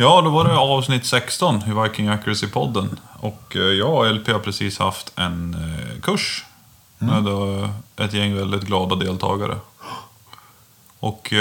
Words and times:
Ja, 0.00 0.20
då 0.20 0.30
var 0.30 0.44
det 0.44 0.58
avsnitt 0.58 1.06
16 1.06 1.56
i 1.56 1.82
Viking 1.82 2.08
Accuracy-podden. 2.08 2.96
Och 3.20 3.56
eh, 3.56 3.62
jag 3.62 3.94
och 3.94 4.14
LP 4.14 4.28
har 4.28 4.38
precis 4.38 4.78
haft 4.78 5.12
en 5.18 5.54
eh, 5.54 6.00
kurs 6.00 6.44
med 6.98 7.26
eh, 7.26 7.70
ett 7.96 8.12
gäng 8.12 8.34
väldigt 8.34 8.62
glada 8.62 8.96
deltagare. 8.96 9.56
Och 10.98 11.32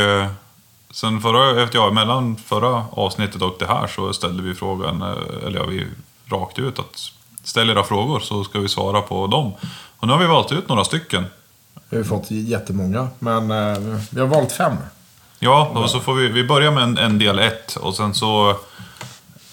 sen 0.91 1.21
förra, 1.21 1.63
efter, 1.63 1.77
ja, 1.77 1.91
mellan 1.91 2.35
förra 2.35 2.85
avsnittet 2.91 3.41
och 3.41 3.55
det 3.59 3.65
här 3.65 3.87
så 3.87 4.13
ställde 4.13 4.43
vi 4.43 4.53
frågan, 4.53 5.01
eller 5.45 5.59
ja, 5.59 5.65
vi 5.65 5.87
rakt 6.25 6.59
ut 6.59 6.79
att 6.79 7.11
ställ 7.43 7.69
era 7.69 7.83
frågor 7.83 8.19
så 8.19 8.43
ska 8.43 8.59
vi 8.59 8.69
svara 8.69 9.01
på 9.01 9.27
dem. 9.27 9.51
Och 9.97 10.07
nu 10.07 10.13
har 10.13 10.19
vi 10.19 10.27
valt 10.27 10.51
ut 10.51 10.69
några 10.69 10.83
stycken. 10.83 11.25
Vi 11.89 11.97
har 11.97 12.03
fått 12.03 12.31
jättemånga, 12.31 13.07
men 13.19 13.47
vi 14.09 14.19
har 14.19 14.27
valt 14.27 14.51
fem. 14.51 14.73
Ja, 15.39 15.71
och 15.75 15.89
så 15.89 15.99
får 15.99 16.13
vi, 16.13 16.27
vi 16.27 16.43
börja 16.43 16.71
med 16.71 16.83
en, 16.83 16.97
en 16.97 17.19
del 17.19 17.39
ett 17.39 17.75
och 17.75 17.95
sen 17.95 18.13
så 18.13 18.49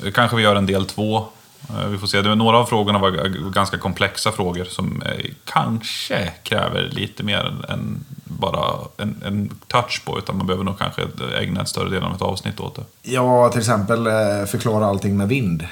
eh, 0.04 0.12
kanske 0.14 0.36
vi 0.36 0.42
gör 0.42 0.56
en 0.56 0.66
del 0.66 0.86
två. 0.86 1.26
Eh, 1.70 1.86
Vi 1.88 1.98
får 1.98 2.06
se. 2.06 2.22
Några 2.22 2.58
av 2.58 2.64
frågorna 2.66 2.98
var 2.98 3.10
ganska 3.50 3.78
komplexa 3.78 4.32
frågor 4.32 4.64
som 4.64 5.02
eh, 5.02 5.24
kanske 5.44 6.32
kräver 6.42 6.88
lite 6.92 7.22
mer 7.22 7.54
än, 7.68 8.04
bara 8.24 8.74
en, 8.96 9.22
en 9.24 9.58
touch 9.68 10.02
på. 10.04 10.18
Utan 10.18 10.36
man 10.36 10.46
behöver 10.46 10.64
nog 10.64 10.78
kanske 10.78 11.02
ägna 11.38 11.60
en 11.60 11.66
större 11.66 11.90
del 11.90 12.02
av 12.02 12.14
ett 12.14 12.22
avsnitt 12.22 12.60
åt 12.60 12.74
det. 12.74 12.84
Ja, 13.02 13.48
till 13.48 13.60
exempel 13.60 14.04
förklara 14.46 14.86
allting 14.86 15.16
med 15.16 15.28
vind. 15.28 15.66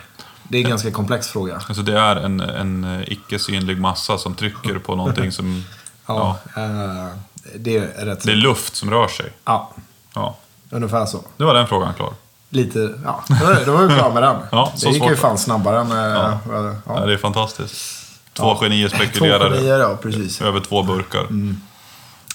Det 0.48 0.58
är 0.58 0.64
en 0.64 0.70
ganska 0.70 0.90
komplex 0.90 1.28
fråga. 1.28 1.54
Alltså 1.54 1.82
det 1.82 1.98
är 1.98 2.16
en, 2.16 2.40
en 2.40 3.04
icke 3.06 3.38
synlig 3.38 3.78
massa 3.80 4.18
som 4.18 4.34
trycker 4.34 4.78
på 4.78 4.96
någonting 4.96 5.32
som... 5.32 5.64
Ja, 6.06 6.38
ja, 6.56 7.08
det 7.56 7.76
är 7.76 8.04
rätt. 8.04 8.22
det 8.24 8.32
är 8.32 8.36
luft 8.36 8.76
som 8.76 8.90
rör 8.90 9.08
sig. 9.08 9.32
Ja, 9.44 9.72
Ja, 10.14 10.36
ungefär 10.70 11.06
så. 11.06 11.20
nu 11.36 11.44
var 11.44 11.54
den 11.54 11.66
frågan 11.66 11.94
klar. 11.94 12.12
Lite, 12.50 12.78
ja, 13.04 13.24
då 13.66 13.72
var- 13.72 13.82
vi 13.86 13.94
klara 13.94 14.14
med 14.14 14.22
den. 14.22 14.36
Ja, 14.52 14.72
det 14.82 14.88
gick 14.90 15.04
ju 15.04 15.16
fan 15.16 15.38
snabbare 15.38 15.80
än... 15.80 15.90
eh, 15.92 15.96
Ja. 15.98 16.38
Ja. 16.50 16.74
ja. 16.86 17.06
det 17.06 17.12
är 17.12 17.16
fantastiskt. 17.18 17.98
Två 18.32 18.44
Ja. 18.46 18.58
genier 18.62 18.88
Två 18.88 18.96
spekulerade 18.96 19.56
genier, 19.56 19.78
ja, 19.78 19.96
precis. 20.02 20.40
över 20.42 20.60
två 20.60 20.82
burkar. 20.82 21.26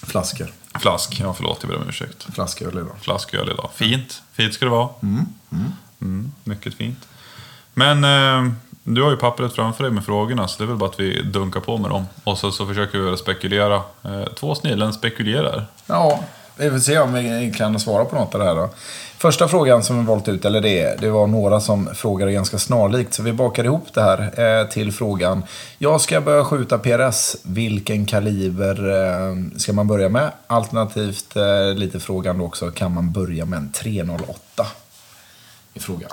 Flaskor. 0.03 0.53
Flask, 0.79 1.19
ja 1.19 1.33
förlåt, 1.33 1.57
jag 1.61 1.69
ber 1.69 1.77
om 1.77 1.89
ursäkt. 1.89 2.27
Flasköl 2.33 2.69
idag. 2.77 2.95
Flasköl 3.01 3.49
idag. 3.49 3.69
Fint, 3.75 4.21
fint 4.33 4.53
ska 4.53 4.65
det 4.65 4.71
vara. 4.71 4.89
Mm, 5.99 6.31
mycket 6.43 6.73
fint. 6.73 7.07
Men 7.73 8.03
eh, 8.03 8.51
du 8.83 9.03
har 9.03 9.09
ju 9.11 9.17
pappret 9.17 9.53
framför 9.53 9.83
dig 9.83 9.93
med 9.93 10.05
frågorna, 10.05 10.47
så 10.47 10.57
det 10.57 10.63
är 10.63 10.67
väl 10.67 10.75
bara 10.77 10.89
att 10.89 10.99
vi 10.99 11.21
dunkar 11.21 11.59
på 11.59 11.77
med 11.77 11.91
dem. 11.91 12.05
Och 12.23 12.37
så, 12.37 12.51
så 12.51 12.65
försöker 12.67 12.97
vi 12.99 13.17
spekulera. 13.17 13.75
Eh, 14.03 14.23
två 14.39 14.55
snillen 14.55 14.93
spekulerar. 14.93 15.65
Ja, 15.85 16.19
vi 16.57 16.71
får 16.71 16.79
se 16.79 16.99
om 16.99 17.13
vi 17.13 17.53
kan 17.57 17.79
svara 17.79 18.05
på 18.05 18.15
något 18.15 18.35
av 18.35 18.39
det 18.39 18.45
här 18.47 18.55
då. 18.55 18.69
Första 19.17 19.47
frågan 19.47 19.83
som 19.83 19.99
vi 19.99 20.05
valt 20.05 20.27
ut, 20.27 20.45
eller 20.45 20.61
det, 20.61 21.01
det 21.01 21.09
var 21.09 21.27
några 21.27 21.59
som 21.59 21.95
frågade 21.95 22.31
ganska 22.31 22.57
snarlikt. 22.57 23.13
Så 23.13 23.23
vi 23.23 23.33
bakade 23.33 23.67
ihop 23.67 23.93
det 23.93 24.01
här 24.01 24.39
eh, 24.61 24.67
till 24.67 24.91
frågan. 24.91 25.43
Jag 25.77 26.01
ska 26.01 26.21
börja 26.21 26.45
skjuta 26.45 26.77
PRS. 26.77 27.35
Vilken 27.43 28.05
kaliber 28.05 28.89
eh, 28.89 29.57
ska 29.57 29.73
man 29.73 29.87
börja 29.87 30.09
med? 30.09 30.31
Alternativt 30.47 31.35
eh, 31.35 31.73
lite 31.75 31.99
frågan 31.99 32.37
då 32.37 32.45
också, 32.45 32.71
kan 32.71 32.93
man 32.93 33.11
börja 33.11 33.45
med 33.45 33.57
en 33.57 33.71
308? 33.71 34.67
I 35.73 35.79
frågan. 35.79 36.11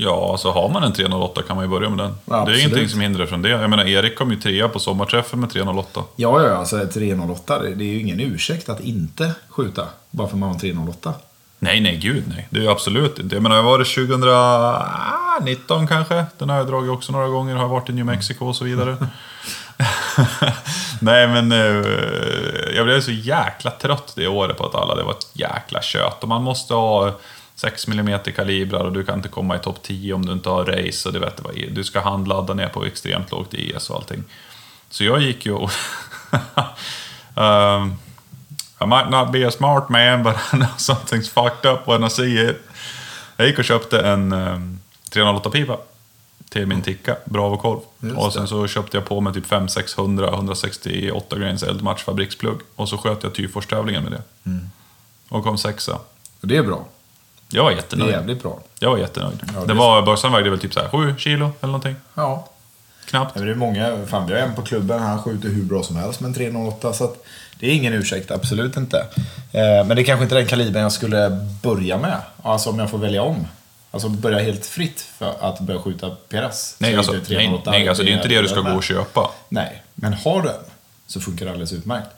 Ja, 0.00 0.30
alltså 0.30 0.50
har 0.50 0.68
man 0.68 0.82
en 0.82 0.92
308 0.92 1.42
kan 1.42 1.56
man 1.56 1.64
ju 1.64 1.70
börja 1.70 1.88
med 1.88 1.98
den. 1.98 2.14
Ja, 2.24 2.34
det 2.34 2.36
är 2.36 2.40
absolut. 2.40 2.60
ingenting 2.60 2.88
som 2.88 3.00
hindrar 3.00 3.26
från 3.26 3.42
det. 3.42 3.48
Jag 3.48 3.70
menar, 3.70 3.84
Erik 3.84 4.18
kom 4.18 4.30
ju 4.30 4.36
trea 4.36 4.68
på 4.68 4.78
sommarträffen 4.78 5.40
med 5.40 5.50
308. 5.50 6.04
Ja, 6.16 6.42
ja, 6.42 6.54
alltså 6.54 6.86
308, 6.86 7.58
det 7.58 7.84
är 7.84 7.88
ju 7.88 8.00
ingen 8.00 8.20
ursäkt 8.20 8.68
att 8.68 8.80
inte 8.80 9.32
skjuta. 9.48 9.86
Bara 10.10 10.28
för 10.28 10.34
att 10.34 10.40
man 10.40 10.48
har 10.48 10.58
308. 10.58 11.14
Nej, 11.58 11.80
nej, 11.80 11.96
gud 11.96 12.24
nej. 12.28 12.46
Det 12.50 12.58
är 12.58 12.62
ju 12.62 12.70
absolut 12.70 13.18
inte. 13.18 13.36
Jag 13.36 13.42
menar, 13.42 13.62
var 13.62 13.78
det 13.78 13.84
2019 15.44 15.86
kanske? 15.86 16.24
Den 16.38 16.48
har 16.48 16.56
jag 16.56 16.66
dragit 16.66 16.90
också 16.90 17.12
några 17.12 17.28
gånger. 17.28 17.56
Har 17.56 17.68
varit 17.68 17.90
i 17.90 17.92
New 17.92 18.06
Mexico 18.06 18.46
och 18.46 18.56
så 18.56 18.64
vidare. 18.64 18.96
nej, 21.00 21.28
men 21.28 21.52
eh, 21.52 21.86
jag 22.76 22.86
blev 22.86 23.00
så 23.00 23.10
jäkla 23.10 23.70
trött 23.70 24.12
det 24.16 24.26
året 24.26 24.58
på 24.58 24.66
att 24.66 24.74
alla 24.74 24.94
det 24.94 25.02
var 25.02 25.12
ett 25.12 25.28
jäkla 25.32 25.82
kött. 25.82 26.22
Och 26.22 26.28
man 26.28 26.42
måste 26.42 26.74
ha 26.74 27.18
6 27.58 27.88
mm 27.88 28.20
kalibrar 28.36 28.84
och 28.84 28.92
du 28.92 29.04
kan 29.04 29.14
inte 29.14 29.28
komma 29.28 29.56
i 29.56 29.58
topp 29.58 29.82
10 29.82 30.14
om 30.14 30.26
du 30.26 30.32
inte 30.32 30.48
har 30.48 30.64
race 30.64 31.08
och 31.08 31.12
du 31.12 31.20
vet 31.20 31.40
vad 31.44 31.54
du 31.70 31.84
ska 31.84 32.00
handladda 32.00 32.54
ner 32.54 32.68
på 32.68 32.84
extremt 32.84 33.30
lågt 33.30 33.54
IS 33.54 33.90
och 33.90 33.96
allting. 33.96 34.24
Så 34.90 35.04
jag 35.04 35.20
gick 35.20 35.46
ju 35.46 35.52
och... 35.52 35.70
um, 37.34 37.96
I 38.80 38.86
might 38.86 39.10
not 39.10 39.32
be 39.32 39.48
a 39.48 39.50
smart 39.50 39.88
man, 39.88 40.22
but 40.22 40.36
I 40.52 40.56
know 40.56 40.68
something's 40.76 41.28
fucked 41.28 41.72
up 41.72 41.88
when 41.88 42.04
I 42.04 42.10
see 42.10 42.50
it. 42.50 42.56
Jag 43.36 43.46
gick 43.46 43.58
och 43.58 43.64
köpte 43.64 44.00
en 44.00 44.32
um, 44.32 44.80
308-pipa 45.10 45.78
till 46.48 46.66
min 46.66 46.82
ticka, 46.82 47.16
Bravo-korv. 47.24 47.80
Just 48.00 48.16
Och 48.16 48.32
sen 48.32 48.48
så 48.48 48.66
köpte 48.66 48.96
jag 48.96 49.06
på 49.06 49.20
mig 49.20 49.34
typ 49.34 49.46
500-600 49.46 50.34
168 50.34 51.38
grains 51.38 51.62
eldmatch 51.62 52.04
fabriksplugg. 52.04 52.58
Och 52.74 52.88
så 52.88 52.98
sköt 52.98 53.22
jag 53.22 53.34
Tyfors-tävlingen 53.34 54.02
med 54.02 54.12
det. 54.12 54.22
Och 55.28 55.44
kom 55.44 55.58
sexa. 55.58 55.98
Det 56.40 56.56
är 56.56 56.62
bra. 56.62 56.84
Jag 57.48 57.64
var 57.64 57.70
jättenöjd. 57.70 58.10
jävligt 58.10 58.42
bra. 58.42 58.58
Jag 58.78 58.90
var 58.90 58.98
jättenöjd. 58.98 59.42
Ja, 59.54 59.64
det 59.64 59.74
var, 59.74 60.02
bössan 60.02 60.32
vägde 60.32 60.50
väl 60.50 60.58
typ 60.58 60.74
så 60.74 60.80
här 60.80 60.88
7 60.88 61.14
kilo 61.18 61.50
eller 61.60 61.72
någonting. 61.72 61.96
Ja, 62.14 62.48
Knappt. 63.08 63.32
Ja, 63.34 63.38
men 63.40 63.48
det 63.48 63.54
är 63.54 63.56
många, 63.56 64.06
fan 64.06 64.26
vi 64.26 64.34
har 64.34 64.40
en 64.40 64.54
på 64.54 64.62
klubben, 64.62 65.02
han 65.02 65.22
skjuter 65.22 65.48
hur 65.48 65.62
bra 65.62 65.82
som 65.82 65.96
helst 65.96 66.20
med 66.20 66.28
en 66.28 66.34
308 66.34 66.92
så 66.92 67.04
att 67.04 67.24
det 67.60 67.66
är 67.66 67.70
ingen 67.70 67.92
ursäkt, 67.92 68.30
absolut 68.30 68.76
inte. 68.76 68.98
Eh, 69.52 69.86
men 69.86 69.88
det 69.88 70.02
är 70.02 70.04
kanske 70.04 70.22
inte 70.22 70.34
den 70.34 70.46
kalibern 70.46 70.82
jag 70.82 70.92
skulle 70.92 71.46
börja 71.62 71.98
med, 71.98 72.20
alltså 72.42 72.70
om 72.70 72.78
jag 72.78 72.90
får 72.90 72.98
välja 72.98 73.22
om. 73.22 73.46
Alltså 73.90 74.08
börja 74.08 74.38
helt 74.38 74.66
fritt 74.66 75.00
för 75.00 75.34
att 75.40 75.60
börja 75.60 75.80
skjuta 75.80 76.10
PRS. 76.28 76.74
Nej, 76.78 76.92
Så 76.92 76.98
alltså, 76.98 77.14
inte 77.14 77.32
nej, 77.32 77.38
308 77.38 77.70
nej, 77.70 77.88
alltså 77.88 78.04
det 78.04 78.10
är 78.10 78.16
inte 78.16 78.28
det 78.28 78.42
du 78.42 78.48
ska 78.48 78.60
gå 78.60 78.70
och 78.70 78.84
köpa. 78.84 79.30
Nej, 79.48 79.82
men 79.94 80.12
har 80.12 80.42
du 80.42 80.48
en 80.48 80.54
så 81.06 81.20
funkar 81.20 81.44
det 81.46 81.50
alldeles 81.52 81.72
utmärkt. 81.72 82.08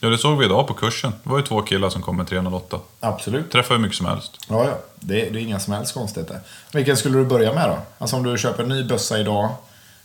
Ja, 0.00 0.08
det 0.08 0.18
såg 0.18 0.38
vi 0.38 0.44
idag 0.44 0.66
på 0.66 0.74
kursen. 0.74 1.12
Det 1.22 1.30
var 1.30 1.38
ju 1.38 1.44
två 1.44 1.62
killar 1.62 1.90
som 1.90 2.02
kom 2.02 2.16
med 2.16 2.26
308. 2.26 2.80
Absolut. 3.00 3.50
Träffade 3.52 3.74
hur 3.74 3.82
mycket 3.82 3.96
som 3.96 4.06
helst. 4.06 4.38
Ja, 4.48 4.64
ja. 4.64 4.78
Det, 5.00 5.14
det 5.14 5.38
är 5.38 5.42
inga 5.42 5.60
som 5.60 5.72
helst 5.72 5.94
konstigheter. 5.94 6.40
Vilken 6.72 6.96
skulle 6.96 7.18
du 7.18 7.24
börja 7.24 7.54
med 7.54 7.68
då? 7.68 7.78
Alltså 7.98 8.16
om 8.16 8.22
du 8.22 8.38
köper 8.38 8.62
en 8.62 8.68
ny 8.68 8.84
bössa 8.84 9.18
idag, 9.18 9.50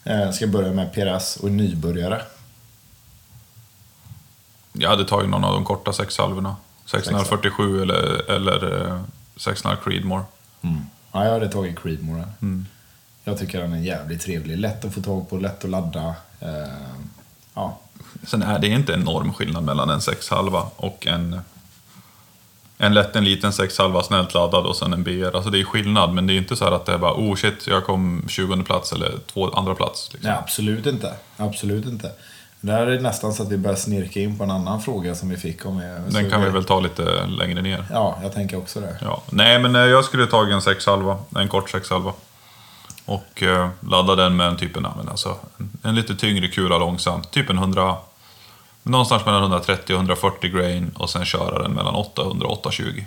eh, 0.03 0.31
ska 0.31 0.47
börja 0.47 0.74
med 0.74 0.94
PRS 0.94 1.38
och 1.38 1.52
nybörjare. 1.52 2.22
Jag 4.74 4.90
hade 4.90 5.06
tagit 5.06 5.29
någon 5.29 5.44
av 5.44 5.53
de 5.53 5.66
korta 5.66 5.94
sexhalvorna. 5.94 6.56
647 6.85 7.81
eller, 7.81 8.31
eller 8.31 8.88
eh, 8.88 9.02
600 9.35 9.78
Creedmoor. 9.84 10.23
Ja, 11.12 11.25
jag 11.25 11.31
hade 11.31 11.50
tagit 11.50 11.79
Creedmoor. 11.79 12.23
Mm. 12.41 12.66
Jag 13.23 13.40
tycker 13.40 13.62
den 13.62 13.73
är 13.73 13.78
jävligt 13.78 14.22
trevlig. 14.22 14.58
Lätt 14.58 14.85
att 14.85 14.94
få 14.94 15.02
tag 15.02 15.29
på, 15.29 15.38
lätt 15.38 15.63
att 15.63 15.69
ladda. 15.69 16.16
Eh, 16.40 16.50
ja. 17.53 17.79
Sen 18.24 18.44
är 18.44 18.60
det 18.60 18.68
inte 18.68 18.94
enorm 18.94 19.34
skillnad 19.34 19.64
mellan 19.64 19.90
en 19.90 20.02
sexhalva 20.02 20.66
och 20.76 21.08
en... 21.08 21.42
En 22.78 22.94
lätt, 22.94 23.16
en 23.16 23.24
liten 23.24 23.54
sexhalva 23.54 24.04
snällt 24.04 24.34
laddad 24.34 24.66
och 24.66 24.76
sen 24.76 24.94
en 24.94 25.04
BR. 25.04 25.36
Alltså 25.36 25.50
det 25.50 25.60
är 25.60 25.64
skillnad, 25.64 26.14
men 26.14 26.28
det 26.28 26.34
är 26.34 26.38
inte 26.38 26.56
så 26.56 26.66
här 26.66 26.72
att 26.72 26.86
det 26.86 26.94
är 26.94 26.98
bara 26.98 27.14
oh 27.14 27.36
shit, 27.36 27.68
jag 27.68 27.86
kom 27.86 28.26
20 28.28 28.64
plats 28.64 28.94
eller 28.94 29.12
två 29.34 29.50
andra 29.50 29.76
plats. 29.76 30.10
Liksom. 30.14 30.30
Nej, 30.30 30.40
absolut 30.40 30.86
inte. 30.86 31.14
Absolut 31.38 31.86
inte. 31.86 32.12
Där 32.62 32.88
är 32.88 32.92
det 32.92 33.02
nästan 33.02 33.34
så 33.34 33.44
att 33.44 33.52
vi 33.52 33.58
börjar 33.58 33.78
snirka 33.78 34.20
in 34.20 34.38
på 34.38 34.44
en 34.44 34.52
annan 34.52 34.82
fråga 34.82 35.16
som 35.16 35.30
vi 35.30 35.38
fick. 35.38 35.66
Om 35.66 35.80
jag, 35.80 36.02
Den 36.14 36.30
kan 36.30 36.44
vi 36.44 36.50
väl 36.50 36.64
ta 36.64 36.80
lite 36.80 37.26
längre 37.26 37.62
ner. 37.62 37.86
Ja, 37.92 38.20
jag 38.24 38.34
tänker 38.34 38.58
också 38.58 38.80
det. 38.80 38.98
Ja. 39.02 39.22
Nej, 39.30 39.60
men 39.60 39.76
eh, 39.76 39.82
jag 39.82 40.06
skulle 40.06 40.28
tagit 40.28 40.54
en 40.54 40.62
sexhalva, 40.62 41.18
en 41.36 41.48
kort 41.48 41.70
sexhalva. 41.70 42.14
Och 43.12 43.44
eh, 43.44 43.70
ladda 43.80 44.16
den 44.16 44.36
med 44.36 44.48
en 44.48 44.58
typ 44.58 44.78
en, 44.78 44.84
ja, 44.84 44.94
men 44.98 45.10
alltså, 45.10 45.36
en, 45.58 45.70
en 45.84 45.96
lite 45.96 46.16
tyngre 46.16 46.48
kula 46.48 46.78
långsamt. 46.78 47.32
Typ 47.32 47.50
en 47.50 47.58
100... 47.58 47.96
Någonstans 48.84 49.26
mellan 49.26 49.42
130 49.42 49.94
och 49.94 50.00
140 50.00 50.52
grain 50.52 50.92
och 50.98 51.10
sen 51.10 51.26
köra 51.26 51.64
den 51.64 51.72
mellan 51.72 51.96
800 51.96 52.48
och 52.48 52.54
820. 52.54 53.04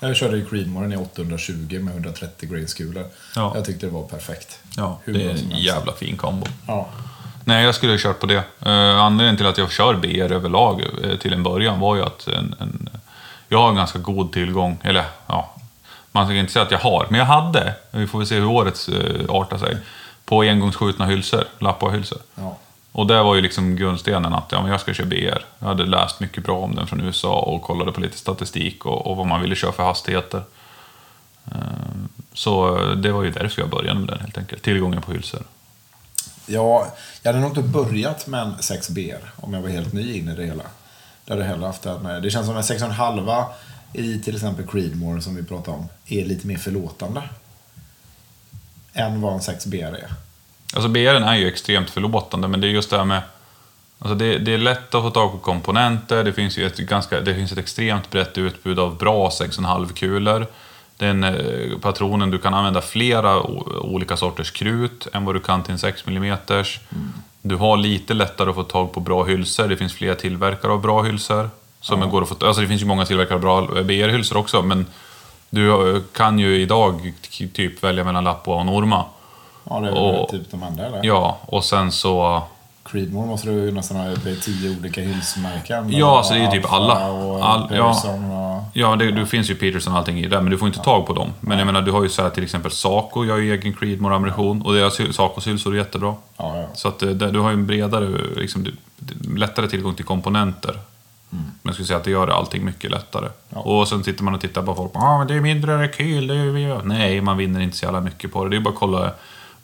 Jag 0.00 0.16
körde 0.16 0.36
ju 0.36 0.46
Creedmoren 0.46 0.92
i 0.92 0.96
820 0.96 1.80
med 1.80 1.94
130 1.94 2.48
grains-kulor. 2.48 3.04
Ja. 3.36 3.52
Jag 3.54 3.64
tyckte 3.64 3.86
det 3.86 3.92
var 3.92 4.02
perfekt. 4.02 4.58
Ja, 4.76 5.00
Hur 5.04 5.14
det 5.14 5.24
är 5.24 5.30
en 5.30 5.50
jävla 5.50 5.92
fin 5.92 6.16
kombo. 6.16 6.46
Ja. 6.66 6.88
Nej, 7.44 7.64
jag 7.64 7.74
skulle 7.74 7.92
ha 7.92 7.98
kört 7.98 8.20
på 8.20 8.26
det. 8.26 8.44
Uh, 8.66 9.00
anledningen 9.00 9.36
till 9.36 9.46
att 9.46 9.58
jag 9.58 9.72
kör 9.72 9.94
BR 9.94 10.32
överlag 10.32 10.82
eh, 11.02 11.18
till 11.18 11.32
en 11.32 11.42
början 11.42 11.80
var 11.80 11.96
ju 11.96 12.02
att 12.02 12.26
en, 12.26 12.54
en, 12.60 12.88
jag 13.48 13.58
har 13.58 13.68
en 13.68 13.76
ganska 13.76 13.98
god 13.98 14.32
tillgång, 14.32 14.78
eller 14.82 15.04
ja, 15.26 15.53
man 16.14 16.26
ska 16.26 16.34
inte 16.34 16.52
säga 16.52 16.64
att 16.64 16.70
jag 16.70 16.78
har, 16.78 17.06
men 17.10 17.18
jag 17.18 17.26
hade, 17.26 17.74
vi 17.90 18.06
får 18.06 18.18
väl 18.18 18.28
se 18.28 18.34
hur 18.34 18.46
årets 18.46 18.88
uh, 18.88 19.24
artar 19.28 19.58
sig, 19.58 19.76
på 20.24 20.40
engångsskjutna 20.42 21.06
hylsor, 21.06 21.44
Lappa-hylsor. 21.58 22.18
Ja. 22.34 22.56
Och 22.92 23.06
det 23.06 23.22
var 23.22 23.34
ju 23.34 23.40
liksom 23.40 23.76
grundstenen 23.76 24.34
att 24.34 24.52
ja, 24.52 24.62
men 24.62 24.70
jag 24.70 24.80
ska 24.80 24.94
köra 24.94 25.06
BR. 25.06 25.44
Jag 25.58 25.66
hade 25.66 25.86
läst 25.86 26.20
mycket 26.20 26.44
bra 26.44 26.58
om 26.58 26.74
den 26.74 26.86
från 26.86 27.00
USA 27.00 27.34
och 27.38 27.62
kollade 27.62 27.92
på 27.92 28.00
lite 28.00 28.16
statistik 28.18 28.86
och, 28.86 29.06
och 29.06 29.16
vad 29.16 29.26
man 29.26 29.40
ville 29.40 29.54
köra 29.54 29.72
för 29.72 29.82
hastigheter. 29.82 30.42
Eh, 31.46 31.58
Så 32.34 32.78
det 32.94 33.12
var 33.12 33.22
ju 33.22 33.30
därför 33.30 33.62
jag 33.62 33.70
började 33.70 33.98
med 34.00 34.08
den 34.08 34.20
helt 34.20 34.38
enkelt, 34.38 34.62
tillgången 34.62 35.02
på 35.02 35.12
hylsor. 35.12 35.42
Ja, 36.46 36.86
jag 37.22 37.32
hade 37.32 37.40
nog 37.40 37.50
inte 37.50 37.62
börjat 37.62 38.26
med 38.26 38.40
en 38.40 38.54
6BR 38.54 39.20
om 39.36 39.54
jag 39.54 39.62
var 39.62 39.68
helt 39.68 39.92
ny 39.92 40.18
in 40.18 40.28
i 40.28 40.34
det 40.34 40.44
hela. 40.44 40.64
Det 41.24 41.32
hade 41.32 41.42
jag 41.42 41.50
hellre 41.50 41.66
haft 41.66 41.82
det 41.82 41.98
med. 41.98 42.22
Det 42.22 42.30
känns 42.30 42.46
som 42.46 42.56
en 42.56 42.62
6,5 42.62 43.44
i 43.94 44.18
till 44.18 44.34
exempel 44.34 44.66
Creedmoor 44.66 45.20
som 45.20 45.36
vi 45.36 45.42
pratade 45.42 45.76
om 45.76 45.88
är 46.06 46.24
lite 46.24 46.46
mer 46.46 46.58
förlåtande? 46.58 47.22
Än 48.92 49.20
vad 49.20 49.32
en 49.32 49.40
6BR 49.40 49.94
är. 49.94 50.10
Alltså 50.74 50.88
BR 50.88 50.98
är 50.98 51.34
ju 51.34 51.48
extremt 51.48 51.90
förlåtande, 51.90 52.48
men 52.48 52.60
det 52.60 52.66
är 52.66 52.70
just 52.70 52.90
det 52.90 52.98
här 52.98 53.04
med... 53.04 53.22
Alltså 53.98 54.14
det, 54.14 54.38
det 54.38 54.54
är 54.54 54.58
lätt 54.58 54.94
att 54.94 55.02
få 55.02 55.10
tag 55.10 55.32
på 55.32 55.38
komponenter, 55.38 56.24
det 56.24 56.32
finns 56.32 56.58
ju 56.58 56.66
ett, 56.66 56.76
ganska, 56.76 57.20
det 57.20 57.34
finns 57.34 57.52
ett 57.52 57.58
extremt 57.58 58.10
brett 58.10 58.38
utbud 58.38 58.78
av 58.78 58.98
bra 58.98 59.28
6,5-kulor. 59.28 60.46
Den 60.96 61.24
eh, 61.24 61.78
patronen, 61.80 62.30
du 62.30 62.38
kan 62.38 62.54
använda 62.54 62.80
flera 62.80 63.42
olika 63.80 64.16
sorters 64.16 64.50
krut 64.50 65.08
än 65.12 65.24
vad 65.24 65.34
du 65.34 65.40
kan 65.40 65.62
till 65.62 65.72
en 65.72 65.78
6 65.78 66.04
mm. 66.06 66.36
Du 67.42 67.56
har 67.56 67.76
lite 67.76 68.14
lättare 68.14 68.50
att 68.50 68.54
få 68.54 68.62
tag 68.62 68.92
på 68.92 69.00
bra 69.00 69.24
hylsor, 69.24 69.68
det 69.68 69.76
finns 69.76 69.92
fler 69.92 70.14
tillverkare 70.14 70.72
av 70.72 70.80
bra 70.80 71.02
hylsor. 71.02 71.50
Som 71.84 72.10
går 72.10 72.22
att 72.22 72.28
få, 72.28 72.46
alltså 72.46 72.62
det 72.62 72.68
finns 72.68 72.82
ju 72.82 72.86
många 72.86 73.04
tillverkare 73.04 73.34
av 73.34 73.40
bra 73.40 73.60
BR-hylsor 73.82 74.36
också, 74.36 74.62
men 74.62 74.86
du 75.50 75.94
eh, 75.96 76.02
kan 76.12 76.38
ju 76.38 76.60
idag 76.60 77.12
typ 77.52 77.84
välja 77.84 78.04
mellan 78.04 78.24
Lappo 78.24 78.52
och 78.52 78.66
Norma. 78.66 79.04
Ja, 79.70 79.80
det 79.80 79.88
är 79.88 79.92
Och- 79.98 80.14
väl 80.14 80.40
typ 80.40 80.50
de 80.50 80.62
andra 80.62 80.86
eller? 80.86 81.00
Ja, 81.04 81.38
och 81.46 81.64
sen 81.64 81.92
så... 81.92 82.42
Creedmoor 82.84 83.26
måste 83.26 83.48
du 83.48 83.52
ju 83.54 83.70
nästan 83.72 83.96
ha 83.96 84.10
uppe 84.10 84.30
i 84.30 84.36
tio 84.36 84.76
olika 84.78 85.00
hylsmärken. 85.00 85.92
Ja, 85.92 86.22
så 86.24 86.34
det 86.34 86.40
är 86.40 86.44
ju 86.54 86.60
typ 86.60 86.72
alla. 86.72 87.10
Och 87.12 87.44
All- 87.48 87.68
ja. 87.76 87.90
Och... 87.90 88.62
Ja, 88.72 88.96
det, 88.96 89.10
det 89.10 89.26
finns 89.26 89.50
ju 89.50 89.54
Peterson 89.54 89.92
och 89.92 89.98
allting 89.98 90.18
i 90.18 90.26
där, 90.28 90.40
men 90.40 90.50
du 90.50 90.58
får 90.58 90.68
inte 90.68 90.80
tag 90.80 91.06
på 91.06 91.12
dem. 91.12 91.28
Men 91.40 91.58
jag 91.58 91.66
menar, 91.66 91.82
du 91.82 91.92
har 91.92 92.02
ju 92.02 92.08
så 92.08 92.22
här 92.22 92.30
till 92.30 92.44
exempel 92.44 92.70
Saco, 92.70 93.24
gör 93.24 93.36
ju 93.36 93.52
egen 93.52 93.72
Creedmoor 93.74 94.12
ammunition 94.12 94.62
och 94.62 94.74
deras 94.74 95.14
Sacos 95.16 95.46
hylsor 95.46 95.72
är 95.74 95.78
jättebra. 95.78 96.14
Ja, 96.36 96.58
ja. 96.58 96.66
Så 96.74 96.88
att 96.88 97.02
eh, 97.02 97.08
det, 97.08 97.30
du 97.30 97.38
har 97.38 97.48
ju 97.50 97.54
en 97.54 97.66
bredare, 97.66 98.08
liksom, 98.36 98.64
det- 98.64 99.38
lättare 99.38 99.68
tillgång 99.68 99.94
till 99.94 100.04
komponenter. 100.04 100.78
Men 101.36 101.52
jag 101.62 101.74
skulle 101.74 101.86
säga 101.86 101.96
att 101.96 102.04
det 102.04 102.10
gör 102.10 102.28
allting 102.28 102.64
mycket 102.64 102.90
lättare. 102.90 103.28
Ja. 103.48 103.58
Och 103.60 103.88
sen 103.88 104.02
tittar 104.02 104.24
man 104.24 104.34
och 104.34 104.40
tittar 104.40 104.62
på 104.62 104.74
folk, 104.74 104.90
ah, 104.94 105.18
men 105.18 105.26
det 105.26 105.34
är 105.34 105.40
mindre 105.40 105.82
rekyl, 105.82 106.26
det 106.26 106.34
är 106.34 106.44
ju... 106.58 106.82
Nej, 106.82 107.20
man 107.20 107.36
vinner 107.36 107.60
inte 107.60 107.76
så 107.76 107.84
jävla 107.84 108.00
mycket 108.00 108.32
på 108.32 108.44
det. 108.44 108.50
Det 108.50 108.56
är 108.56 108.60
bara 108.60 108.70
att 108.74 108.78
kolla, 108.78 109.12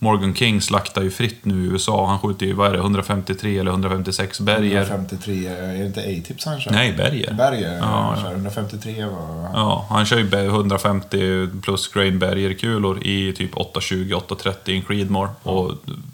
Morgan 0.02 0.34
King 0.34 0.60
slaktar 0.60 1.02
ju 1.02 1.10
fritt 1.10 1.44
nu 1.44 1.54
i 1.64 1.66
USA. 1.66 2.06
Han 2.06 2.18
skjuter 2.18 2.46
ju, 2.46 2.52
vad 2.52 2.68
är 2.68 2.72
det, 2.72 2.78
153 2.78 3.58
eller 3.58 3.70
153 3.70 4.44
berger. 4.44 4.80
153, 4.80 5.46
är 5.46 5.72
det 5.72 5.86
inte 5.86 6.00
A-tips 6.00 6.44
han 6.46 6.60
kör? 6.60 6.70
Nej, 6.70 6.92
berger. 6.92 7.32
Berger 7.34 7.78
Ja, 7.78 8.14
ja. 8.16 8.22
kör. 8.22 8.30
153 8.30 9.04
var... 9.04 9.50
Ja, 9.54 9.86
han 9.90 10.06
kör 10.06 10.18
ju 10.18 10.24
be- 10.24 10.44
150 10.46 11.48
plus 11.62 11.88
grain 11.88 12.18
bergerkulor 12.18 13.06
i 13.06 13.32
typ 13.32 13.54
820-830 13.54 14.54
i 14.64 14.76
en 14.76 14.82
Creedmoor. 14.82 15.28
Och 15.42 15.72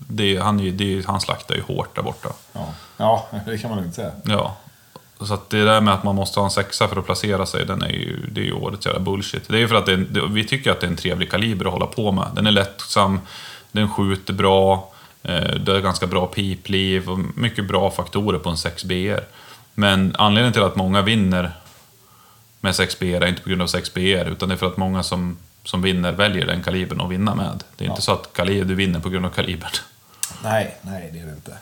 det, 0.08 0.36
han, 0.36 0.76
det, 0.76 1.06
han 1.06 1.20
slaktar 1.20 1.54
ju 1.54 1.62
hårt 1.62 1.96
där 1.96 2.02
borta. 2.02 2.28
Ja. 2.52 2.66
ja, 2.96 3.26
det 3.46 3.58
kan 3.58 3.70
man 3.70 3.78
lugnt 3.78 3.94
säga. 3.94 4.10
Ja. 4.24 4.56
Så 5.20 5.34
att 5.34 5.50
det 5.50 5.64
där 5.64 5.80
med 5.80 5.94
att 5.94 6.04
man 6.04 6.14
måste 6.14 6.40
ha 6.40 6.44
en 6.44 6.50
sexa 6.50 6.88
för 6.88 6.96
att 6.96 7.06
placera 7.06 7.46
sig, 7.46 7.66
den 7.66 7.82
är 7.82 7.88
ju, 7.88 8.26
det 8.32 8.40
är 8.40 8.44
ju 8.44 8.52
årets 8.52 8.86
jävla 8.86 9.00
bullshit. 9.00 9.48
Det 9.48 9.56
är 9.56 9.60
ju 9.60 9.68
för 9.68 9.74
att 9.74 9.86
det 9.86 9.96
det, 9.96 10.26
vi 10.26 10.44
tycker 10.44 10.70
att 10.70 10.80
det 10.80 10.86
är 10.86 10.90
en 10.90 10.96
trevlig 10.96 11.30
kaliber 11.30 11.66
att 11.66 11.72
hålla 11.72 11.86
på 11.86 12.12
med. 12.12 12.26
Den 12.34 12.46
är 12.46 12.50
lättsam, 12.50 13.20
den 13.72 13.90
skjuter 13.90 14.32
bra, 14.32 14.92
eh, 15.22 15.54
det 15.54 15.76
är 15.76 15.80
ganska 15.80 16.06
bra 16.06 16.26
pipliv 16.26 17.10
och 17.10 17.18
mycket 17.18 17.68
bra 17.68 17.90
faktorer 17.90 18.38
på 18.38 18.50
en 18.50 18.56
6BR. 18.56 19.20
Men 19.74 20.14
anledningen 20.18 20.52
till 20.52 20.62
att 20.62 20.76
många 20.76 21.02
vinner 21.02 21.52
med 22.60 22.72
6BR 22.72 23.22
är 23.22 23.26
inte 23.26 23.42
på 23.42 23.48
grund 23.48 23.62
av 23.62 23.68
6BR, 23.68 24.30
utan 24.30 24.48
det 24.48 24.54
är 24.54 24.56
för 24.56 24.66
att 24.66 24.76
många 24.76 25.02
som, 25.02 25.36
som 25.64 25.82
vinner 25.82 26.12
väljer 26.12 26.46
den 26.46 26.62
kalibern 26.62 27.00
att 27.00 27.10
vinna 27.10 27.34
med. 27.34 27.64
Det 27.76 27.84
är 27.84 27.88
inte 27.88 28.02
så 28.02 28.12
att 28.12 28.32
kaliber, 28.32 28.64
du 28.64 28.74
vinner 28.74 29.00
på 29.00 29.08
grund 29.08 29.26
av 29.26 29.30
kalibern. 29.30 29.70
Nej, 30.42 30.76
nej 30.82 31.10
det 31.12 31.18
är 31.18 31.26
det 31.26 31.32
inte. 31.32 31.56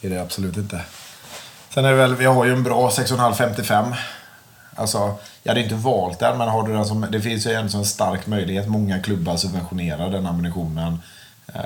Det 0.00 0.06
är 0.06 0.10
det 0.10 0.22
absolut 0.22 0.56
inte. 0.56 0.84
Sen 1.78 1.84
är 1.84 1.90
det 1.90 1.96
väl, 1.96 2.14
vi 2.14 2.24
har 2.24 2.44
ju 2.44 2.52
en 2.52 2.62
bra 2.62 2.88
6,5-55. 2.90 3.94
Alltså, 4.74 5.14
jag 5.42 5.50
hade 5.50 5.62
inte 5.62 5.74
valt 5.74 6.18
den, 6.18 6.38
men 6.38 6.48
har 6.48 6.66
du 6.68 6.72
den 6.72 6.84
som... 6.86 7.06
Det 7.10 7.20
finns 7.20 7.46
ju 7.46 7.50
en 7.52 7.70
sån 7.70 7.84
stark 7.84 8.26
möjlighet. 8.26 8.68
Många 8.68 8.98
klubbar 9.02 9.36
subventionerar 9.36 10.10
den 10.10 10.26
ammunitionen. 10.26 10.98
Eh, 11.54 11.60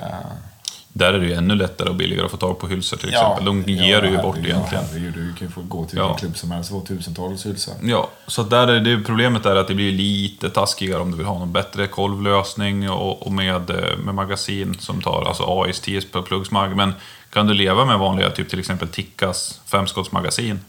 Där 0.87 1.13
är 1.13 1.19
det 1.19 1.25
ju 1.25 1.33
ännu 1.33 1.55
lättare 1.55 1.89
och 1.89 1.95
billigare 1.95 2.25
att 2.25 2.31
få 2.31 2.37
tag 2.37 2.59
på 2.59 2.67
hylsor 2.67 2.97
till 2.97 3.09
exempel. 3.09 3.45
De 3.45 3.61
ger 3.61 4.01
du 4.01 4.09
ju 4.09 4.17
bort 4.17 4.35
herregud, 4.35 4.55
egentligen. 4.55 4.83
Ja, 4.83 4.89
herregud, 4.91 5.13
du 5.13 5.33
kan 5.33 5.47
ju 5.47 5.53
få 5.53 5.61
gå 5.61 5.85
till 5.85 5.97
Ja. 5.97 6.03
vilken 6.07 6.19
klubb 6.19 6.37
som 6.37 6.51
helst 6.51 6.71
och 6.71 6.79
få 6.81 6.85
tusentals 6.87 7.45
hylsor. 7.45 7.73
Ja, 7.83 8.09
så 8.27 8.43
där 8.43 8.67
är 8.67 8.79
det 8.79 9.03
problemet 9.03 9.45
är 9.45 9.55
att 9.55 9.67
det 9.67 9.75
blir 9.75 9.91
lite 9.91 10.49
taskigare 10.49 11.01
om 11.01 11.11
du 11.11 11.17
vill 11.17 11.25
ha 11.27 11.39
någon 11.39 11.53
bättre 11.53 11.87
kolvlösning 11.87 12.89
och, 12.89 13.25
och 13.25 13.31
med, 13.31 13.69
eh, 13.69 13.97
med 13.97 14.15
magasin 14.15 14.75
som 14.79 15.01
tar 15.01 15.25
alltså 15.27 15.43
AIS 15.63 15.79
10 15.79 16.01
per 16.01 16.21
pluggsmag. 16.21 16.75
Men 16.75 16.93
kan 17.33 17.47
du 17.47 17.53
leva 17.53 17.85
med 17.85 17.99
vanliga, 17.99 18.29
typ 18.29 18.49
till 18.49 18.59
exempel 18.59 18.87
Tickas 18.87 19.61
femskottsmagasin 19.65 20.59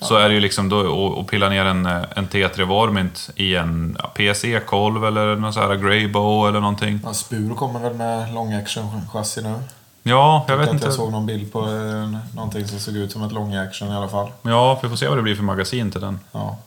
så 0.00 0.16
är 0.16 0.28
det 0.28 0.34
ju 0.34 0.40
liksom 0.40 0.68
då 0.68 0.76
och 1.06 1.28
pilla 1.28 1.48
ner 1.48 1.64
en, 1.64 1.86
en 1.86 2.28
T3 2.28 2.64
Varmint 2.64 3.30
i 3.36 3.54
en 3.56 3.96
ja, 4.02 4.08
PSE-kolv 4.16 5.04
eller 5.04 5.36
någon 5.36 5.52
sån 5.52 5.62
här 5.62 5.74
Greybow 5.76 6.48
eller 6.48 6.60
någonting. 6.60 7.00
Ja, 7.04 7.14
Spur 7.14 7.54
kommer 7.54 7.80
väl 7.80 7.94
med 7.94 8.34
long 8.34 8.52
action 8.52 9.08
chassi 9.12 9.42
nu. 9.42 9.54
Ja, 10.02 10.44
jag 10.48 10.56
vet 10.56 10.68
att 10.68 10.74
inte. 10.74 10.86
jag 10.86 10.94
såg 10.94 11.12
någon 11.12 11.26
bild 11.26 11.52
på 11.52 11.58
eh, 11.60 12.34
någonting 12.36 12.68
som 12.68 12.78
såg 12.78 12.96
ut 12.96 13.12
som 13.12 13.22
ett 13.22 13.32
long 13.32 13.54
action 13.54 13.88
i 13.88 13.94
alla 13.94 14.08
fall. 14.08 14.30
Ja, 14.42 14.80
vi 14.82 14.88
får 14.88 14.96
se 14.96 15.08
vad 15.08 15.18
det 15.18 15.22
blir 15.22 15.34
för 15.36 15.42
magasin 15.42 15.90
till 15.90 16.00
den. 16.00 16.20
Ja. 16.32 16.58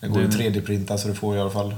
Det 0.00 0.08
går 0.08 0.20
ju 0.20 0.26
Det- 0.26 0.36
3D-printa 0.38 0.96
så 0.98 1.08
du 1.08 1.14
får 1.14 1.36
i 1.36 1.40
alla 1.40 1.50
fall 1.50 1.74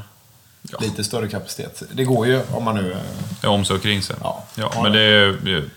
lite 0.80 1.04
större 1.04 1.28
kapacitet. 1.28 1.82
Det 1.92 2.04
går 2.04 2.26
ju 2.26 2.40
om 2.52 2.64
man 2.64 2.74
nu... 2.74 2.92
eh, 2.92 2.98
Ja, 3.42 3.48
om 3.48 3.60
och 3.70 3.82
kring 3.82 4.02
sig. 4.02 4.16
Ja. 4.20 4.44
ja 4.54 4.70
Ja, 4.74 4.82
men 4.82 4.92
det- 4.92 4.98
det 5.32 5.50
är 5.50 5.54
ju... 5.54 5.70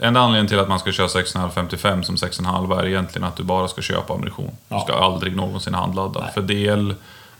Enda 0.00 0.20
anledningen 0.20 0.48
till 0.48 0.58
att 0.58 0.68
man 0.68 0.78
ska 0.78 0.92
köra 0.92 1.06
6,5-55 1.06 2.02
som 2.02 2.16
6,5 2.16 2.80
är 2.80 2.86
egentligen 2.86 3.28
att 3.28 3.36
du 3.36 3.42
bara 3.42 3.68
ska 3.68 3.82
köpa 3.82 4.14
ammunition. 4.14 4.56
Du 4.68 4.78
ska 4.78 4.94
aldrig 4.94 5.36
någonsin 5.36 5.74
handladda. 5.74 6.20
Nej. 6.20 6.32
För 6.34 6.42
del, 6.42 6.94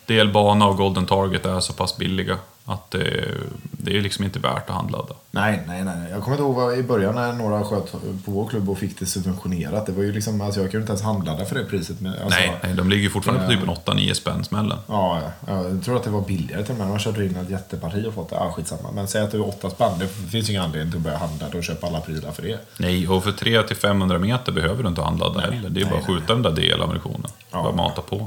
delbana 0.08 0.66
och 0.66 0.76
Golden 0.76 1.06
Target 1.06 1.46
är 1.46 1.60
så 1.60 1.72
pass 1.72 1.96
billiga 1.96 2.38
att 2.64 2.90
det, 2.90 3.24
det 3.70 3.96
är 3.96 4.00
liksom 4.00 4.24
inte 4.24 4.38
värt 4.38 4.70
att 4.70 4.76
handladda. 4.76 5.14
Nej, 5.30 5.62
nej, 5.66 5.84
nej. 5.84 6.10
Jag 6.10 6.22
kommer 6.22 6.36
inte 6.36 6.42
ihåg 6.42 6.78
i 6.78 6.82
början 6.82 7.14
när 7.14 7.32
några 7.32 7.64
sköt 7.64 7.92
på 7.92 7.98
vår 8.24 8.48
klubb 8.48 8.70
och 8.70 8.78
fick 8.78 8.98
det 8.98 9.06
subventionerat. 9.06 9.86
Det 9.86 9.92
var 9.92 10.02
ju 10.02 10.12
liksom, 10.12 10.40
alltså 10.40 10.60
jag 10.60 10.70
kunde 10.70 10.82
inte 10.82 10.90
ens 10.92 11.02
handla 11.02 11.34
där 11.36 11.44
för 11.44 11.54
det 11.54 11.64
priset. 11.64 12.00
Men, 12.00 12.12
alltså, 12.12 12.40
nej, 12.40 12.56
nej, 12.62 12.74
de 12.74 12.88
ligger 12.90 13.02
ju 13.02 13.10
fortfarande 13.10 13.46
på 13.46 13.52
Ja. 13.52 13.58
typ 13.76 13.88
en 13.88 13.94
8-9 13.98 14.14
spänn 14.14 14.44
smällen. 14.44 14.78
Ja, 14.86 15.20
ja, 15.46 15.62
jag 15.64 15.84
tror 15.84 15.96
att 15.96 16.02
det 16.04 16.10
var 16.10 16.20
billigare 16.20 16.62
till 16.62 16.72
och 16.72 16.78
med. 16.78 16.88
Man 16.88 16.98
körde 16.98 17.24
in 17.26 17.36
ett 17.36 17.50
jätteparti 17.50 18.06
och 18.08 18.14
fått 18.14 18.30
det. 18.30 18.38
Ah, 18.40 18.52
skitsamma. 18.52 18.90
Men 18.94 19.08
säg 19.08 19.22
att 19.22 19.30
du 19.30 19.36
är 19.38 19.48
åtta 19.48 19.70
spänn. 19.70 19.92
Det 19.98 20.08
finns 20.08 20.48
ju 20.48 20.52
ingen 20.52 20.64
anledning 20.64 20.90
till 20.90 20.98
att 20.98 21.04
börja 21.04 21.18
handla 21.18 21.46
och 21.54 21.64
köpa 21.64 21.86
alla 21.86 22.00
prylar 22.00 22.32
för 22.32 22.42
det. 22.42 22.58
Nej, 22.78 23.08
och 23.08 23.24
för 23.24 23.32
300-500 23.32 24.18
meter 24.18 24.52
behöver 24.52 24.82
du 24.82 24.88
inte 24.88 25.02
handladda 25.02 25.40
heller. 25.40 25.68
Det 25.70 25.80
är 25.80 25.84
nej, 25.84 25.90
bara 25.90 26.00
att 26.00 26.06
skjuta 26.06 26.32
den 26.34 26.42
där 26.42 26.50
delammunitionen. 26.52 27.30
Ja. 27.50 27.62
Bara 27.62 27.72
mata 27.72 28.02
på. 28.02 28.26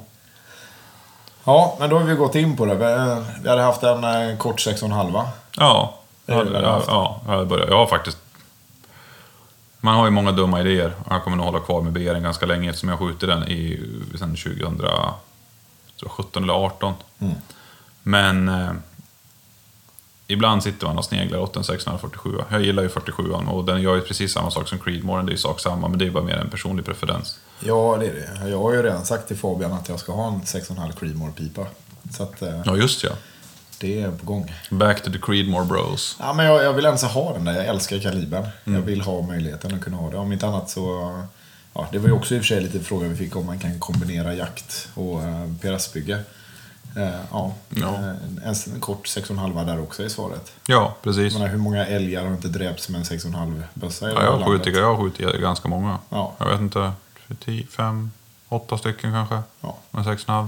Ja, 1.44 1.76
men 1.80 1.90
då 1.90 1.98
har 1.98 2.06
vi 2.06 2.16
gått 2.16 2.36
in 2.36 2.58
på 2.58 2.66
det. 2.66 2.76
Vi, 2.76 3.22
vi 3.44 3.50
hade 3.50 3.62
haft 3.62 3.84
en 3.84 4.04
eh, 4.04 4.38
kort 4.38 4.60
6,5. 4.60 5.24
Ja, 5.58 5.96
Det 6.26 6.34
är 6.34 6.38
ja, 6.38 6.44
det 6.44 6.62
ja, 6.62 6.72
haft. 6.72 6.88
ja, 6.88 7.22
jag 7.28 7.48
börjar. 7.48 7.68
Jag 7.68 7.78
har 7.78 7.88
faktiskt... 7.88 8.18
Man 9.80 9.96
har 9.96 10.06
ju 10.06 10.12
många 10.12 10.32
dumma 10.32 10.60
idéer. 10.60 10.94
Jag 11.10 11.24
kommer 11.24 11.38
nog 11.38 11.46
hålla 11.46 11.60
kvar 11.60 11.82
med 11.82 11.94
BR 11.94 12.20
ganska 12.20 12.46
länge 12.46 12.70
eftersom 12.70 12.90
jag 12.90 13.00
skjutit 13.00 13.30
den 13.30 13.44
i, 13.48 13.80
sen 14.20 14.36
2017 14.36 16.44
eller 16.44 16.54
18. 16.54 16.94
Mm. 17.20 17.34
Men 18.04 18.50
eh, 18.50 18.72
ibland 20.32 20.64
sitter 20.64 20.88
man 20.88 20.98
och 20.98 21.06
sneglar 21.06 21.40
åt 21.40 21.56
en 21.56 21.64
647. 21.64 22.30
Jag 22.52 22.62
gillar 22.62 22.84
ju 22.84 22.90
47 22.90 23.32
och 23.32 23.66
den 23.66 23.82
gör 23.82 23.96
ju 23.96 24.02
precis 24.02 24.34
samma 24.34 24.52
sak 24.52 24.68
som 24.68 24.80
Creedmoor. 24.80 25.24
Det 25.24 25.30
är 25.30 25.32
ju 25.32 25.38
sak 25.38 25.60
samma, 25.60 25.88
men 25.88 26.00
det 26.00 26.06
är 26.06 26.12
bara 26.12 26.24
mer 26.24 26.38
en 26.38 26.50
personlig 26.50 26.86
preferens. 26.86 27.40
Ja, 27.60 27.98
det 28.00 28.06
är 28.08 28.14
det. 28.44 28.50
Jag 28.50 28.62
har 28.62 28.74
ju 28.74 28.84
redan 28.84 29.06
sagt 29.06 29.28
till 29.28 29.38
Fabian 29.38 29.74
att 29.74 29.90
jag 29.90 30.00
ska 30.00 30.12
ha 30.14 30.28
en 30.28 30.42
6,5 30.42 30.92
Creedmoor-pipa. 31.00 31.66
Så 32.12 32.24
att 32.24 32.42
eh, 32.42 32.62
Ja, 32.66 32.78
just 32.78 33.04
ja. 33.04 33.10
det 33.80 34.02
är 34.02 34.12
på 34.12 34.26
gång. 34.26 34.54
Back 34.70 35.04
to 35.04 35.12
the 35.12 35.20
Creedmoor 35.20 35.66
bros. 35.66 36.16
Ja, 36.20 36.34
men 36.34 36.46
jag, 36.46 36.64
jag 36.64 36.74
vill 36.74 36.86
ens 36.86 37.04
ha 37.04 37.34
den 37.34 37.46
där. 37.46 37.54
Jag 37.54 37.66
älskar 37.66 38.00
kalibern. 38.00 38.48
Jag 38.64 38.82
vill 38.82 39.02
ha 39.02 39.22
möjligheten 39.22 39.74
att 39.76 39.82
kunna 39.82 39.98
ha 39.98 40.10
det. 40.10 40.18
Om 40.18 40.32
inte 40.34 40.48
annat 40.48 40.70
så... 40.70 41.18
Ja, 41.74 41.88
det 41.92 42.00
var 42.00 42.08
ju 42.08 42.14
också 42.14 42.36
i 42.36 42.38
och 42.38 42.42
för 42.42 42.48
sig 42.48 42.62
lite 42.62 42.80
fråga 42.80 43.08
vi 43.08 43.16
fick 43.16 43.36
om 43.36 43.46
man 43.46 43.60
kan 43.60 43.80
kombinera 43.80 44.34
jakt 44.34 44.88
och 44.94 45.22
eh, 45.24 45.48
PRS-bygge. 45.62 46.20
Eh, 46.96 47.20
ja, 47.32 47.54
Ja. 47.70 47.88
Eh, 47.88 48.10
en, 48.44 48.56
en 48.74 48.80
kort 48.80 49.08
6,5 49.08 49.66
där 49.66 49.82
också 49.82 50.04
är 50.04 50.10
svaret. 50.10 50.52
Ja, 50.68 50.96
precis. 51.02 51.34
Menar, 51.34 51.48
hur 51.48 51.58
många 51.58 51.86
älgar 51.86 52.26
har 52.26 52.32
inte 52.32 52.48
dräpts 52.48 52.90
med 52.90 53.00
en 53.00 53.06
6,5 53.06 53.64
bössa 53.74 54.10
i 54.10 54.14
Ja, 54.14 54.24
jag 54.24 54.32
har 54.32 54.46
skjutit, 54.46 54.76
jag 54.76 54.96
har 54.96 55.04
skjutit 55.04 55.42
ganska 55.42 55.68
många. 55.68 56.00
Ja. 56.10 56.34
Jag 56.38 56.46
vet 56.50 56.62
inte, 56.62 56.92
10, 57.46 57.68
5, 57.68 58.12
8 58.50 58.78
stycken 58.78 59.12
kanske. 59.12 59.40
Ja. 59.62 59.78
Med 59.92 60.06
6,5. 60.06 60.48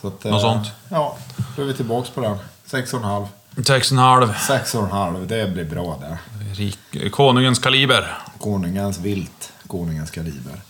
Så 0.00 0.08
att, 0.08 0.24
Något 0.24 0.40
sånt. 0.40 0.66
Ja, 0.88 1.16
då 1.56 1.62
är 1.62 1.66
vi 1.66 1.74
tillbaks 1.74 2.10
på 2.10 2.20
den. 2.20 2.36
6,5. 2.66 3.26
6,5. 3.56 4.32
6,5, 4.34 5.26
det 5.26 5.46
blir 5.52 5.64
bra 5.64 5.98
det. 6.00 6.18
Rik, 6.54 7.12
konungens 7.12 7.58
kaliber. 7.58 8.18
Konungens 8.38 8.98
vilt, 8.98 9.52
konungens 9.66 10.10
kaliber. 10.10 10.60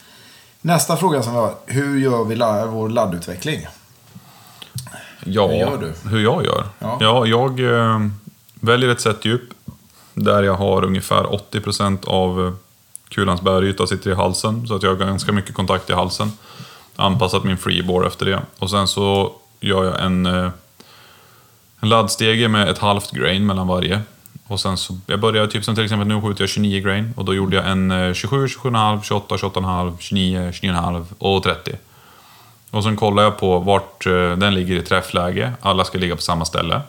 Nästa 0.60 0.96
fråga 0.96 1.22
som 1.22 1.32
vi 1.32 1.38
har. 1.38 1.54
Hur 1.66 1.98
gör 1.98 2.24
vi 2.24 2.34
vår 2.70 2.88
laddutveckling? 2.88 3.66
Ja, 5.24 5.46
Hur 5.46 5.56
gör 5.56 5.78
du? 5.78 6.08
hur 6.08 6.20
jag 6.20 6.44
gör? 6.44 6.64
Ja. 6.78 7.26
jag 7.26 7.60
eh, 7.60 7.98
väljer 8.54 8.90
ett 8.90 9.00
set 9.00 9.24
djup 9.24 9.42
där 10.14 10.42
jag 10.42 10.54
har 10.54 10.84
ungefär 10.84 11.24
80% 11.24 12.08
av 12.08 12.46
eh, 12.46 12.52
kulans 13.08 13.42
bäryta 13.42 13.86
sitter 13.86 14.10
i 14.10 14.14
halsen. 14.14 14.66
Så 14.66 14.74
att 14.74 14.82
jag 14.82 14.90
har 14.90 14.96
ganska 14.96 15.32
mycket 15.32 15.54
kontakt 15.54 15.90
i 15.90 15.92
halsen. 15.92 16.32
Anpassat 16.96 17.44
min 17.44 17.56
freebore 17.56 18.06
efter 18.06 18.26
det. 18.26 18.40
Och 18.58 18.70
sen 18.70 18.88
så 18.88 19.32
gör 19.60 19.84
jag 19.84 20.04
en, 20.04 20.26
eh, 20.26 20.50
en 21.80 21.88
laddstege 21.88 22.48
med 22.48 22.68
ett 22.68 22.78
halvt 22.78 23.10
grain 23.10 23.46
mellan 23.46 23.66
varje. 23.68 24.00
Och 24.46 24.60
sen 24.60 24.76
så, 24.76 24.98
jag 25.06 25.20
började 25.20 25.48
typ 25.48 25.64
som 25.64 25.74
till 25.74 25.84
exempel 25.84 26.08
nu 26.08 26.20
skjuter 26.20 26.42
jag 26.42 26.48
29 26.48 26.80
grain 26.82 27.14
och 27.16 27.24
då 27.24 27.34
gjorde 27.34 27.56
jag 27.56 27.70
en 27.70 27.90
eh, 27.90 28.12
27, 28.12 28.46
27,5, 28.46 29.02
28, 29.02 29.36
28,5, 29.36 29.96
29, 29.98 30.50
29,5 30.50 31.04
och 31.18 31.42
30. 31.42 31.72
Och 32.70 32.84
sen 32.84 32.96
kollar 32.96 33.22
jag 33.22 33.38
på 33.38 33.58
vart 33.58 34.06
eh, 34.06 34.12
den 34.12 34.54
ligger 34.54 34.76
i 34.76 34.82
träffläge. 34.82 35.52
Alla 35.60 35.84
ska 35.84 35.98
ligga 35.98 36.16
på 36.16 36.22
samma 36.22 36.44
ställe. 36.44 36.80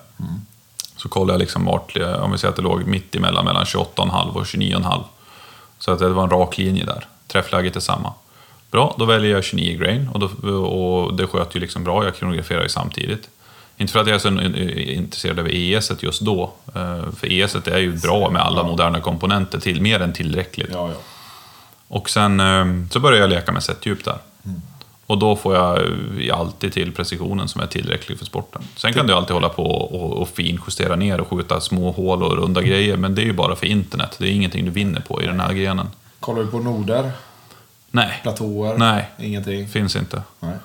Så 0.95 1.09
kollar 1.09 1.33
jag 1.33 1.39
liksom 1.39 1.65
vart, 1.65 1.97
om 1.97 2.31
vi 2.31 2.37
säger 2.37 2.49
att 2.49 2.55
det 2.55 2.61
låg 2.61 2.83
mitt 2.85 3.15
emellan 3.15 3.45
mellan 3.45 3.63
28,5 3.63 4.35
och 4.35 4.43
29,5. 4.43 5.03
Så 5.79 5.91
att 5.91 5.99
det 5.99 6.09
var 6.09 6.23
en 6.23 6.29
rak 6.29 6.57
linje 6.57 6.85
där. 6.85 7.05
Träffläget 7.27 7.75
är 7.75 7.79
samma. 7.79 8.13
Bra, 8.71 8.95
då 8.97 9.05
väljer 9.05 9.31
jag 9.31 9.43
29 9.43 9.77
grain 9.77 10.09
och, 10.13 10.19
då, 10.19 10.51
och 10.65 11.13
det 11.13 11.27
sköt 11.27 11.55
ju 11.55 11.59
liksom 11.59 11.83
bra. 11.83 12.03
Jag 12.05 12.15
kronograferar 12.15 12.63
ju 12.63 12.69
samtidigt. 12.69 13.29
Inte 13.77 13.93
för 13.93 13.99
att 13.99 14.07
jag 14.07 14.15
är 14.15 14.19
så 14.19 14.27
intresserad 14.91 15.39
av 15.39 15.47
ES 15.49 15.91
just 15.99 16.21
då. 16.21 16.51
eh, 16.75 17.11
För 17.17 17.31
ES 17.31 17.55
är 17.55 17.77
ju 17.77 17.97
bra 17.97 18.29
med 18.29 18.41
alla 18.41 18.63
moderna 18.63 18.99
komponenter 18.99 19.59
till, 19.59 19.81
mer 19.81 19.99
än 19.99 20.13
tillräckligt. 20.13 20.69
Ja, 20.73 20.87
ja. 20.89 20.95
Och 21.87 22.09
sen 22.09 22.39
eh, 22.39 22.65
så 22.91 22.99
börjar 22.99 23.19
jag 23.19 23.29
leka 23.29 23.51
med 23.51 23.63
sättdjup 23.63 24.05
där. 24.05 24.17
Och 25.11 25.17
då 25.17 25.35
får 25.35 25.55
jag 25.55 26.39
alltid 26.39 26.73
till 26.73 26.91
precisionen 26.91 27.47
som 27.47 27.61
är 27.61 27.67
tillräcklig 27.67 28.17
för 28.17 28.25
sporten. 28.25 28.61
Sen 28.75 28.93
kan 28.93 29.07
du 29.07 29.13
alltid 29.13 29.33
hålla 29.33 29.49
på 29.49 29.63
och, 29.63 30.21
och 30.21 30.29
finjustera 30.29 30.95
ner 30.95 31.21
och 31.21 31.27
skjuta 31.27 31.61
små 31.61 31.91
hål 31.91 32.23
och 32.23 32.37
runda 32.37 32.61
grejer, 32.61 32.97
men 32.97 33.15
det 33.15 33.21
är 33.21 33.25
ju 33.25 33.33
bara 33.33 33.55
för 33.55 33.65
internet. 33.65 34.15
Det 34.19 34.25
är 34.25 34.31
ingenting 34.31 34.65
du 34.65 34.71
vinner 34.71 35.01
på 35.01 35.21
i 35.21 35.25
den 35.25 35.39
här 35.39 35.53
grenen. 35.53 35.87
Kollar 36.19 36.41
du 36.41 36.47
på 36.47 36.59
noder? 36.59 37.11
Nej, 37.91 38.19
Platåer? 38.23 38.77
Nej. 38.77 39.09
Ingenting? 39.19 39.67
finns 39.67 39.95
inte. 39.95 40.21
Nej. 40.39 40.55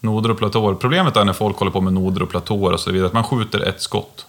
Noder 0.00 0.30
och 0.30 0.38
platåer. 0.38 0.74
Problemet 0.74 1.16
är 1.16 1.24
när 1.24 1.32
folk 1.32 1.56
håller 1.56 1.72
på 1.72 1.80
med 1.80 1.92
noder 1.92 2.22
och 2.22 2.30
platåer 2.30 2.72
och 2.72 2.80
så 2.80 2.92
vidare, 2.92 3.06
att 3.06 3.12
man 3.12 3.24
skjuter 3.24 3.60
ett 3.60 3.80
skott. 3.82 4.26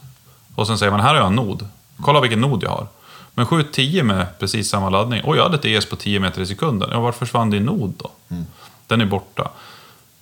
Och 0.55 0.67
sen 0.67 0.77
säger 0.77 0.91
man, 0.91 0.99
här 0.99 1.09
har 1.09 1.15
jag 1.15 1.27
en 1.27 1.35
nod. 1.35 1.67
Kolla 2.01 2.21
vilken 2.21 2.41
nod 2.41 2.63
jag 2.63 2.69
har. 2.69 2.87
Men 3.33 3.45
skjut 3.45 3.71
10 3.71 4.03
med 4.03 4.39
precis 4.39 4.69
samma 4.69 4.89
laddning. 4.89 5.21
Oj, 5.23 5.37
jag 5.37 5.43
hade 5.43 5.55
ett 5.55 5.65
ES 5.65 5.85
på 5.85 5.95
10 5.95 6.19
meter 6.19 6.41
i 6.41 6.45
sekunden. 6.45 6.89
Ja, 6.91 6.99
varför 6.99 7.19
försvann 7.19 7.49
din 7.49 7.63
nod 7.63 7.93
då? 7.97 8.09
Den 8.87 9.01
är 9.01 9.05
borta. 9.05 9.51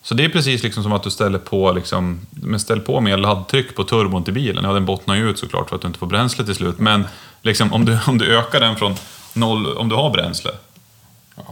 Så 0.03 0.13
det 0.13 0.25
är 0.25 0.29
precis 0.29 0.63
liksom 0.63 0.83
som 0.83 0.93
att 0.93 1.03
du 1.03 1.11
ställer 1.11 1.39
på, 1.39 1.71
liksom, 1.71 2.19
men 2.29 2.59
ställ 2.59 2.79
på 2.79 3.01
mer 3.01 3.17
laddtryck 3.17 3.75
på 3.75 3.83
turbon 3.83 4.23
till 4.23 4.33
bilen. 4.33 4.63
Ja, 4.63 4.73
den 4.73 4.85
bottnar 4.85 5.15
ju 5.15 5.29
ut 5.29 5.39
såklart 5.39 5.69
för 5.69 5.75
att 5.75 5.81
du 5.81 5.87
inte 5.87 5.99
får 5.99 6.07
bränsle 6.07 6.45
till 6.45 6.55
slut. 6.55 6.79
Men 6.79 7.07
liksom, 7.41 7.73
om, 7.73 7.85
du, 7.85 7.99
om 8.07 8.17
du 8.17 8.37
ökar 8.37 8.59
den 8.59 8.75
från 8.75 8.95
noll, 9.33 9.77
om 9.77 9.89
du 9.89 9.95
har 9.95 10.09
bränsle. 10.09 10.51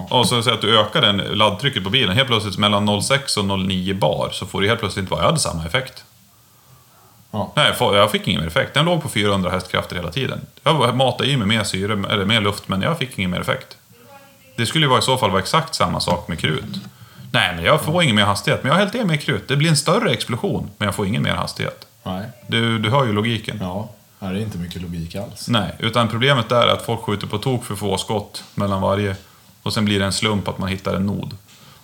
Och 0.10 0.28
så 0.28 0.44
säger 0.44 0.56
att 0.56 0.62
du 0.62 0.80
ökar 0.80 1.02
den 1.02 1.18
laddtrycket 1.18 1.84
på 1.84 1.90
bilen. 1.90 2.16
Helt 2.16 2.28
plötsligt 2.28 2.58
mellan 2.58 2.90
0,6 2.90 3.38
och 3.38 3.46
0,9 3.46 4.00
bar 4.00 4.30
så 4.32 4.46
får 4.46 4.62
det 4.62 4.68
helt 4.68 4.80
plötsligt 4.80 5.04
inte 5.04 5.12
vara. 5.12 5.22
Jag 5.22 5.28
hade 5.28 5.40
samma 5.40 5.66
effekt. 5.66 6.04
Ja. 7.32 7.52
Nej, 7.56 7.76
jag 7.80 8.12
fick 8.12 8.28
ingen 8.28 8.42
mer 8.42 8.48
effekt. 8.48 8.74
Den 8.74 8.86
låg 8.86 9.02
på 9.02 9.10
400 9.10 9.52
hästkrafter 9.52 9.96
hela 9.96 10.12
tiden. 10.12 10.42
Jag 10.64 10.96
matade 10.96 11.30
i 11.30 11.38
mig 11.38 11.48
mer 11.48 11.64
syre, 11.64 11.94
eller 12.10 12.26
mer 12.26 12.42
luft, 12.42 12.68
men 12.68 12.82
jag 12.82 12.98
fick 12.98 13.18
ingen 13.18 13.32
mer 13.32 13.40
effekt. 13.40 13.78
Det 14.58 14.66
skulle 14.66 14.86
ju 14.86 14.90
vara, 14.90 15.00
i 15.00 15.02
så 15.02 15.18
fall 15.18 15.32
vara 15.32 15.42
exakt 15.42 15.76
samma 15.76 16.00
sak 16.00 16.28
med 16.28 16.40
krut. 16.40 16.64
Nej, 17.32 17.56
men 17.56 17.66
jag 17.66 17.82
får 17.82 18.04
ingen 18.04 18.16
mer 18.16 18.26
hastighet. 18.26 18.64
Men 18.64 18.68
jag 18.68 18.76
har 18.76 18.80
hällt 18.80 18.96
i 18.96 19.06
mer 19.06 19.18
krut. 19.18 19.48
Det 19.48 19.56
blir 19.56 19.70
en 19.70 19.78
större 19.78 20.12
explosion, 20.12 20.70
men 20.78 20.86
jag 20.86 20.96
får 20.96 21.08
ingen 21.08 21.24
mer 21.24 21.34
hastighet. 21.34 21.88
Nej. 22.04 22.26
Du, 22.48 22.80
du 22.80 22.90
hör 22.90 23.06
ju 23.06 23.14
logiken. 23.14 23.58
Ja. 23.62 23.90
Det 24.20 24.26
är 24.26 24.36
inte 24.36 24.58
mycket 24.58 24.82
logik 24.82 25.16
alls. 25.16 25.48
Nej, 25.48 25.76
utan 25.80 26.08
problemet 26.08 26.52
är 26.52 26.68
att 26.68 26.82
folk 26.82 27.02
skjuter 27.02 27.28
på 27.28 27.38
tok 27.38 27.66
för 27.66 27.76
få 27.76 27.98
skott 27.98 28.44
mellan 28.56 28.82
varje. 28.82 29.16
Och 29.64 29.74
sen 29.74 29.86
blir 29.86 30.00
det 30.00 30.06
en 30.06 30.14
slump 30.14 30.48
att 30.48 30.58
man 30.58 30.70
hittar 30.70 30.96
en 30.96 31.06
nod. 31.06 31.38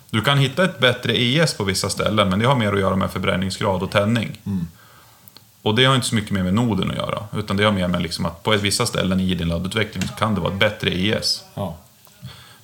Du 0.10 0.22
kan 0.22 0.38
hitta 0.38 0.64
ett 0.64 0.80
bättre 0.80 1.14
ES 1.14 1.54
på 1.54 1.64
vissa 1.64 1.90
ställen, 1.90 2.30
men 2.30 2.40
det 2.40 2.46
har 2.46 2.56
mer 2.56 2.74
att 2.74 2.80
göra 2.80 2.96
med 2.96 3.12
förbränningsgrad 3.12 3.84
och 3.84 3.92
tändning. 3.92 4.38
Och 5.62 5.76
det 5.76 5.86
har 5.86 5.96
inte 5.96 6.08
så 6.08 6.16
mycket 6.16 6.32
mer 6.32 6.44
med 6.44 6.54
noden 6.54 6.92
att 6.92 6.98
göra, 6.98 7.24
utan 7.34 7.58
det 7.58 7.64
har 7.64 7.72
mer 7.72 7.88
med 7.88 8.02
liksom 8.02 8.26
att 8.26 8.44
på 8.44 8.52
vissa 8.52 8.86
ställen 8.86 9.20
i 9.20 9.36
din 9.36 9.48
laddutveckling 9.48 10.08
så 10.08 10.14
kan 10.14 10.36
det 10.36 10.42
vara 10.42 10.54
ett 10.54 10.60
bättre 10.60 10.90
ES. 10.90 11.44
Ja. 11.54 11.78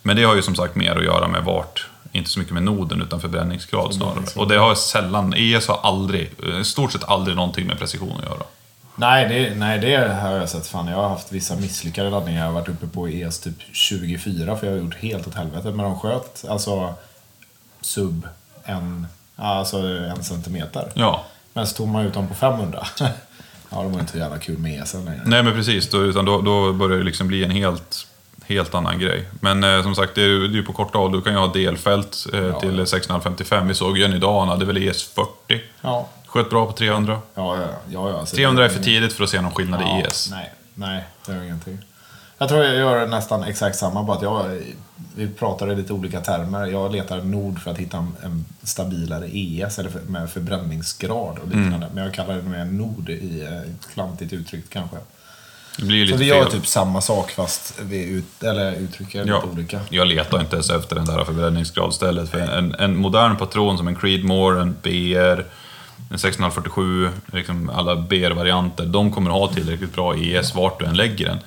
Men 0.01 0.15
det 0.15 0.23
har 0.23 0.35
ju 0.35 0.41
som 0.41 0.55
sagt 0.55 0.75
mer 0.75 0.95
att 0.95 1.03
göra 1.03 1.27
med 1.27 1.43
vart, 1.43 1.88
inte 2.11 2.29
så 2.29 2.39
mycket 2.39 2.53
med 2.53 2.63
noden 2.63 3.01
utan 3.01 3.21
förbränningsgrad 3.21 3.93
snarare. 3.93 4.23
Och 4.35 4.47
det 4.47 4.57
har 4.57 4.75
sällan, 4.75 5.33
ES 5.37 5.67
har 5.67 5.79
aldrig, 5.83 6.31
i 6.61 6.63
stort 6.63 6.91
sett 6.91 7.03
aldrig 7.03 7.35
någonting 7.35 7.67
med 7.67 7.79
precision 7.79 8.17
att 8.17 8.25
göra. 8.25 8.43
Nej 8.95 9.29
det, 9.29 9.55
nej, 9.55 9.79
det 9.79 10.13
har 10.13 10.31
jag 10.31 10.49
sett. 10.49 10.67
Fan, 10.67 10.87
jag 10.87 10.97
har 10.97 11.09
haft 11.09 11.31
vissa 11.31 11.55
misslyckade 11.55 12.09
laddningar. 12.09 12.39
Jag 12.39 12.47
har 12.47 12.53
varit 12.53 12.69
uppe 12.69 12.87
på 12.87 13.07
ES 13.07 13.39
typ 13.39 13.55
24 13.71 14.57
för 14.57 14.67
jag 14.67 14.73
har 14.73 14.79
gjort 14.81 14.95
helt 14.95 15.27
åt 15.27 15.35
helvete. 15.35 15.71
Men 15.71 15.85
de 15.85 15.99
sköt 15.99 16.45
alltså 16.49 16.93
sub 17.81 18.27
en, 18.63 19.07
alltså 19.35 19.77
en 19.77 20.23
centimeter. 20.23 20.91
Ja, 20.93 21.25
Men 21.53 21.67
så 21.67 21.75
tog 21.75 21.87
man 21.87 22.05
ut 22.05 22.13
dem 22.13 22.27
på 22.27 22.33
500. 22.33 22.87
ja, 23.69 23.81
det 23.81 23.89
var 23.89 23.99
inte 23.99 24.11
så 24.11 24.17
jävla 24.17 24.39
kul 24.39 24.57
med 24.57 24.83
ESen 24.83 25.05
längre. 25.05 25.21
Nej 25.25 25.43
men 25.43 25.53
precis, 25.53 25.89
då, 25.89 25.97
utan 25.97 26.25
då, 26.25 26.41
då 26.41 26.73
börjar 26.73 26.97
det 26.97 27.03
liksom 27.03 27.27
bli 27.27 27.43
en 27.43 27.51
helt, 27.51 28.07
helt 28.51 28.75
annan 28.75 29.00
grej. 29.00 29.27
Men 29.39 29.63
eh, 29.63 29.84
som 29.84 29.96
sagt, 29.96 30.15
det 30.15 30.22
är 30.22 30.27
ju 30.27 30.60
är 30.60 30.63
på 30.63 30.74
korta 30.74 30.98
håll. 30.98 31.12
Du 31.12 31.22
kan 31.22 31.34
ju 31.34 31.39
ha 31.39 31.48
delfält 31.53 32.25
eh, 32.34 32.39
Ja. 32.39 32.60
till 32.60 32.88
655. 32.88 33.67
Vi 33.67 33.74
såg 33.74 33.98
ju 33.98 34.03
en 34.05 34.13
idag, 34.13 34.39
han 34.39 34.50
hade 34.50 34.65
väl 34.65 34.77
ES40. 34.77 35.25
Ja, 35.81 36.10
Sköt 36.25 36.50
bra 36.50 36.65
på 36.65 36.72
300. 36.72 37.20
ja, 37.36 37.55
ja. 37.58 37.62
ja, 37.89 38.10
ja 38.10 38.20
alltså, 38.20 38.36
300 38.36 38.63
är 38.65 38.70
det- 38.70 38.75
för 38.75 38.84
tidigt 38.84 39.13
för 39.13 39.24
att 39.24 39.29
se 39.29 39.41
någon 39.41 39.51
skillnad 39.51 39.81
Ja, 39.81 40.00
i 40.00 40.01
ES. 40.01 40.27
Nej, 40.31 40.51
nej, 40.74 41.03
det 41.25 41.34
gör 41.34 41.43
ingenting. 41.43 41.77
Jag 42.38 42.50
tror 42.50 42.63
jag 42.63 42.75
gör 42.75 43.08
nästan 43.08 43.43
exakt 43.43 43.75
samma, 43.77 44.03
bara 44.03 44.17
att 44.17 44.24
jag, 44.24 44.62
vi 45.15 45.27
pratar 45.27 45.72
i 45.72 45.75
lite 45.75 45.93
olika 45.93 46.22
termer. 46.22 46.65
Jag 46.67 46.91
letar 46.91 47.22
nord 47.22 47.60
för 47.60 47.72
att 47.72 47.77
hitta 47.77 47.98
en, 47.98 48.15
en 48.24 48.46
stabilare 48.63 49.27
ES, 49.38 49.79
eller 49.79 49.89
för, 49.89 50.00
med 50.00 50.29
förbränningsgrad 50.29 51.39
och 51.39 51.46
liknande. 51.48 51.75
Mm. 51.75 51.89
Men 51.93 52.03
jag 52.03 52.13
kallar 52.13 52.36
det 52.36 52.41
mer 52.41 52.65
nord 52.65 53.10
i 53.10 53.41
eh, 53.41 53.91
klantigt 53.93 54.34
uttryckt 54.34 54.70
kanske. 54.70 54.98
Det 55.77 55.85
blir 55.85 55.97
ju 55.97 56.05
Så 56.07 56.11
lite 56.11 56.23
vi 56.23 56.29
gör 56.29 56.43
fel. 56.43 56.51
typ 56.51 56.67
samma 56.67 57.01
sak 57.01 57.31
fast 57.31 57.79
vi 57.81 58.03
ut, 58.05 58.43
eller 58.43 58.71
uttrycker 58.75 59.25
Ja, 59.27 59.35
lite 59.35 59.47
olika. 59.53 59.79
jag 59.89 60.07
letar 60.07 60.39
inte 60.39 60.55
ens 60.55 60.69
efter 60.69 60.95
den 60.95 61.05
där 61.05 61.23
förbränningsgradstället. 61.25 62.29
För 62.29 62.39
en, 62.39 62.75
en 62.75 62.97
modern 62.97 63.35
patron 63.37 63.77
som 63.77 63.87
en 63.87 63.95
Creedmoor, 63.95 64.59
en 64.59 64.75
BR, 64.81 65.39
en 66.09 66.15
1647, 66.15 67.09
liksom 67.33 67.69
alla 67.69 67.95
BR-varianter, 67.95 68.85
de 68.85 69.11
kommer 69.11 69.31
ha 69.31 69.47
tillräckligt 69.47 69.93
bra 69.95 70.15
ES 70.15 70.55
vart 70.55 70.79
du 70.79 70.85
än 70.85 70.97
lägger 70.97 71.25
den. 71.25 71.37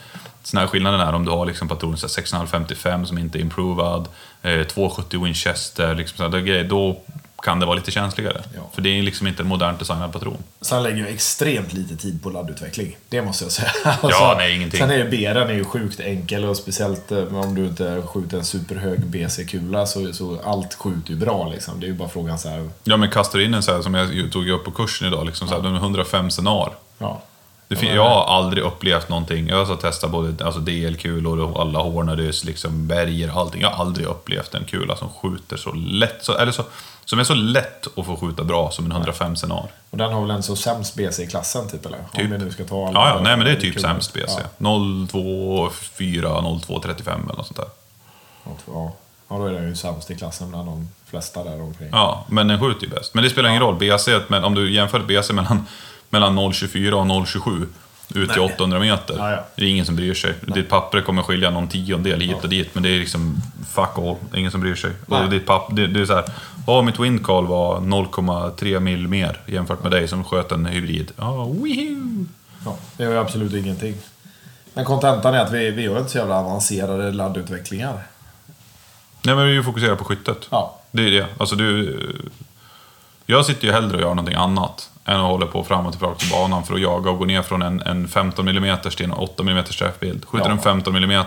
Sen 0.42 0.60
här 0.60 0.66
skillnaden 0.66 1.00
är 1.00 1.12
om 1.12 1.24
du 1.24 1.30
har 1.30 1.46
liksom 1.46 1.68
patroner 1.68 1.96
så 1.96 2.06
här 2.06 2.10
1655 2.12 3.06
som 3.06 3.18
inte 3.18 3.38
är 3.38 3.40
improvad, 3.40 4.08
eh, 4.42 4.62
270 4.62 5.24
Winchester, 5.24 5.94
liksom 5.94 6.16
sådana 6.16 6.40
grejer, 6.40 6.64
då 6.64 7.00
kan 7.44 7.60
det 7.60 7.66
vara 7.66 7.76
lite 7.76 7.90
känsligare. 7.90 8.42
Ja. 8.54 8.60
För 8.72 8.82
det 8.82 8.98
är 8.98 9.02
liksom 9.02 9.26
inte 9.26 9.42
en 9.42 9.46
modernt 9.48 9.78
designad 9.78 10.12
patron. 10.12 10.36
Sen 10.60 10.82
lägger 10.82 10.98
jag 10.98 11.08
extremt 11.10 11.72
lite 11.72 11.96
tid 11.96 12.22
på 12.22 12.30
laddutveckling. 12.30 12.96
Det 13.08 13.22
måste 13.22 13.44
jag 13.44 13.52
säga. 13.52 13.70
Ja, 14.02 14.34
nej, 14.38 14.56
ingenting. 14.56 14.80
Sen 14.80 14.90
är 14.90 15.04
BR'n 15.04 15.48
är 15.48 15.52
ju 15.54 15.64
sjukt 15.64 16.00
enkel 16.00 16.44
och 16.44 16.56
speciellt 16.56 17.12
eh, 17.12 17.36
om 17.36 17.54
du 17.54 17.64
inte 17.66 18.02
skjuter 18.06 18.38
en 18.38 18.44
superhög 18.44 19.06
BC-kula 19.06 19.86
så, 19.86 20.12
så 20.12 20.40
allt 20.44 20.74
skjuter 20.74 21.10
ju 21.10 21.16
bra 21.16 21.48
liksom. 21.48 21.80
Det 21.80 21.86
är 21.86 21.88
ju 21.88 21.94
bara 21.94 22.08
frågan 22.08 22.38
så 22.38 22.48
här. 22.48 22.70
Ja, 22.84 22.96
men 22.96 23.10
kastar 23.10 23.38
in 23.38 23.54
en 23.54 23.62
så 23.62 23.74
här 23.74 23.82
som 23.82 23.94
jag 23.94 24.32
tog 24.32 24.48
upp 24.48 24.64
på 24.64 24.70
kursen 24.70 25.08
idag, 25.08 25.26
liksom 25.26 25.48
så 25.48 25.62
här, 25.62 25.68
är 25.68 25.76
105 25.76 26.30
senar. 26.30 26.72
Ja. 26.98 27.22
Fin- 27.70 27.94
jag 27.94 28.08
har 28.08 28.24
aldrig 28.36 28.64
upplevt 28.64 29.08
någonting. 29.08 29.48
Jag 29.48 29.64
har 29.64 29.76
testat 29.76 30.10
både 30.10 30.44
alltså 30.44 30.60
DL-kulor 30.60 31.40
och 31.40 31.60
alla 31.60 31.78
Hornadys, 31.78 32.44
liksom 32.44 32.86
berger, 32.88 33.40
allting. 33.40 33.60
Jag 33.60 33.70
har 33.70 33.84
aldrig 33.84 34.06
upplevt 34.06 34.54
en 34.54 34.64
kula 34.64 34.96
som 34.96 35.08
skjuter 35.08 35.56
så 35.56 35.72
lätt, 35.72 36.24
så, 36.24 36.36
eller 36.36 36.52
så, 36.52 36.62
som 37.04 37.18
är 37.18 37.24
så 37.24 37.34
lätt 37.34 37.98
att 37.98 38.06
få 38.06 38.16
skjuta 38.16 38.44
bra 38.44 38.70
som 38.70 38.84
en 38.84 38.90
135 38.90 39.36
senar. 39.36 39.68
Och 39.90 39.98
den 39.98 40.12
har 40.12 40.20
väl 40.20 40.30
en 40.30 40.42
så 40.42 40.56
sämst 40.56 40.94
BC 40.94 41.22
i 41.22 41.26
klassen 41.26 41.68
typ 41.68 41.86
eller? 41.86 41.98
Typ. 42.12 42.24
Om 42.24 42.30
vi 42.30 42.38
nu 42.38 42.50
ska 42.50 42.64
ta 42.64 42.88
alla 42.88 43.00
Ja, 43.00 43.08
ja, 43.08 43.20
nej 43.20 43.36
men 43.36 43.46
det 43.46 43.52
är 43.52 43.60
typ 43.60 43.80
sämst 43.80 44.12
BC. 44.12 44.40
Ja, 44.58 44.68
024, 45.90 46.42
0235 46.66 47.20
eller 47.24 47.36
något 47.36 47.46
sånt 47.46 47.56
där. 47.56 47.66
ja. 48.44 48.92
ja, 49.28 49.38
då 49.38 49.46
är 49.46 49.52
den 49.52 49.68
ju 49.68 49.76
sämst 49.76 50.10
i 50.10 50.16
klassen 50.16 50.50
bland 50.50 50.68
de 50.68 50.88
flesta 51.06 51.44
där 51.44 51.62
omkring. 51.62 51.88
Ja, 51.92 52.24
men 52.28 52.48
den 52.48 52.60
skjuter 52.60 52.86
ju 52.86 52.88
bäst. 52.88 53.14
Men 53.14 53.24
det 53.24 53.30
spelar 53.30 53.48
ingen 53.48 53.62
roll. 53.62 53.74
BC, 53.74 54.20
men 54.28 54.44
om 54.44 54.54
du 54.54 54.72
jämför 54.72 55.00
ett 55.00 55.06
BC 55.06 55.32
mellan, 55.32 55.66
mellan 56.10 56.38
0,24 56.38 56.92
och 56.92 57.06
0,27 57.06 57.66
ut 58.14 58.32
till 58.32 58.42
Nej. 58.42 58.54
800 58.54 58.78
meter. 58.78 59.14
Ja, 59.18 59.30
ja. 59.30 59.44
Det 59.56 59.64
är 59.64 59.68
ingen 59.68 59.86
som 59.86 59.96
bryr 59.96 60.14
sig. 60.14 60.34
Ditt 60.42 60.68
papper 60.68 61.00
kommer 61.00 61.22
skilja 61.22 61.50
någon 61.50 61.68
tiondel 61.68 62.20
hit 62.20 62.36
och 62.42 62.48
dit, 62.48 62.74
men 62.74 62.82
det 62.82 62.88
är 62.88 62.98
liksom 62.98 63.36
fuck 63.74 63.98
all. 63.98 64.16
Ingen 64.34 64.50
som 64.50 64.60
bryr 64.60 64.74
sig. 64.74 64.90
Nej. 65.06 65.24
Och 65.24 65.30
ditt 65.30 65.46
papp, 65.46 65.68
det, 65.70 65.86
det 65.86 66.00
är 66.00 66.06
så 66.06 66.14
här, 66.14 66.24
ja 66.66 66.82
mitt 66.82 67.00
windcall 67.00 67.46
var 67.46 67.80
0,3 67.80 68.80
mil 68.80 69.08
mer 69.08 69.40
jämfört 69.46 69.82
med 69.82 69.92
dig 69.92 70.08
som 70.08 70.24
sköt 70.24 70.52
en 70.52 70.66
hybrid. 70.66 71.12
Ja, 71.16 71.44
wihoo! 71.44 72.26
Ja, 72.64 72.76
det 72.96 73.04
ju 73.04 73.18
absolut 73.18 73.52
ingenting. 73.52 73.94
Men 74.74 74.84
kontentan 74.84 75.34
är 75.34 75.40
att 75.40 75.52
vi, 75.52 75.70
vi 75.70 75.82
gör 75.82 75.98
inte 75.98 76.10
så 76.10 76.18
jävla 76.18 76.40
avancerade 76.40 77.12
laddutvecklingar. 77.12 78.06
Nej 79.22 79.34
men 79.34 79.46
vi 79.46 79.62
fokuserar 79.62 79.96
på 79.96 80.04
skyttet. 80.04 80.48
Ja. 80.50 80.80
Det 80.90 81.02
är 81.02 81.10
det. 81.10 81.26
Alltså 81.38 81.56
du... 81.56 81.98
Jag 83.26 83.46
sitter 83.46 83.66
ju 83.66 83.72
hellre 83.72 83.96
och 83.96 84.00
gör 84.02 84.08
någonting 84.08 84.34
annat 84.34 84.90
än 85.04 85.20
att 85.20 85.26
hålla 85.26 85.46
på 85.46 85.64
fram 85.64 85.86
och 85.86 85.92
tillbaka 85.92 86.26
på 86.30 86.36
banan 86.36 86.64
för 86.64 86.74
att 86.74 86.80
jaga 86.80 87.10
och 87.10 87.18
gå 87.18 87.24
ner 87.24 87.42
från 87.42 87.62
en, 87.62 87.80
en 87.80 88.08
15 88.08 88.48
mm 88.48 88.78
till 88.80 89.04
en 89.04 89.12
8 89.12 89.42
mm 89.42 89.64
träffbild. 89.64 90.24
Skjuter 90.24 90.46
Ja. 90.46 90.52
en 90.52 90.60
15 90.60 90.96
mm 90.96 91.24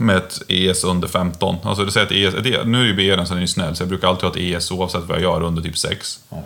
med 0.00 0.16
ett 0.16 0.42
ES 0.48 0.84
under 0.84 1.08
15. 1.08 1.56
Alltså 1.62 1.84
det 1.84 1.92
säger 1.92 2.06
att 2.06 2.12
ES, 2.12 2.34
ett 2.34 2.66
nu 2.66 2.80
är 2.80 2.84
ju 2.84 2.94
BR 2.94 3.24
så 3.24 3.34
den 3.34 3.42
är 3.42 3.46
snäll, 3.46 3.76
så 3.76 3.82
jag 3.82 3.88
brukar 3.88 4.08
alltid 4.08 4.22
ha 4.22 4.30
ett 4.30 4.36
ES 4.36 4.70
oavsett 4.70 5.04
vad 5.04 5.16
jag 5.16 5.22
gör 5.22 5.42
under 5.42 5.62
typ 5.62 5.78
6. 5.78 6.20
Ja. 6.28 6.42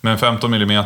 Men 0.00 0.18
15 0.18 0.54
mm 0.54 0.84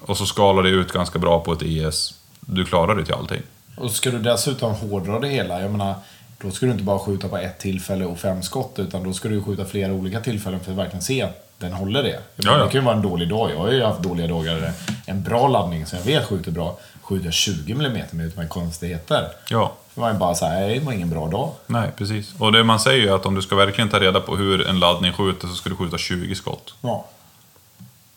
och 0.00 0.16
så 0.16 0.26
skalar 0.26 0.62
det 0.62 0.68
ut 0.68 0.92
ganska 0.92 1.18
bra 1.18 1.40
på 1.40 1.52
ett 1.52 1.62
ES. 1.62 2.14
Du 2.40 2.64
klarar 2.64 2.94
det 2.96 3.04
till 3.04 3.14
allting. 3.14 3.42
Och 3.76 3.90
ska 3.90 4.10
du 4.10 4.18
dessutom 4.18 4.74
hårdra 4.74 5.20
det 5.20 5.28
hela, 5.28 5.60
jag 5.60 5.70
menar, 5.70 5.94
då 6.42 6.50
ska 6.50 6.66
du 6.66 6.72
inte 6.72 6.84
bara 6.84 6.98
skjuta 6.98 7.28
på 7.28 7.36
ett 7.36 7.58
tillfälle 7.58 8.04
och 8.04 8.18
fem 8.18 8.42
skott, 8.42 8.74
utan 8.78 9.04
då 9.04 9.12
ska 9.12 9.28
du 9.28 9.42
skjuta 9.42 9.64
flera 9.64 9.92
olika 9.92 10.20
tillfällen 10.20 10.60
för 10.60 10.72
att 10.72 10.78
verkligen 10.78 11.02
se 11.02 11.22
att 11.22 11.46
den 11.58 11.72
håller 11.72 12.02
det. 12.02 12.08
Menar, 12.36 12.52
Ja, 12.52 12.58
ja. 12.58 12.64
Det 12.64 12.70
kan 12.70 12.80
ju 12.80 12.84
vara 12.84 12.96
en 12.96 13.02
dålig 13.02 13.28
dag. 13.28 13.50
Jag 13.50 13.58
har 13.58 13.70
ju 13.70 13.82
haft 13.82 14.02
dåliga 14.02 14.26
dagar. 14.26 14.72
En 15.06 15.22
bra 15.22 15.48
laddning 15.48 15.86
som 15.86 15.98
jag 15.98 16.06
vet 16.06 16.26
skjuter 16.26 16.50
bra, 16.50 16.78
skjuter 17.10 17.24
jag 17.24 17.34
20 17.34 17.72
mm 17.72 17.92
med 18.10 18.26
utan 18.26 18.48
konstigheter. 18.48 19.28
Ja, 19.50 19.72
För 19.94 20.00
man 20.00 20.14
är 20.14 20.18
bara 20.18 20.34
såhär, 20.34 20.60
nej, 20.60 20.78
det 20.78 20.84
var 20.86 20.92
ingen 20.92 21.10
bra 21.10 21.28
dag. 21.28 21.52
nej 21.66 21.90
precis. 21.96 22.32
Och 22.38 22.52
det 22.52 22.64
man 22.64 22.80
säger 22.80 23.02
ju 23.02 23.10
att 23.14 23.26
om 23.26 23.34
du 23.34 23.42
ska 23.42 23.56
verkligen 23.56 23.88
ta 23.90 24.00
reda 24.00 24.20
på 24.20 24.36
hur 24.36 24.66
en 24.68 24.78
laddning 24.78 25.12
skjuter 25.12 25.48
så 25.48 25.54
ska 25.54 25.70
du 25.70 25.76
skjuta 25.76 25.98
20 25.98 26.34
skott. 26.34 26.74
Ja. 26.80 27.06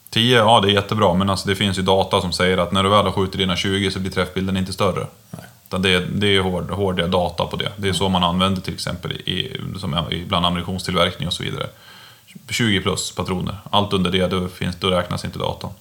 10, 0.09 0.37
ja 0.37 0.59
det 0.59 0.67
är 0.69 0.73
jättebra, 0.73 1.13
men 1.13 1.29
alltså 1.29 1.47
det 1.47 1.55
finns 1.55 1.77
ju 1.77 1.81
data 1.81 2.21
som 2.21 2.31
säger 2.31 2.57
att 2.57 2.71
när 2.71 2.83
du 2.83 2.89
väl 2.89 3.05
har 3.05 3.11
skjutit 3.11 3.37
dina 3.37 3.55
20 3.55 3.91
så 3.91 3.99
blir 3.99 4.11
träffbilden 4.11 4.57
inte 4.57 4.73
större. 4.73 5.07
Nej. 5.31 5.43
Utan 5.67 5.81
det, 5.81 5.89
är- 5.93 6.07
det 6.13 6.27
är 6.35 6.41
hård, 6.41 6.71
hård 6.71 7.09
data 7.09 7.45
på 7.45 7.55
det. 7.55 7.71
Det 7.77 7.89
är 7.89 7.93
så 7.93 8.09
man 8.09 8.23
använder 8.23 8.61
till 8.61 8.73
exempel 8.73 9.11
i, 9.11 9.57
som 9.79 9.95
i 10.11 10.25
bland 10.25 10.45
ammunitionstillverkning 10.45 11.27
och 11.27 11.33
så 11.33 11.43
vidare. 11.43 11.67
20 12.49 12.81
plus 12.81 13.11
patroner. 13.11 13.57
Allt 13.71 13.93
under 13.93 14.11
det, 14.11 14.27
då, 14.27 14.47
finns, 14.47 14.75
då 14.75 14.87
räknas 14.89 15.25
inte 15.25 15.39
datorn. 15.39 15.71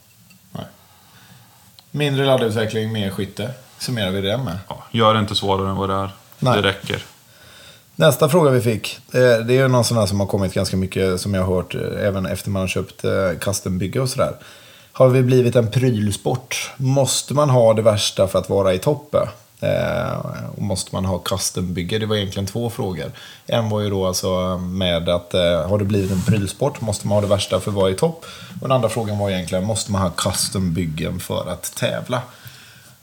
Mindre 1.94 2.26
laddutveckling, 2.26 2.92
mer 2.92 3.10
skytte. 3.10 3.50
Summerar 3.78 4.10
vi 4.10 4.20
det 4.20 4.38
med. 4.38 4.58
Ja, 4.68 4.84
gör 4.90 5.14
det 5.14 5.20
inte 5.20 5.34
svårare 5.34 5.70
än 5.70 5.76
vad 5.76 5.88
det 5.88 5.94
är. 5.94 6.10
Nej. 6.38 6.62
Det 6.62 6.68
räcker. 6.68 7.02
Nästa 7.96 8.28
fråga 8.28 8.50
vi 8.50 8.60
fick. 8.60 8.98
eh, 9.14 9.20
Det 9.46 9.58
är 9.58 9.68
någon 9.68 9.84
sån 9.84 9.96
här 9.98 10.06
som 10.06 10.20
har 10.20 10.26
kommit 10.26 10.54
ganska 10.54 10.76
mycket 10.76 11.20
som 11.20 11.34
jag 11.34 11.42
har 11.44 11.54
hört 11.54 11.74
eh, 11.74 11.80
även 12.06 12.26
efter 12.26 12.50
man 12.50 12.60
har 12.62 12.68
köpt 12.68 13.04
eh, 13.04 13.10
custombygge 13.40 14.00
och 14.00 14.08
sådär. 14.08 14.36
Har 14.92 15.08
vi 15.08 15.22
blivit 15.22 15.56
en 15.56 15.70
prylsport? 15.70 16.70
Måste 16.76 17.34
man 17.34 17.50
ha 17.50 17.74
det 17.74 17.82
värsta 17.82 18.28
för 18.28 18.38
att 18.38 18.48
vara 18.48 18.74
i 18.74 18.78
toppen? 18.78 19.26
Eh, 19.62 20.12
och 20.56 20.62
måste 20.62 20.94
man 20.94 21.04
ha 21.04 21.18
custombygge? 21.18 21.98
Det 21.98 22.06
var 22.06 22.16
egentligen 22.16 22.46
två 22.46 22.70
frågor. 22.70 23.12
En 23.46 23.68
var 23.68 23.80
ju 23.80 23.90
då 23.90 24.06
alltså 24.06 24.58
med 24.58 25.08
att 25.08 25.34
eh, 25.34 25.68
har 25.68 25.78
det 25.78 25.84
blivit 25.84 26.10
en 26.12 26.22
prylsport? 26.22 26.80
Måste 26.80 27.06
man 27.06 27.14
ha 27.16 27.20
det 27.20 27.26
värsta 27.26 27.60
för 27.60 27.70
att 27.70 27.74
vara 27.76 27.90
i 27.90 27.94
topp? 27.94 28.24
Och 28.60 28.68
den 28.68 28.72
andra 28.72 28.88
frågan 28.88 29.18
var 29.18 29.30
egentligen, 29.30 29.64
måste 29.64 29.92
man 29.92 30.02
ha 30.02 30.10
custombyggen 30.10 31.20
för 31.20 31.50
att 31.50 31.74
tävla? 31.74 32.22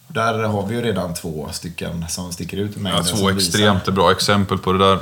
Där 0.07 0.43
har 0.43 0.65
vi 0.65 0.75
ju 0.75 0.81
redan 0.81 1.13
två 1.13 1.47
stycken 1.51 2.05
som 2.09 2.31
sticker 2.31 2.57
ut 2.57 2.77
i 2.77 2.79
mängden. 2.79 3.03
Ja, 3.07 3.15
två 3.17 3.27
visar- 3.27 3.37
extremt 3.37 3.85
bra 3.85 4.11
exempel 4.11 4.57
på 4.57 4.71
det 4.73 4.79
där. 4.79 4.99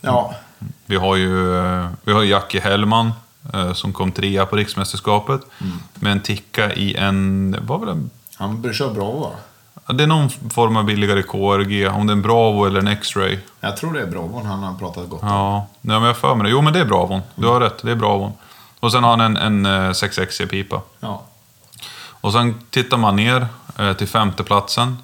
Ja, 0.00 0.34
Vi 0.86 0.96
har 0.96 1.16
ju 1.16 1.52
vi 2.04 2.12
har 2.12 2.22
Jackie 2.22 2.60
Hellman 2.60 3.12
eh, 3.54 3.72
som 3.72 3.92
kom 3.92 4.12
trea 4.12 4.46
på 4.46 4.56
riksmästerskapet. 4.56 5.40
Med 5.94 6.12
en 6.12 6.20
ticka 6.20 6.72
i 6.74 6.94
en, 6.94 7.56
var 7.66 7.86
det? 7.86 8.02
Han 8.36 8.62
bör 8.62 8.72
köra 8.72 8.92
bra 8.94 9.10
va? 9.10 9.30
Det 9.86 10.02
är 10.02 10.06
någon 10.06 10.30
form 10.30 10.76
av 10.76 10.84
billigare 10.84 11.22
KRG, 11.22 11.88
om 11.88 12.06
det 12.06 12.10
är 12.10 12.14
en 12.14 12.22
Bravo 12.22 12.64
eller 12.66 12.80
en 12.80 12.88
X-Ray. 12.88 13.38
Jag 13.60 13.76
tror 13.76 13.92
det 13.92 14.00
är 14.00 14.06
Bravon 14.06 14.46
han 14.46 14.62
har 14.62 14.74
pratat 14.78 15.08
gott 15.08 15.22
om. 15.22 15.28
Ja, 15.28 15.66
nej, 15.80 15.98
men 15.98 16.06
jag 16.06 16.16
för 16.16 16.34
mig 16.34 16.44
det. 16.44 16.50
Jo, 16.50 16.60
men 16.62 16.72
det 16.72 16.80
är 16.80 16.84
Bravon. 16.84 17.20
Du 17.34 17.46
har 17.46 17.60
rätt, 17.60 17.82
det 17.82 17.90
är 17.90 17.94
Bravon. 17.96 18.32
Och 18.80 18.92
sen 18.92 19.04
har 19.04 19.10
han 19.10 19.20
en, 19.20 19.36
en 19.36 19.66
eh, 19.66 19.90
6XC-pipa. 19.90 20.80
Ja. 21.00 21.22
Och 22.20 22.32
sen 22.32 22.54
tittar 22.70 22.96
man 22.96 23.16
ner 23.16 23.46
eh, 23.78 23.92
till 23.92 24.08
femteplatsen. 24.08 24.96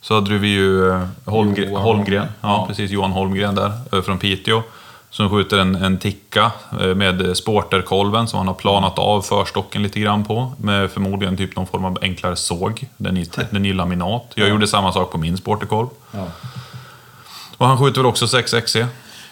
Så 0.00 0.14
hade 0.14 0.38
vi 0.38 0.48
ju 0.48 0.90
eh, 0.92 1.06
Holmgren, 1.24 1.68
Johan. 1.70 1.82
Holmgren. 1.82 2.26
Ja, 2.40 2.48
Ja. 2.48 2.66
precis. 2.68 2.90
Johan 2.90 3.12
Holmgren 3.12 3.54
där, 3.54 3.72
eh, 3.92 4.02
från 4.02 4.18
Piteå. 4.18 4.62
Som 5.16 5.30
skjuter 5.30 5.58
en, 5.58 5.74
en 5.74 5.98
ticka 5.98 6.52
eh, 6.80 6.94
med 6.94 7.36
sporterkolven 7.36 8.28
som 8.28 8.38
han 8.38 8.46
har 8.46 8.54
planat 8.54 8.98
av 8.98 9.22
förstocken 9.22 9.82
lite 9.82 10.00
grann 10.00 10.24
på. 10.24 10.52
Med 10.58 10.90
förmodligen 10.90 11.36
typ 11.36 11.56
någon 11.56 11.66
form 11.66 11.84
av 11.84 11.98
enklare 12.02 12.36
såg. 12.36 12.88
Den 12.96 13.16
är, 13.16 13.26
den 13.50 13.66
är 13.66 13.74
laminat. 13.74 14.32
Jag 14.34 14.48
gjorde 14.48 14.66
samma 14.66 14.92
sak 14.92 15.12
på 15.12 15.18
min 15.18 15.36
sporterkolv. 15.36 15.88
ja. 16.12 16.26
Och 17.56 17.66
han 17.66 17.78
skjuter 17.78 18.00
väl 18.00 18.06
också 18.06 18.24
6XC. 18.24 18.86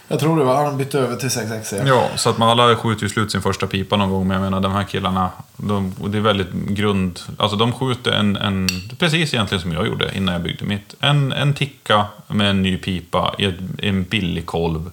Jag 0.09 0.20
tror 0.20 0.38
det 0.38 0.44
var 0.44 0.64
han 0.64 0.79
bytte 0.79 0.99
över 0.99 1.16
till 1.16 1.29
6XC. 1.29 1.87
Ja, 1.87 2.09
så 2.16 2.31
att 2.31 2.38
man 2.38 2.49
alla 2.49 2.77
skjuter 2.77 3.03
ju 3.03 3.09
slut 3.09 3.33
sin 3.33 3.42
första 3.42 3.66
pipa 3.66 3.97
någon 3.97 4.11
gång, 4.11 4.29
men 4.29 4.35
jag 4.35 4.44
menar 4.44 4.61
de 4.61 4.73
här 4.73 4.85
killarna, 4.85 5.31
de, 5.57 5.94
det 6.07 6.18
är 6.18 6.23
väldigt 6.23 6.53
grund... 6.53 7.20
Alltså 7.38 7.57
de 7.57 7.73
skjuter 7.73 8.12
en, 8.12 8.37
en, 8.37 8.68
precis 8.99 9.35
egentligen 9.35 9.62
som 9.62 9.73
jag 9.73 9.87
gjorde 9.87 10.11
innan 10.16 10.33
jag 10.33 10.42
byggde 10.42 10.64
mitt. 10.64 10.94
En, 11.01 11.33
en 11.33 11.55
ticka 11.55 12.07
med 12.27 12.51
en 12.51 12.62
ny 12.62 12.77
pipa 12.77 13.35
i 13.38 13.53
en 13.79 14.05
billig 14.05 14.47
kolv 14.47 14.90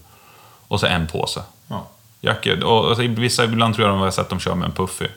och 0.71 0.79
så 0.79 0.85
en 0.87 1.07
påse. 1.07 1.41
Ja. 1.67 1.87
Jacke, 2.21 2.61
och, 2.63 2.87
alltså, 2.87 3.03
vissa 3.07 3.43
ibland 3.43 3.75
tror 3.75 3.87
jag 3.87 3.95
de 3.97 4.01
har 4.01 4.11
sett 4.11 4.29
dem 4.29 4.39
köra 4.39 4.55
med 4.55 4.65
en 4.65 4.71
puffy. 4.71 5.07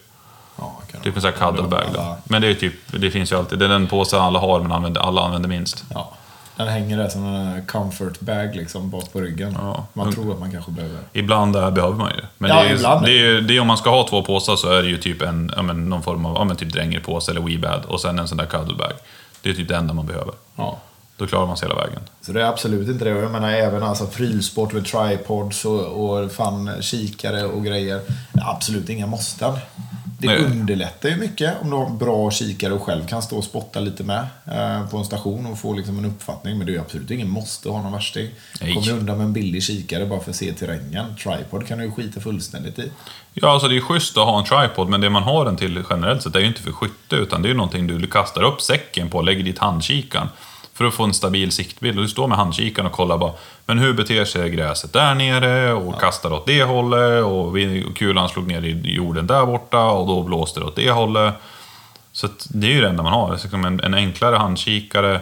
Ja, 0.59 0.73
Typ 1.03 1.17
en 1.17 1.23
sån 1.23 1.33
här 1.39 1.39
cuddlebag. 1.51 1.85
Alla-. 1.89 2.17
Men 2.25 2.43
det 2.43 2.49
är 2.49 2.55
typ, 2.55 2.75
det 2.87 3.11
finns 3.11 3.33
ju 3.33 3.37
alltid, 3.39 3.59
det 3.59 3.65
är 3.65 3.69
den 3.69 3.87
påsen 3.87 4.21
alla 4.21 4.39
har 4.39 4.61
men 4.61 4.73
använder, 4.73 5.01
alla 5.01 5.23
använder 5.23 5.49
minst. 5.49 5.85
Ja. 5.95 6.13
Den 6.57 6.69
hänger 6.69 6.97
där 6.99 7.09
som 7.09 7.25
en 7.27 7.67
comfort 7.67 8.21
bag 8.21 8.55
liksom 8.57 8.91
bak 8.91 9.13
på 9.13 9.21
ryggen. 9.21 9.57
Ja. 9.61 9.87
Man 9.93 10.13
tror 10.13 10.33
att 10.33 10.41
man 10.41 10.53
kanske 10.53 10.71
behöver. 10.71 10.99
Ibland 11.13 11.53
där 11.53 11.71
behöver 11.71 11.97
man 11.97 12.11
ju. 12.17 12.21
Men 12.39 12.51
Ja, 12.51 12.63
det 12.63 12.69
är, 12.69 12.75
ibland. 12.75 13.05
det 13.05 13.11
är, 13.11 13.15
ju- 13.33 13.41
det 13.41 13.57
är 13.57 13.61
om 13.61 13.67
man 13.67 13.77
ska 13.79 13.91
ha 13.91 14.09
två 14.09 14.23
påsar 14.23 14.57
så 14.57 14.69
är 14.73 14.83
det 14.83 14.89
ju 14.89 14.97
typ 14.99 15.23
en, 15.23 15.53
ja, 15.57 15.63
men, 15.63 15.89
någon 15.89 16.03
form 16.03 16.27
av 16.27 16.35
ja, 16.37 16.45
men 16.45 16.57
typ 16.57 16.73
drängerpåse 16.73 17.31
eller 17.31 17.41
weebad 17.41 17.85
och 17.85 18.01
sen 18.01 18.19
en 18.19 18.29
sån 18.29 18.39
där 18.39 18.47
cuddlebag. 18.47 18.93
Det 19.43 19.51
är 19.51 19.55
typ 19.55 19.69
det 19.69 19.77
enda 19.77 19.95
man 19.95 20.07
behöver. 20.07 20.35
Ja. 20.57 20.79
Då 21.17 21.27
klarar 21.27 21.47
man 21.47 21.57
sig 21.57 21.69
hela 21.69 21.81
vägen. 21.81 22.01
Så 22.21 22.33
det 22.33 22.43
är 22.43 22.47
absolut 22.47 22.89
inte 22.89 23.05
det. 23.05 23.11
Jag 23.11 23.31
menar 23.31 23.51
även 23.51 23.83
alltså 23.83 24.07
prylsport 24.07 24.73
med 24.73 24.85
tripods 24.85 25.65
och, 25.65 25.81
och 25.81 26.33
fan 26.33 26.71
kikare 26.81 27.45
och 27.45 27.65
grejer. 27.65 28.01
Absolut 28.33 28.89
inga 28.89 29.07
måsten. 29.07 29.53
Det 30.19 30.27
Nej. 30.27 30.45
underlättar 30.45 31.09
ju 31.09 31.17
mycket 31.17 31.55
om 31.63 31.71
du 31.71 31.77
har 31.77 31.91
bra 31.91 32.31
kikare 32.31 32.73
och 32.73 32.83
själv 32.83 33.07
kan 33.07 33.23
stå 33.23 33.37
och 33.37 33.45
spotta 33.45 33.81
lite 33.81 34.05
med 34.05 34.27
eh, 34.47 34.89
på 34.89 34.97
en 34.97 35.05
station 35.05 35.47
och 35.47 35.59
få 35.59 35.73
liksom 35.73 35.99
en 35.99 36.05
uppfattning. 36.05 36.59
Men 36.59 36.67
det 36.67 36.73
är 36.73 36.75
ju 36.75 36.81
absolut 36.81 37.11
ingen 37.11 37.29
måste 37.29 37.69
ha 37.69 37.83
någon 37.83 37.93
värsting. 37.93 38.31
Kommer 38.61 38.93
undan 38.93 39.19
med 39.19 39.25
en 39.25 39.33
billig 39.33 39.63
kikare 39.63 40.07
bara 40.07 40.21
för 40.21 40.31
att 40.31 40.37
se 40.37 40.53
terrängen. 40.53 41.17
Tripod 41.17 41.67
kan 41.67 41.79
du 41.79 41.85
ju 41.85 41.91
skita 41.91 42.21
fullständigt 42.21 42.79
i. 42.79 42.91
Ja, 43.35 43.53
alltså 43.53 43.69
det 43.69 43.77
är 43.77 43.81
schysst 43.81 44.17
att 44.17 44.27
ha 44.27 44.39
en 44.39 44.45
tripod, 44.45 44.89
men 44.89 45.01
det 45.01 45.11
man 45.11 45.23
har 45.23 45.45
den 45.45 45.57
till 45.57 45.83
generellt 45.91 46.23
sett 46.23 46.37
är 46.37 46.41
ju 46.41 46.47
inte 46.47 46.63
för 46.63 46.73
skytte, 46.73 47.17
utan 47.17 47.43
det 47.43 47.47
är 47.49 47.51
ju 47.51 47.57
någonting 47.57 47.87
du 47.87 48.07
kastar 48.07 48.43
upp 48.43 48.61
säcken 48.61 49.11
på 49.11 49.19
och 49.19 49.25
lägger 49.25 49.45
dit 49.45 49.59
handkikaren. 49.59 50.29
För 50.75 50.85
att 50.85 50.95
få 50.95 51.05
en 51.05 51.15
stabil 51.15 51.53
siktbild. 51.53 51.99
Och 51.99 52.05
du 52.05 52.09
står 52.09 52.29
med 52.29 52.39
handkikaren 52.39 52.87
och 52.87 52.93
kollar 52.93 53.19
bara, 53.19 53.33
men 53.67 53.79
hur 53.79 53.93
beter 53.95 54.25
sig 54.25 54.51
gräset 54.51 54.93
där 54.93 55.15
nere? 55.15 55.73
Och 55.73 56.01
kastar 56.01 56.33
åt 56.33 56.47
det 56.47 56.63
hållet. 56.63 57.25
Och 57.25 57.97
kulan 57.97 58.29
slog 58.29 58.47
ner 58.47 58.63
i 58.65 58.95
jorden 58.95 59.27
där 59.27 59.47
borta 59.47 59.85
och 59.85 60.07
då 60.07 60.23
blåste 60.23 60.61
det 60.61 60.67
åt 60.67 60.77
det 60.77 60.91
hållet. 60.91 61.35
Så 62.13 62.29
det 62.49 62.67
är 62.67 62.71
ju 62.71 62.81
det 62.81 62.89
enda 62.89 63.03
man 63.03 63.13
har. 63.13 63.33
Liksom 63.33 63.65
en, 63.65 63.81
en 63.81 63.95
enklare 63.95 64.37
handkikare, 64.37 65.21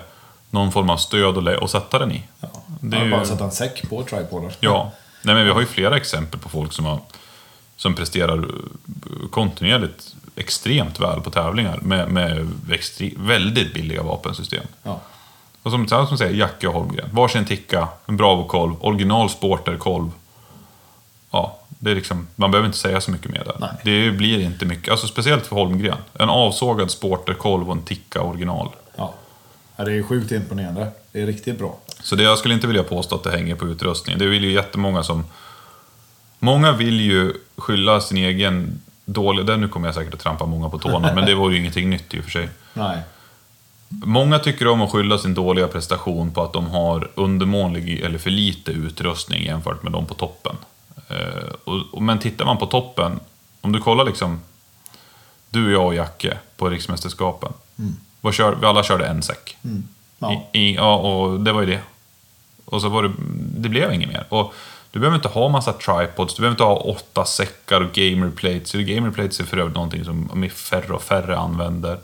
någon 0.51 0.73
form 0.73 0.91
av 0.91 0.97
stöd 0.97 1.49
att, 1.49 1.71
sätta 1.71 1.99
den 1.99 2.13
i. 2.13 2.23
Ja. 2.41 2.49
Det 2.81 2.97
är 2.97 3.05
ju- 3.05 3.11
bara 3.11 3.25
sätta 3.25 3.45
en 3.45 3.53
säck 3.53 3.89
på 3.91 4.03
tripoden. 4.03 4.51
Ja, 4.61 4.93
nej, 5.23 5.35
men 5.35 5.45
vi 5.45 5.51
har 5.51 5.61
ju 5.61 5.67
flera 5.67 5.97
exempel 5.97 6.41
på 6.41 6.49
folk 6.49 6.73
som, 6.73 6.85
har, 6.85 6.99
som 7.77 7.95
presterar 7.95 8.39
eh, 8.39 9.29
kontinuerligt 9.31 10.15
extremt 10.37 11.01
väl 11.01 11.21
på 11.21 11.31
tävlingar 11.31 11.79
med, 11.83 12.09
med 12.11 12.51
extre, 12.71 13.11
väldigt 13.17 13.75
billiga 13.75 14.03
vapensystem. 14.03 14.65
Ja. 14.83 15.01
Och 15.63 15.71
som, 15.71 15.89
som 15.89 16.19
säger, 16.19 16.35
Jacke 16.35 16.69
och 16.69 16.75
Holmgren. 16.75 17.09
Varsin 17.13 17.45
ticka, 17.45 17.89
en 18.07 18.17
Bravo-kolv, 18.17 18.75
original 18.81 19.31
Sporter-kolv. 19.31 20.11
Ja, 21.31 21.59
det 21.69 21.91
är 21.91 21.95
liksom, 21.95 22.27
man 22.37 22.51
behöver 22.51 22.67
inte 22.67 22.79
säga 22.79 23.01
så 23.01 23.11
mycket 23.11 23.31
mer 23.31 23.45
där. 23.45 23.57
Nej. 23.61 23.71
Det 23.85 24.11
blir 24.11 24.41
inte 24.41 24.65
mycket, 24.65 24.91
alltså 24.91 25.07
speciellt 25.07 25.47
för 25.47 25.57
Holmgren. 25.57 25.99
En 26.15 26.29
avsågad 26.29 26.91
Sporter-kolv 26.91 27.71
och 27.71 27.77
en 27.77 27.83
ticka 27.83 28.23
original. 28.23 28.69
Ja. 28.97 29.15
ja. 29.77 29.85
Det 29.85 29.93
är 29.93 30.03
sjukt 30.03 30.33
imponerande. 30.33 30.89
Det 31.13 31.23
är 31.23 31.27
riktigt 31.27 31.59
bra. 31.59 31.79
Så 32.03 32.17
det, 32.17 32.23
jag 32.23 32.39
skulle 32.39 32.55
inte 32.55 32.67
vilja 32.67 32.83
påstå 32.83 33.15
att 33.15 33.25
det 33.25 33.31
hänger 33.31 33.55
på 33.55 33.67
utrustningen. 33.67 34.19
Det 34.19 34.27
vill 34.27 34.45
ju 34.45 34.53
jättemånga 34.53 35.03
som... 35.03 35.25
Många 36.39 36.73
vill 36.73 37.01
ju 37.01 37.33
skylla 37.57 38.01
sin 38.01 38.19
egen 38.19 38.81
dåliga... 39.05 39.45
Där 39.45 39.57
nu 39.57 39.69
kommer 39.69 39.89
jag 39.89 39.95
säkert 39.95 40.15
att 40.15 40.21
trampa 40.21 40.47
många 40.47 40.69
på 40.69 40.79
tårna, 40.79 41.13
men 41.15 41.27
det 41.27 41.35
var 41.35 41.51
ju 41.51 41.59
ingenting 41.59 41.91
nytt 41.91 42.15
i 42.15 42.21
och 42.21 42.25
för 42.25 42.31
sig. 42.31 42.49
Nej. 42.75 42.99
Många 44.05 44.39
tycker 44.39 44.69
om 44.69 44.81
att 44.81 44.91
skylla 44.91 45.19
sin 45.19 45.35
dåliga 45.35 45.69
prestation 45.69 46.31
på 46.35 46.43
att 46.43 46.53
de 46.53 46.67
har 46.67 47.11
undermålig 47.15 48.01
eller 48.01 48.19
för 48.19 48.31
lite 48.31 48.71
utrustning 48.71 49.45
jämfört 49.45 49.83
med 49.83 49.93
de 49.93 50.07
på 50.07 50.15
toppen. 50.15 50.57
Eh, 51.09 52.01
men 52.01 52.19
tittar 52.19 52.45
man 52.45 52.59
på 52.59 52.67
toppen, 52.67 53.21
om 53.61 53.73
du 53.73 53.81
kollar 53.81 54.05
liksom... 54.05 54.41
Du, 55.51 55.73
jag 55.73 55.87
och 55.87 55.95
Jacke 55.95 56.39
på 56.57 56.71
riksmästerskapen. 56.71 57.53
Vad 58.21 58.35
kör, 58.35 58.55
vi 58.61 58.67
alla 58.67 58.83
körde 58.83 59.07
en 59.07 59.23
säck. 59.23 59.57
Mm. 59.65 59.89
Ja. 60.19 60.33
I, 60.53 60.59
i, 60.61 60.75
ja, 60.75 60.97
och 60.97 61.41
det 61.41 61.53
var 61.53 61.61
ju 61.61 61.67
det. 61.67 61.81
Och 62.65 62.81
så 62.81 62.89
var 62.89 63.03
det, 63.03 63.13
det 63.57 63.69
blev 63.69 63.93
inget 63.93 64.09
mer. 64.09 64.25
Och 64.29 64.55
du 64.91 65.01
behöver 65.01 65.17
inte 65.17 65.29
ha 65.29 65.49
massa 65.49 65.73
tripods, 65.73 66.35
du 66.35 66.41
behöver 66.41 66.55
inte 66.55 66.63
ha 66.63 66.77
åtta 66.77 67.25
säckar 67.25 67.81
och 67.81 67.93
gamerplates. 67.93 68.73
Gamerplates 68.73 69.41
är 69.41 69.45
för 69.45 69.57
övrigt 69.57 69.75
någonting 69.75 70.05
som 70.05 70.49
färre 70.55 70.93
och 70.93 71.03
färre 71.03 71.39
använder. 71.39 71.99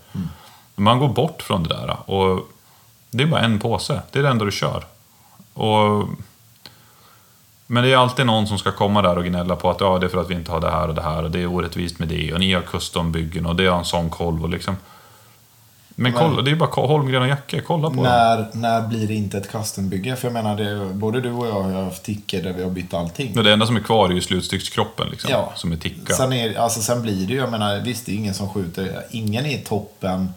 Man 0.79 0.99
går 0.99 1.09
bort 1.09 1.43
från 1.43 1.63
det 1.63 1.69
där 1.69 1.97
och 2.11 2.49
det 3.11 3.23
är 3.23 3.27
bara 3.27 3.41
en 3.41 3.59
påse, 3.59 4.01
det 4.13 4.19
är 4.19 4.23
det 4.23 4.29
enda 4.29 4.45
du 4.45 4.51
kör. 4.53 4.85
Och 5.55 6.09
Men 7.67 7.83
det 7.85 7.93
är 7.93 7.97
alltid 7.97 8.27
någon 8.27 8.47
som 8.47 8.59
ska 8.59 8.73
komma 8.73 9.03
där 9.03 9.19
och 9.19 9.25
gnälla 9.25 9.57
på 9.57 9.71
att 9.71 9.81
ja, 9.81 9.99
det 9.99 10.07
är 10.07 10.11
för 10.11 10.21
att 10.21 10.31
vi 10.31 10.35
inte 10.35 10.53
har 10.53 10.61
det 10.61 10.71
här 10.71 10.89
och 10.89 10.95
det 10.95 11.03
här 11.03 11.23
och 11.23 11.31
det 11.31 11.43
är 11.43 11.47
orättvist 11.47 11.99
med 11.99 12.09
det 12.09 12.33
och 12.33 12.41
ni 12.41 12.53
har 12.53 12.63
custombyggen 12.63 13.47
och 13.47 13.57
det 13.57 13.67
har 13.67 13.79
en 13.79 13.85
sån 13.85 14.11
kolv 14.11 14.43
och 14.43 14.49
liksom. 14.49 14.77
Men 16.01 16.13
Men- 16.13 16.23
kolla, 16.23 16.43
det 16.43 16.51
är 16.51 16.55
bara 16.57 16.69
ko- 16.71 16.87
Holmgren 16.87 17.23
och 17.23 17.29
Jacke, 17.29 17.61
kolla 17.67 17.89
på 17.89 17.95
dem. 17.95 18.05
När, 18.05 18.47
när 18.53 18.89
blir 18.89 19.09
det 19.09 19.15
inte 19.15 19.39
ett 19.39 19.51
custombygge? 19.51 20.17
För 20.17 20.27
jag 20.29 20.33
menar, 20.33 20.57
det, 20.57 20.95
både 20.95 21.21
du 21.21 21.33
och 21.33 21.47
jag 21.47 21.63
har 21.63 21.83
haft 21.85 22.03
tickor 22.03 22.39
där 22.43 22.53
vi 22.53 22.63
har 22.63 22.71
bytt 22.71 22.95
allting. 22.95 23.33
Men 23.35 23.45
det 23.45 23.53
enda 23.53 23.67
som 23.67 23.77
är 23.77 23.81
kvar 23.81 24.09
är 24.09 24.13
ju 24.13 24.21
slutstyckskroppen 24.21 25.09
liksom, 25.11 25.31
Ja. 25.31 25.53
som 25.57 25.73
är 25.73 25.77
ticka. 25.77 26.15
Sen, 26.15 26.33
är, 26.33 26.59
alltså, 26.59 26.81
sen 26.81 27.03
blir 27.03 27.27
det 27.27 27.33
ju, 27.33 27.39
jag 27.39 27.51
menar, 27.51 27.81
visst 27.81 28.07
det 28.07 28.13
är 28.13 28.17
ingen 28.17 28.35
som 28.35 28.49
skjuter. 28.49 29.03
Ingen 29.11 29.47
i 29.47 29.59
toppen 29.59 30.33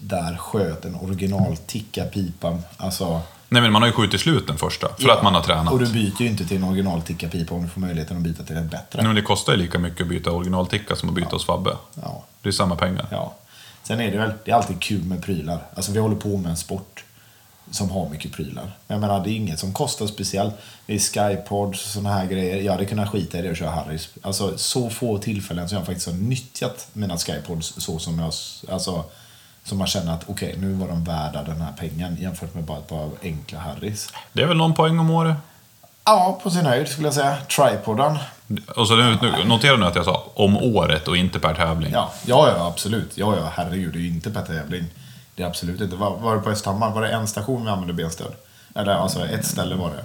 där 0.00 0.36
sköt 0.36 0.84
en 0.84 0.94
original 0.94 1.56
ticka-pipa. 1.56 2.58
Alltså, 2.76 3.20
Nej 3.48 3.62
men 3.62 3.72
man 3.72 3.82
har 3.82 3.86
ju 3.86 3.92
skjutit 3.92 4.20
slut 4.20 4.46
den 4.46 4.58
första, 4.58 4.88
för 4.98 5.08
ja. 5.08 5.16
att 5.16 5.22
man 5.22 5.34
har 5.34 5.42
tränat. 5.42 5.72
Och 5.72 5.78
du 5.78 5.92
byter 5.92 6.22
ju 6.22 6.26
inte 6.26 6.44
till 6.44 6.56
en 6.56 6.64
original 6.64 7.02
ticka-pipa 7.02 7.54
om 7.54 7.62
du 7.62 7.68
får 7.68 7.80
möjligheten 7.80 8.16
att 8.16 8.22
byta 8.22 8.42
till 8.42 8.56
en 8.56 8.68
bättre. 8.68 8.98
Nej, 8.98 9.06
men 9.06 9.14
det 9.14 9.22
kostar 9.22 9.52
ju 9.52 9.58
lika 9.58 9.78
mycket 9.78 10.00
att 10.00 10.08
byta 10.08 10.30
originalticka 10.30 10.96
som 10.96 11.08
att 11.08 11.14
byta 11.14 11.28
hos 11.28 11.46
Fabbe. 11.46 11.76
Ja. 12.02 12.24
Det 12.42 12.48
är 12.48 12.52
samma 12.52 12.76
pengar. 12.76 13.06
Ja. 13.10 13.34
Sen 13.82 14.00
är 14.00 14.12
det 14.12 14.18
väl, 14.18 14.32
det 14.44 14.50
är 14.50 14.54
alltid 14.54 14.80
kul 14.80 15.04
med 15.04 15.22
prylar. 15.22 15.66
Alltså 15.74 15.92
vi 15.92 15.98
håller 15.98 16.16
på 16.16 16.36
med 16.36 16.50
en 16.50 16.56
sport 16.56 17.04
som 17.70 17.90
har 17.90 18.08
mycket 18.08 18.32
prylar. 18.32 18.76
Jag 18.86 19.00
menar, 19.00 19.24
det 19.24 19.30
är 19.30 19.34
inget 19.34 19.58
som 19.58 19.72
kostar 19.72 20.06
speciellt. 20.06 20.54
Det 20.86 20.94
är 20.94 20.98
Skypods 20.98 21.84
och 21.84 21.90
sådana 21.90 22.14
här 22.14 22.26
grejer. 22.26 22.62
Jag 22.62 22.72
hade 22.72 22.84
kunnat 22.84 23.08
skita 23.08 23.38
i 23.38 23.42
det 23.42 23.50
och 23.50 23.56
köra 23.56 23.70
Harris. 23.70 24.08
Alltså 24.22 24.58
så 24.58 24.90
få 24.90 25.18
tillfällen 25.18 25.68
som 25.68 25.78
jag 25.78 25.86
faktiskt 25.86 26.06
har 26.06 26.14
nyttjat 26.14 26.88
mina 26.92 27.18
Skypods 27.18 27.74
så 27.78 27.98
som 27.98 28.18
jag, 28.18 28.32
alltså, 28.72 29.04
som 29.68 29.78
man 29.78 29.86
känner 29.86 30.14
att 30.14 30.24
okej, 30.26 30.54
nu 30.58 30.72
var 30.72 30.88
de 30.88 31.04
värda 31.04 31.42
den 31.42 31.60
här 31.60 31.72
pengen 31.78 32.16
jämfört 32.20 32.54
med 32.54 32.64
bara 32.64 32.78
ett 32.78 32.88
par 32.88 33.10
enkla 33.22 33.58
Harris. 33.58 34.12
Det 34.32 34.42
är 34.42 34.46
väl 34.46 34.56
någon 34.56 34.74
poäng 34.74 34.98
om 34.98 35.10
året. 35.10 35.36
Ja, 36.04 36.40
på 36.42 36.50
sin 36.50 36.66
höjd 36.66 36.88
skulle 36.88 37.06
jag 37.06 37.14
säga. 37.14 37.36
Tripoden. 37.36 38.18
Och 38.76 38.88
så 38.88 38.96
nu, 38.96 39.18
nu, 39.22 39.44
notera 39.44 39.76
nu 39.76 39.86
att 39.86 39.94
jag 39.94 40.04
sa 40.04 40.24
om 40.34 40.56
året 40.56 41.08
och 41.08 41.16
inte 41.16 41.40
per 41.40 41.54
tävling. 41.54 41.92
Ja, 41.92 42.12
ja, 42.26 42.48
ja 42.56 42.66
absolut. 42.66 43.18
Ja, 43.18 43.36
ja, 43.36 43.52
herregud, 43.54 43.92
det 43.92 43.98
är 43.98 44.00
ju 44.00 44.08
inte 44.08 44.30
per 44.30 44.42
tävling. 44.42 44.84
Det 45.34 45.42
är 45.42 45.46
absolut 45.46 45.80
inte. 45.80 45.96
Var, 45.96 46.16
var 46.16 46.36
det 46.36 46.42
på 46.42 46.50
Östhammar? 46.50 46.90
Var 46.90 47.02
det 47.02 47.08
en 47.08 47.28
station 47.28 47.64
vi 47.64 47.70
använde 47.70 47.92
benstöd? 47.92 48.32
Eller 48.74 48.92
alltså 48.92 49.26
ett 49.26 49.46
ställe 49.46 49.74
var 49.74 49.90
det. 49.90 50.04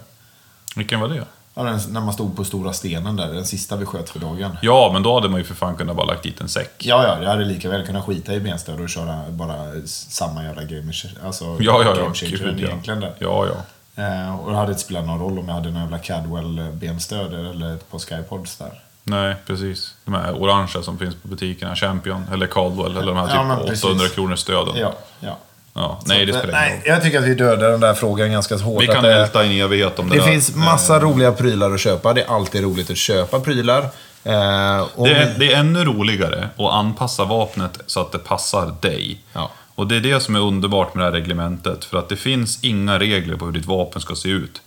Vilken 0.76 1.00
var 1.00 1.08
det? 1.08 1.26
Ja, 1.56 1.64
den, 1.64 1.80
när 1.90 2.02
man 2.02 2.14
stod 2.14 2.36
på 2.36 2.44
stora 2.44 2.74
stenen 2.74 3.16
där, 3.16 3.34
den 3.34 3.46
sista 3.46 3.76
vi 3.76 3.86
sköt 3.86 4.10
för 4.10 4.20
dagen. 4.20 4.58
Ja, 4.62 4.90
men 4.94 5.04
då 5.04 5.14
hade 5.14 5.30
man 5.30 5.40
ju 5.40 5.44
för 5.44 5.56
fan 5.56 5.76
kunnat 5.76 5.96
bara 5.96 6.06
lagt 6.06 6.24
dit 6.24 6.42
en 6.42 6.50
säck. 6.50 6.74
Ja, 6.78 7.04
ja, 7.04 7.24
jag 7.24 7.30
hade 7.30 7.46
lika 7.46 7.70
väl 7.70 7.86
kunnat 7.86 8.06
skita 8.06 8.34
i 8.34 8.40
benstöd 8.40 8.82
och 8.82 8.90
köra 8.90 9.22
bara 9.30 9.56
samma 9.86 10.44
jävla 10.44 10.64
game, 10.64 10.94
alltså, 11.26 11.46
Ja, 11.46 11.84
ja, 11.84 11.96
ja. 11.98 12.12
Gud, 12.22 12.60
ja. 12.60 12.68
egentligen 12.68 13.00
där. 13.00 13.14
Ja, 13.20 13.48
ja. 13.48 13.56
Eh, 14.04 14.40
och 14.40 14.52
det 14.52 14.58
hade 14.58 14.72
inte 14.72 14.84
spelat 14.84 15.06
någon 15.06 15.20
roll 15.20 15.40
om 15.40 15.48
jag 15.48 15.56
hade 15.56 15.70
en 15.70 15.76
jävla 15.76 15.98
Cadwell-benstöd 15.98 17.34
eller 17.34 17.76
ett 17.76 17.92
par 17.92 18.00
Skypods 18.00 18.58
där. 18.58 18.82
Nej, 19.04 19.36
precis. 19.46 19.96
De 20.06 20.14
här 20.14 20.42
orangea 20.42 20.84
som 20.84 20.98
finns 20.98 21.16
på 21.16 21.28
butikerna. 21.28 21.76
Champion 21.76 22.26
eller 22.34 22.48
Caldwell 22.48 22.92
eller 22.98 23.06
de 23.14 23.18
här 23.18 23.36
Ja, 23.36 23.56
typ 23.58 23.68
precis. 23.68 23.84
800 23.84 24.08
kronors 24.10 24.40
stöden. 24.40 24.74
Ja, 24.78 24.94
ja. 25.20 25.38
Ja, 25.76 26.00
nej, 26.06 26.26
det 26.26 26.34
spelar 26.34 26.68
ingen 26.68 26.80
nej, 26.80 26.82
jag 26.86 27.04
tycker 27.04 27.20
att 27.20 27.26
vi 27.26 27.36
dödar 27.36 27.70
den 27.70 27.80
där 27.80 27.94
frågan 27.94 28.32
ganska 28.32 28.58
hårt. 28.58 28.84
Vi 28.84 28.88
kan 28.88 29.06
älta 29.06 29.44
i 29.44 29.60
en 29.60 29.66
evighet 29.66 30.00
om 30.00 30.10
det, 30.10 30.16
Det 30.16 30.22
där. 30.22 30.32
finns 30.32 30.56
massa 30.56 31.00
roliga 31.00 31.32
prylar 31.32 31.72
att 31.72 31.80
köpa. 31.80 32.14
Det 32.14 32.22
är 32.22 32.36
alltid 32.36 32.64
roligt 32.64 32.90
att 32.90 32.98
köpa 32.98 33.40
prylar. 33.40 33.80
Eh, 34.24 34.82
och 34.96 35.08
Det 35.08 35.16
är, 35.16 35.40
det 35.40 35.54
är 35.54 35.60
ännu 35.60 35.86
roligare 35.86 36.50
att 36.58 36.72
anpassa 36.74 37.26
vapnet 37.26 37.80
så 37.86 38.02
att 38.02 38.12
det 38.12 38.20
passar 38.20 38.76
dig. 38.82 39.22
Ja. 39.34 39.52
Och 39.76 39.88
det 39.88 39.96
är 39.96 40.00
det 40.02 40.20
som 40.20 40.36
är 40.36 40.40
underbart 40.40 40.96
med 40.96 41.02
det 41.02 41.06
här 41.06 41.12
reglementet. 41.12 41.86
För 41.86 41.98
att 41.98 42.10
det 42.10 42.16
finns 42.16 42.64
inga 42.64 43.00
regler 43.00 43.36
på 43.36 43.46
hur 43.46 43.52
ditt 43.52 43.66
vapen 43.66 44.02
ska 44.02 44.16
se 44.16 44.30
ut. 44.30 44.62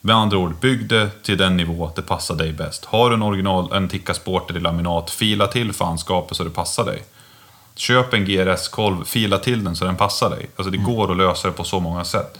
Med 0.00 0.16
andra 0.16 0.38
ord, 0.38 0.60
bygg 0.60 0.88
det 0.88 1.10
till 1.22 1.38
den 1.38 1.56
nivå 1.56 1.86
att 1.86 1.96
det 1.96 2.02
passar 2.02 2.34
dig 2.34 2.52
bäst. 2.52 2.84
Har 2.84 3.10
du 3.10 3.16
en 3.16 3.22
original, 3.22 3.72
en 3.72 3.88
Tikka 3.88 4.14
Sporter 4.14 4.56
i 4.56 4.60
laminat, 4.60 5.10
fila 5.10 5.46
till 5.46 5.72
fanskapet 5.72 6.36
så 6.36 6.44
det 6.44 6.50
passar 6.50 6.84
dig. 6.84 7.02
Köp 7.78 8.12
en 8.14 8.24
GRS-kolv, 8.24 9.04
fila 9.04 9.38
till 9.38 9.64
den 9.64 9.76
så 9.76 9.84
den 9.84 9.96
passar 9.96 10.30
dig. 10.30 10.50
Alltså 10.56 10.70
det 10.70 10.78
går 10.78 11.10
att 11.10 11.16
lösa 11.16 11.48
det 11.48 11.54
på 11.54 11.64
så 11.64 11.80
många 11.80 12.04
sätt. 12.04 12.38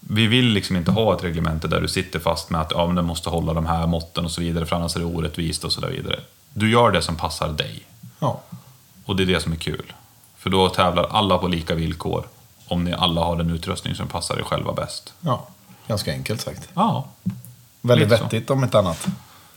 Vi 0.00 0.26
vill 0.26 0.46
liksom 0.46 0.76
inte 0.76 0.90
ha 0.90 1.16
ett 1.16 1.24
reglemente 1.24 1.68
där 1.68 1.80
du 1.80 1.88
sitter 1.88 2.18
fast 2.18 2.50
med 2.50 2.60
att 2.60 2.72
ja, 2.74 2.86
men 2.86 2.96
den 2.96 3.04
måste 3.04 3.30
hålla 3.30 3.54
de 3.54 3.66
här 3.66 3.86
måtten 3.86 4.24
och 4.24 4.30
så 4.30 4.40
vidare, 4.40 4.66
för 4.66 4.76
annars 4.76 4.96
är 4.96 5.00
det 5.00 5.06
orättvist 5.06 5.64
och 5.64 5.72
så 5.72 5.80
där 5.80 5.88
vidare. 5.88 6.20
Du 6.54 6.70
gör 6.70 6.90
det 6.90 7.02
som 7.02 7.16
passar 7.16 7.48
dig. 7.48 7.82
ja. 8.18 8.40
Och 9.04 9.16
det 9.16 9.22
är 9.22 9.26
det 9.26 9.40
som 9.40 9.52
är 9.52 9.56
kul. 9.56 9.92
För 10.38 10.50
då 10.50 10.68
tävlar 10.68 11.04
alla 11.10 11.38
på 11.38 11.48
lika 11.48 11.74
villkor. 11.74 12.24
Om 12.68 12.84
ni 12.84 12.92
alla 12.92 13.20
har 13.20 13.36
den 13.36 13.50
utrustning 13.50 13.94
som 13.94 14.08
passar 14.08 14.38
er 14.38 14.42
själva 14.42 14.72
bäst. 14.72 15.12
ja, 15.20 15.48
ganska 15.88 16.12
enkelt 16.12 16.40
sagt. 16.40 16.68
Ja. 16.74 17.08
Väldigt 17.80 18.08
så. 18.08 18.14
vettigt 18.14 18.50
om 18.50 18.64
inte 18.64 18.78
annat. 18.78 19.06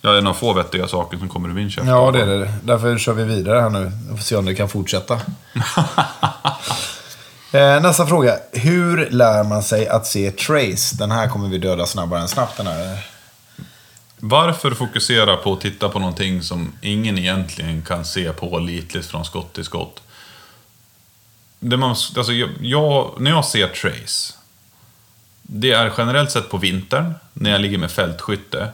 Ja, 0.05 0.11
det 0.11 0.17
är 0.17 0.21
några 0.21 0.37
få 0.37 0.53
vettiga 0.53 0.87
saker 0.87 1.17
som 1.17 1.29
kommer 1.29 1.49
ur 1.49 1.53
min 1.53 1.71
käft. 1.71 1.87
Ja, 1.87 2.11
det 2.11 2.21
är 2.21 2.25
det. 2.25 2.53
Därför 2.63 2.97
kör 2.97 3.13
vi 3.13 3.23
vidare 3.23 3.59
här 3.59 3.69
nu. 3.69 3.91
Vi 4.09 4.17
får 4.17 4.23
se 4.23 4.35
om 4.35 4.45
det 4.45 4.55
kan 4.55 4.69
fortsätta. 4.69 5.21
Eh, 7.51 7.81
Nästa 7.81 8.07
fråga. 8.07 8.37
Hur 8.51 9.09
lär 9.09 9.43
man 9.43 9.63
sig 9.63 9.87
att 9.87 10.07
se 10.07 10.31
trace? 10.31 10.95
Den 10.95 11.11
här 11.11 11.27
kommer 11.27 11.49
vi 11.49 11.57
döda 11.57 11.85
snabbare 11.85 12.21
än 12.21 12.27
snabbt. 12.27 12.57
Den 12.57 12.67
här. 12.67 13.07
Varför 14.17 14.71
fokusera 14.71 15.37
på 15.37 15.53
att 15.53 15.61
titta 15.61 15.89
på 15.89 15.99
någonting 15.99 16.41
som 16.41 16.73
ingen 16.81 17.17
egentligen 17.17 17.81
kan 17.81 18.05
se 18.05 18.33
pålitligt 18.33 19.05
från 19.07 19.25
skott 19.25 19.53
till 19.53 19.63
skott? 19.63 20.01
Det 21.59 21.77
man, 21.77 21.89
alltså 21.89 22.33
jag, 22.33 22.49
jag, 22.61 23.13
när 23.19 23.31
jag 23.31 23.45
ser 23.45 23.67
trace, 23.67 24.33
det 25.41 25.71
är 25.71 25.91
generellt 25.97 26.31
sett 26.31 26.49
på 26.49 26.57
vintern, 26.57 27.13
när 27.33 27.51
jag 27.51 27.61
ligger 27.61 27.77
med 27.77 27.91
fältskytte. 27.91 28.67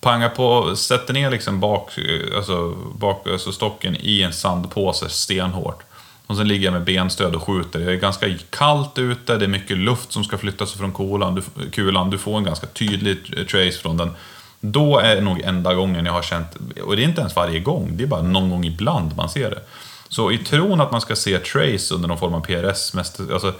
Panga 0.00 0.28
på, 0.28 0.76
sätter 0.76 1.14
ner 1.14 1.30
liksom 1.30 1.60
bak, 1.60 1.90
alltså, 2.36 2.70
bak, 2.94 3.26
alltså 3.26 3.52
stocken 3.52 3.96
i 4.00 4.22
en 4.22 4.32
sandpåse 4.32 5.08
stenhårt. 5.08 5.82
Och 6.26 6.36
sen 6.36 6.48
ligger 6.48 6.64
jag 6.64 6.72
med 6.72 6.84
benstöd 6.84 7.34
och 7.34 7.42
skjuter. 7.42 7.78
Det 7.78 7.92
är 7.92 7.96
ganska 7.96 8.34
kallt 8.50 8.98
ute, 8.98 9.36
det 9.36 9.44
är 9.44 9.48
mycket 9.48 9.78
luft 9.78 10.12
som 10.12 10.24
ska 10.24 10.38
flyttas 10.38 10.72
från 10.72 10.92
kulan. 10.92 11.34
Du, 11.34 11.70
kulan. 11.70 12.10
du 12.10 12.18
får 12.18 12.38
en 12.38 12.44
ganska 12.44 12.66
tydlig 12.66 13.48
trace 13.48 13.78
från 13.78 13.96
den. 13.96 14.10
Då 14.60 14.98
är 14.98 15.14
det 15.14 15.20
nog 15.20 15.40
enda 15.40 15.74
gången 15.74 16.06
jag 16.06 16.12
har 16.12 16.22
känt, 16.22 16.56
och 16.84 16.96
det 16.96 17.02
är 17.02 17.04
inte 17.04 17.20
ens 17.20 17.36
varje 17.36 17.60
gång, 17.60 17.90
det 17.92 18.04
är 18.04 18.08
bara 18.08 18.22
någon 18.22 18.50
gång 18.50 18.64
ibland 18.64 19.16
man 19.16 19.28
ser 19.28 19.50
det. 19.50 19.62
Så 20.08 20.32
i 20.32 20.38
tron 20.38 20.80
att 20.80 20.92
man 20.92 21.00
ska 21.00 21.16
se 21.16 21.38
trace 21.38 21.94
under 21.94 22.08
någon 22.08 22.18
form 22.18 22.34
av 22.34 22.40
PRS, 22.40 22.94
mest, 22.94 23.20
alltså, 23.32 23.52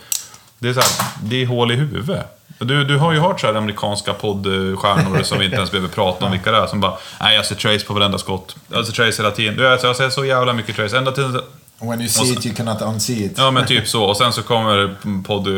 det 0.58 0.68
är, 0.68 0.72
så 0.72 0.80
här, 0.80 0.90
det 1.22 1.42
är 1.42 1.46
hål 1.46 1.72
i 1.72 1.74
huvudet. 1.74 2.35
Du, 2.58 2.84
du 2.84 2.96
har 2.96 3.12
ju 3.12 3.18
hört 3.18 3.40
så 3.40 3.46
här 3.46 3.54
amerikanska 3.54 4.12
poddstjärnor 4.12 5.22
som 5.22 5.38
vi 5.38 5.44
inte 5.44 5.56
ens 5.56 5.70
behöver 5.70 5.88
prata 5.88 6.24
om 6.24 6.32
vilka 6.32 6.52
det 6.52 6.58
är, 6.58 6.66
som 6.66 6.80
bara 6.80 6.96
Nej, 7.20 7.36
jag 7.36 7.46
ser 7.46 7.54
trace 7.54 7.86
på 7.86 7.94
varenda 7.94 8.18
skott. 8.18 8.56
Jag 8.68 8.86
ser 8.86 8.92
trace 8.92 9.22
hela 9.22 9.34
tiden. 9.34 9.56
Du 9.56 9.62
jag 9.62 9.96
ser 9.96 10.10
så 10.10 10.24
jävla 10.24 10.52
mycket 10.52 10.76
trace. 10.76 10.98
Ända 10.98 11.12
till... 11.12 11.40
When 11.78 12.00
you 12.00 12.08
see 12.08 12.26
så- 12.26 12.32
it 12.32 12.46
you 12.46 12.54
cannot 12.54 12.82
unsee 12.82 13.24
it. 13.24 13.32
Ja, 13.36 13.50
men 13.50 13.66
typ 13.66 13.88
så. 13.88 14.04
Och 14.04 14.16
sen 14.16 14.32
så 14.32 14.42
kommer 14.42 14.94
podd, 15.26 15.48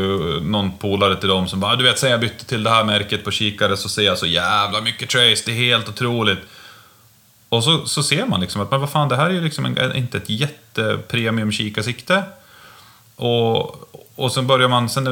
någon 0.43 0.79
polare 0.79 1.17
till 1.17 1.29
dem 1.29 1.49
som 1.49 1.61
bara 1.61 1.77
Du 1.77 1.85
vet, 1.85 1.99
sen 1.99 2.11
jag 2.11 2.21
bytte 2.21 2.45
till 2.45 2.63
det 2.63 2.71
här 2.71 2.85
märket 2.85 3.25
på 3.25 3.31
kikare 3.31 3.77
så 3.77 3.89
ser 3.89 4.03
jag 4.03 4.19
så 4.19 4.27
jävla 4.27 4.81
mycket 4.81 5.09
trace. 5.11 5.43
Det 5.47 5.53
är 5.53 5.57
helt 5.57 5.89
otroligt. 5.89 6.39
Och 7.49 7.65
så, 7.65 7.87
så 7.87 8.03
ser 8.03 8.27
man 8.27 8.41
liksom 8.41 8.61
att, 8.63 8.71
men 8.71 8.81
vad 8.81 8.91
fan, 8.91 9.09
det 9.09 9.17
här 9.17 9.27
är 9.27 9.35
ju 9.35 9.41
liksom 9.41 9.65
en, 9.65 9.97
inte 9.97 10.17
ett 10.17 10.31
jättepremium 10.31 11.53
kikarsikte. 11.53 12.23
Och, 13.19 13.77
och 14.17 14.33
sen 14.33 14.47
börjar 14.47 14.69
man 14.69 14.89
sen 14.89 15.05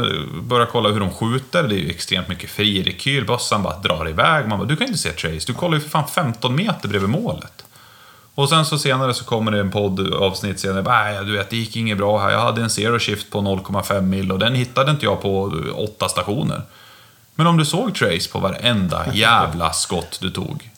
börjar 0.42 0.66
kolla 0.66 0.88
hur 0.88 1.00
de 1.00 1.10
skjuter. 1.10 1.62
Det 1.62 1.74
är 1.74 1.78
ju 1.78 1.90
extremt 1.90 2.28
mycket 2.28 2.50
fri 2.50 2.82
rekyl. 2.82 3.26
Bössan 3.26 3.62
bara 3.62 3.78
drar 3.78 4.08
iväg. 4.08 4.48
Man 4.48 4.58
bara, 4.58 4.68
du 4.68 4.76
kan 4.76 4.86
inte 4.86 4.98
se 4.98 5.12
trace. 5.12 5.46
Du 5.46 5.54
kollar 5.54 5.74
ju 5.74 5.80
för 5.80 5.90
fan 5.90 6.08
15 6.08 6.54
meter 6.54 6.88
bredvid 6.88 7.10
målet. 7.10 7.64
Och 8.34 8.48
sen 8.48 8.66
så 8.66 8.78
senare 8.78 9.14
så 9.14 9.24
kommer 9.24 9.52
det 9.52 9.60
en 9.60 9.70
poddavsnitt 9.70 10.60
senare. 10.60 10.82
Nej, 10.82 11.24
du 11.24 11.32
vet, 11.32 11.50
det 11.50 11.56
gick 11.56 11.76
inget 11.76 11.98
bra 11.98 12.18
här. 12.18 12.30
Jag 12.30 12.40
hade 12.40 12.62
en 12.62 12.70
zero 12.70 12.98
shift 12.98 13.30
på 13.30 13.38
0,5 13.38 14.00
mil 14.00 14.32
och 14.32 14.38
den 14.38 14.54
hittade 14.54 14.90
inte 14.90 15.04
jag 15.04 15.22
på 15.22 15.52
åtta 15.74 16.08
stationer. 16.08 16.62
Men 17.34 17.46
om 17.46 17.56
du 17.56 17.64
såg 17.64 17.94
trace 17.94 18.30
på 18.32 18.38
varenda 18.38 19.06
jävla 19.14 19.72
skott 19.72 20.18
du 20.20 20.30
tog. 20.30 20.70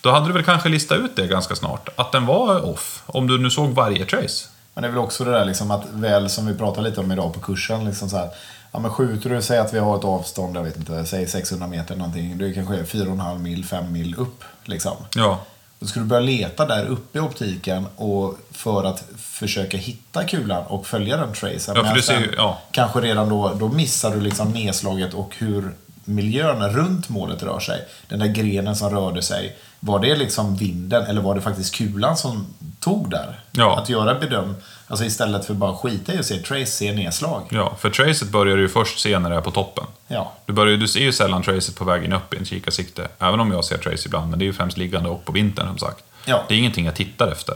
Då 0.00 0.10
hade 0.10 0.26
du 0.26 0.32
väl 0.32 0.42
kanske 0.42 0.68
listat 0.68 0.98
ut 0.98 1.16
det 1.16 1.26
ganska 1.26 1.54
snart. 1.54 1.88
Att 1.96 2.12
den 2.12 2.26
var 2.26 2.70
off. 2.70 3.02
Om 3.06 3.26
du 3.26 3.38
nu 3.38 3.50
såg 3.50 3.70
varje 3.70 4.04
trace. 4.04 4.48
Men 4.80 4.82
det 4.82 4.92
är 4.92 4.96
väl 4.96 5.04
också 5.04 5.24
det 5.24 5.30
där 5.30 5.44
liksom 5.44 5.70
att 5.70 5.84
väl 5.92 6.30
som 6.30 6.46
vi 6.46 6.54
pratade 6.54 6.88
lite 6.88 7.00
om 7.00 7.12
idag 7.12 7.34
på 7.34 7.40
kursen. 7.40 7.84
Liksom 7.84 8.10
så 8.10 8.16
här, 8.16 8.28
ja, 8.72 8.78
men 8.78 8.90
skjuter 8.90 9.30
du, 9.30 9.42
säg 9.42 9.58
att 9.58 9.74
vi 9.74 9.78
har 9.78 9.96
ett 9.98 10.04
avstånd, 10.04 10.56
jag 10.56 10.62
vet 10.62 10.76
inte, 10.76 11.06
säg 11.06 11.26
600 11.26 11.66
meter 11.66 11.96
någonting. 11.96 12.38
Det 12.38 12.52
kanske 12.52 12.74
är 12.74 12.84
4,5 12.84 13.38
mil, 13.38 13.64
5 13.64 13.92
mil 13.92 14.14
upp. 14.18 14.44
Liksom. 14.64 14.92
Ja. 15.14 15.40
Då 15.78 15.86
ska 15.86 16.00
du 16.00 16.06
börja 16.06 16.20
leta 16.20 16.66
där 16.66 16.86
uppe 16.86 17.18
i 17.18 17.20
optiken 17.20 17.86
och 17.96 18.34
för 18.50 18.84
att 18.84 19.04
försöka 19.18 19.76
hitta 19.76 20.24
kulan 20.24 20.66
och 20.66 20.86
följa 20.86 21.16
den 21.16 21.32
tracen. 21.32 21.74
Ja, 21.74 21.74
för 21.74 21.82
Men 21.82 21.94
du 21.94 22.02
ser 22.02 22.20
ju- 22.20 22.26
sen 22.26 22.34
ja. 22.36 22.58
Kanske 22.70 23.00
redan 23.00 23.28
då, 23.28 23.54
då 23.54 23.68
missar 23.68 24.14
du 24.14 24.20
liksom 24.20 24.52
nedslaget 24.52 25.14
och 25.14 25.34
hur 25.38 25.72
miljön 26.04 26.72
runt 26.72 27.08
målet 27.08 27.42
rör 27.42 27.60
sig. 27.60 27.80
Den 28.08 28.18
där 28.18 28.26
grenen 28.26 28.76
som 28.76 28.90
rörde 28.90 29.22
sig. 29.22 29.56
Var 29.80 29.98
det 29.98 30.16
liksom 30.16 30.56
vinden 30.56 31.06
eller 31.06 31.20
var 31.20 31.34
det 31.34 31.40
faktiskt 31.40 31.74
kulan 31.74 32.16
som 32.16 32.46
tog 32.80 33.10
där. 33.10 33.40
Ja. 33.52 33.78
Att 33.78 33.88
göra 33.88 34.14
bedöm, 34.14 34.56
alltså 34.86 35.04
istället 35.04 35.44
för 35.44 35.54
bara 35.54 35.76
skita 35.76 36.14
i 36.14 36.18
att 36.18 36.26
se 36.26 36.36
trace, 36.36 36.66
se 36.66 36.92
nedslag. 36.92 37.42
Ja, 37.50 37.76
för 37.78 37.90
tracet 37.90 38.28
börjar 38.28 38.56
du 38.56 38.62
ju 38.62 38.68
först 38.68 39.00
se 39.00 39.18
när 39.18 39.30
det 39.30 39.36
är 39.36 39.40
på 39.40 39.50
toppen. 39.50 39.84
Ja. 40.08 40.32
Du, 40.46 40.52
börjar, 40.52 40.76
du 40.76 40.88
ser 40.88 41.00
ju 41.00 41.12
sällan 41.12 41.42
tracet 41.42 41.76
på 41.76 41.84
vägen 41.84 42.12
upp 42.12 42.34
i 42.34 42.36
en 42.36 42.44
kikarsikte. 42.44 43.08
Även 43.18 43.40
om 43.40 43.52
jag 43.52 43.64
ser 43.64 43.78
trace 43.78 44.02
ibland, 44.06 44.30
men 44.30 44.38
det 44.38 44.42
är 44.42 44.46
ju 44.46 44.52
främst 44.52 44.76
liggande 44.76 45.08
och 45.08 45.24
på 45.24 45.32
vintern 45.32 45.66
som 45.66 45.78
sagt. 45.78 46.04
Ja. 46.24 46.44
Det 46.48 46.54
är 46.54 46.58
ingenting 46.58 46.84
jag 46.84 46.94
tittar 46.94 47.32
efter. 47.32 47.54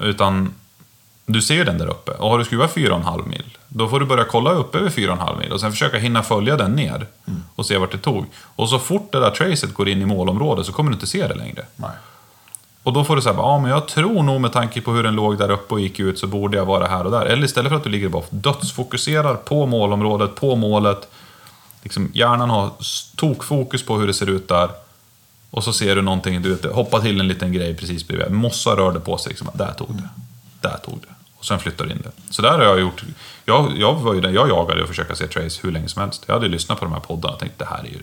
Utan 0.00 0.54
du 1.32 1.42
ser 1.42 1.64
den 1.64 1.78
där 1.78 1.86
uppe. 1.86 2.12
Och 2.12 2.30
har 2.30 2.38
du 2.38 2.44
skruvat 2.44 2.74
4,5 2.74 3.28
mil, 3.28 3.58
då 3.68 3.88
får 3.88 4.00
du 4.00 4.06
börja 4.06 4.24
kolla 4.24 4.50
upp 4.50 4.74
över 4.74 4.90
4,5 4.90 5.38
mil 5.38 5.52
och 5.52 5.60
sen 5.60 5.70
försöka 5.70 5.98
hinna 5.98 6.22
följa 6.22 6.56
den 6.56 6.72
ner 6.72 7.06
och 7.54 7.66
se 7.66 7.78
vart 7.78 7.92
det 7.92 7.98
tog. 7.98 8.26
Och 8.56 8.68
så 8.68 8.78
fort 8.78 9.12
det 9.12 9.20
där 9.20 9.30
tracet 9.30 9.74
går 9.74 9.88
in 9.88 10.02
i 10.02 10.06
målområdet 10.06 10.66
så 10.66 10.72
kommer 10.72 10.90
du 10.90 10.94
inte 10.94 11.06
se 11.06 11.26
det 11.26 11.34
längre. 11.34 11.64
Nej. 11.76 11.90
Och 12.82 12.92
då 12.92 13.04
får 13.04 13.16
du 13.16 13.22
säga, 13.22 13.34
ja 13.34 13.58
men 13.58 13.70
jag 13.70 13.88
tror 13.88 14.22
nog 14.22 14.40
med 14.40 14.52
tanke 14.52 14.80
på 14.80 14.92
hur 14.92 15.02
den 15.02 15.14
låg 15.14 15.38
där 15.38 15.50
uppe 15.50 15.74
och 15.74 15.80
gick 15.80 16.00
ut 16.00 16.18
så 16.18 16.26
borde 16.26 16.56
jag 16.56 16.66
vara 16.66 16.86
här 16.86 17.04
och 17.04 17.10
där. 17.10 17.26
Eller 17.26 17.44
istället 17.44 17.68
för 17.68 17.76
att 17.76 17.84
du 17.84 17.90
ligger 17.90 18.08
bara 18.08 18.24
dödsfokuserar 18.30 19.34
på 19.34 19.66
målområdet, 19.66 20.34
på 20.34 20.56
målet. 20.56 21.08
Liksom, 21.82 22.10
hjärnan 22.14 22.50
har 22.50 22.70
tokfokus 23.16 23.86
på 23.86 23.98
hur 23.98 24.06
det 24.06 24.14
ser 24.14 24.30
ut 24.30 24.48
där. 24.48 24.70
Och 25.50 25.64
så 25.64 25.72
ser 25.72 25.96
du 25.96 26.02
någonting, 26.02 26.42
du 26.42 26.54
vet, 26.54 26.72
hoppa 26.72 27.00
till 27.00 27.20
en 27.20 27.28
liten 27.28 27.52
grej 27.52 27.74
precis 27.74 28.08
bredvid. 28.08 28.30
Mossa 28.30 28.70
rörde 28.70 29.00
på 29.00 29.18
sig, 29.18 29.30
liksom, 29.30 29.48
där 29.54 29.72
tog 29.72 29.96
det. 29.96 30.08
Där 30.60 30.76
tog 30.84 31.00
det. 31.00 31.19
Och 31.40 31.46
sen 31.46 31.58
flyttar 31.58 31.84
du 31.84 31.90
in 31.90 32.02
det. 32.02 32.10
Så 32.30 32.42
där 32.42 32.50
har 32.50 32.62
jag 32.64 32.80
gjort. 32.80 33.02
Jag, 33.44 33.72
jag 33.76 33.94
var 33.94 34.14
ju 34.14 34.20
den, 34.20 34.34
jag 34.34 34.48
jagade 34.48 34.82
att 34.82 34.88
försöka 34.88 35.14
se 35.14 35.26
Trace 35.26 35.60
hur 35.62 35.72
länge 35.72 35.88
som 35.88 36.02
helst. 36.02 36.24
Jag 36.26 36.34
hade 36.34 36.46
ju 36.46 36.52
lyssnat 36.52 36.78
på 36.78 36.84
de 36.84 36.92
här 36.92 37.00
poddarna 37.00 37.34
och 37.34 37.40
tänkt, 37.40 37.58
det 37.58 37.64
här 37.64 37.78
är 37.78 37.88
ju, 37.88 37.98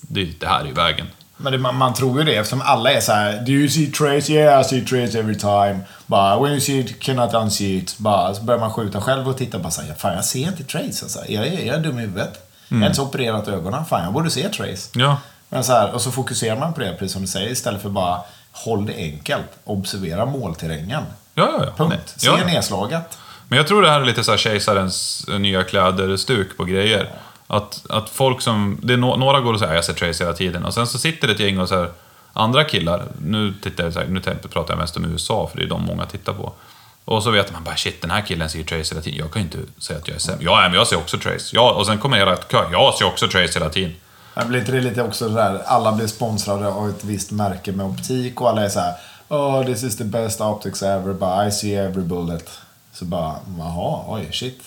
det, 0.00 0.24
det 0.24 0.46
här 0.46 0.64
är 0.64 0.72
vägen. 0.72 1.06
Men 1.36 1.52
det, 1.52 1.58
man, 1.58 1.76
man 1.76 1.94
tror 1.94 2.18
ju 2.18 2.24
det 2.24 2.36
eftersom 2.36 2.60
alla 2.60 2.92
är 2.92 3.00
så 3.00 3.12
här. 3.12 3.40
Do 3.46 3.52
you 3.52 3.68
see 3.68 3.86
trace? 3.86 4.32
Yeah, 4.32 4.60
I 4.60 4.64
see 4.64 4.80
trace 4.80 5.18
every 5.18 5.38
time. 5.38 5.80
Bara, 6.06 6.40
when 6.40 6.52
you 6.52 6.60
see 6.60 6.78
it, 6.78 7.00
cannot 7.02 7.34
unsee 7.34 7.76
it. 7.76 7.98
Bara, 7.98 8.34
så 8.34 8.42
börjar 8.42 8.60
man 8.60 8.72
skjuta 8.72 9.00
själv 9.00 9.28
och 9.28 9.36
titta 9.36 9.58
bara 9.58 9.70
så 9.70 9.82
här, 9.82 9.94
fan 9.94 10.14
jag 10.14 10.24
ser 10.24 10.48
inte 10.48 10.64
trace. 10.64 11.04
Alltså. 11.04 11.18
Jag, 11.28 11.46
är, 11.46 11.66
jag 11.66 11.76
är 11.76 11.80
dum 11.80 11.98
i 11.98 12.00
huvudet. 12.00 12.50
Jag 12.68 12.78
har 12.78 12.86
inte 12.86 13.02
opererat 13.02 13.48
ögonen. 13.48 13.84
Fan, 13.84 14.04
jag 14.04 14.12
borde 14.12 14.30
se 14.30 14.48
trace. 14.48 14.90
Ja, 14.94 15.20
Men 15.48 15.64
så 15.64 15.72
här, 15.72 15.94
och 15.94 16.02
så 16.02 16.10
fokuserar 16.10 16.56
man 16.56 16.72
på 16.74 16.80
det, 16.80 16.92
precis 16.92 17.12
som 17.12 17.22
du 17.22 17.28
säger, 17.28 17.50
istället 17.50 17.82
för 17.82 17.88
bara 17.88 18.20
håll 18.52 18.86
det 18.86 18.94
enkelt. 18.94 19.46
Observera 19.64 20.26
målterrängen. 20.26 21.02
Ja, 21.34 21.50
ja. 21.58 21.64
ja. 21.64 21.72
Punkt. 21.76 22.14
Se 22.16 22.26
ja, 22.26 22.36
nedslaget. 22.36 23.18
Men 23.48 23.56
jag 23.56 23.66
tror 23.66 23.82
det 23.82 23.90
här 23.90 24.00
är 24.00 24.04
lite 24.04 24.24
så 24.24 24.30
här 24.30 24.38
kejsarens 24.38 25.26
nya 25.38 25.62
kläder-stuk 25.62 26.56
på 26.56 26.64
grejer. 26.64 27.10
Att, 27.46 27.86
att 27.88 28.08
folk 28.08 28.40
som... 28.40 28.78
Det 28.82 28.92
är 28.92 28.96
no, 28.96 29.16
några 29.16 29.40
går 29.40 29.52
och 29.52 29.58
säger 29.58 29.74
jag 29.74 29.84
ser 29.84 29.92
Trace 29.92 30.24
hela 30.24 30.36
tiden. 30.36 30.64
Och 30.64 30.74
sen 30.74 30.86
så 30.86 30.98
sitter 30.98 31.26
det 31.28 31.34
ett 31.34 31.40
gäng 31.40 31.58
och 31.58 31.68
så 31.68 31.74
här, 31.74 31.90
andra 32.32 32.64
killar, 32.64 33.02
nu, 33.22 33.54
tittar 33.62 33.84
jag, 33.84 33.92
så 33.92 34.00
här, 34.00 34.06
nu 34.06 34.20
pratar 34.20 34.74
jag 34.74 34.78
mest 34.78 34.96
om 34.96 35.04
USA 35.04 35.48
för 35.52 35.58
det 35.58 35.64
är 35.64 35.68
de 35.68 35.84
många 35.84 36.06
tittar 36.06 36.32
på. 36.32 36.52
Och 37.04 37.22
så 37.22 37.30
vet 37.30 37.52
man 37.52 37.64
bara 37.64 37.76
shit, 37.76 38.02
den 38.02 38.10
här 38.10 38.20
killen 38.20 38.50
ser 38.50 38.62
Trace 38.62 38.94
hela 38.94 39.02
tiden. 39.02 39.18
Jag 39.18 39.32
kan 39.32 39.42
ju 39.42 39.46
inte 39.46 39.82
säga 39.82 39.98
att 39.98 40.08
jag 40.08 40.14
är 40.14 40.20
sämre. 40.20 40.44
Ja, 40.44 40.60
men 40.62 40.74
jag 40.74 40.86
ser 40.86 40.96
också 40.96 41.18
Trace. 41.18 41.50
Ja, 41.52 41.72
och 41.72 41.86
sen 41.86 41.98
kommer 41.98 42.16
hela 42.16 42.36
kö. 42.36 42.64
Jag 42.72 42.94
ser 42.94 43.06
också 43.06 43.28
Trace 43.28 43.58
hela 43.58 43.70
tiden. 43.70 43.92
Men 44.34 44.48
blir 44.48 44.60
inte 44.60 44.72
det 44.72 44.80
lite 44.80 45.02
också 45.02 45.28
där, 45.28 45.62
alla 45.66 45.92
blir 45.92 46.06
sponsrade 46.06 46.68
av 46.68 46.88
ett 46.88 47.04
visst 47.04 47.30
märke 47.30 47.72
med 47.72 47.86
optik 47.86 48.40
och 48.40 48.48
alla 48.48 48.64
är 48.64 48.68
så 48.68 48.80
här, 48.80 48.94
Oh, 49.30 49.64
this 49.64 49.82
is 49.82 49.96
the 49.96 50.04
best 50.04 50.40
optics 50.40 50.82
ever, 50.82 51.12
but 51.12 51.46
I 51.46 51.50
see 51.50 51.74
every 51.76 52.02
bullet. 52.02 52.50
Så 52.92 53.04
bara, 53.04 53.34
jaha, 53.58 54.04
oj, 54.08 54.28
shit. 54.32 54.60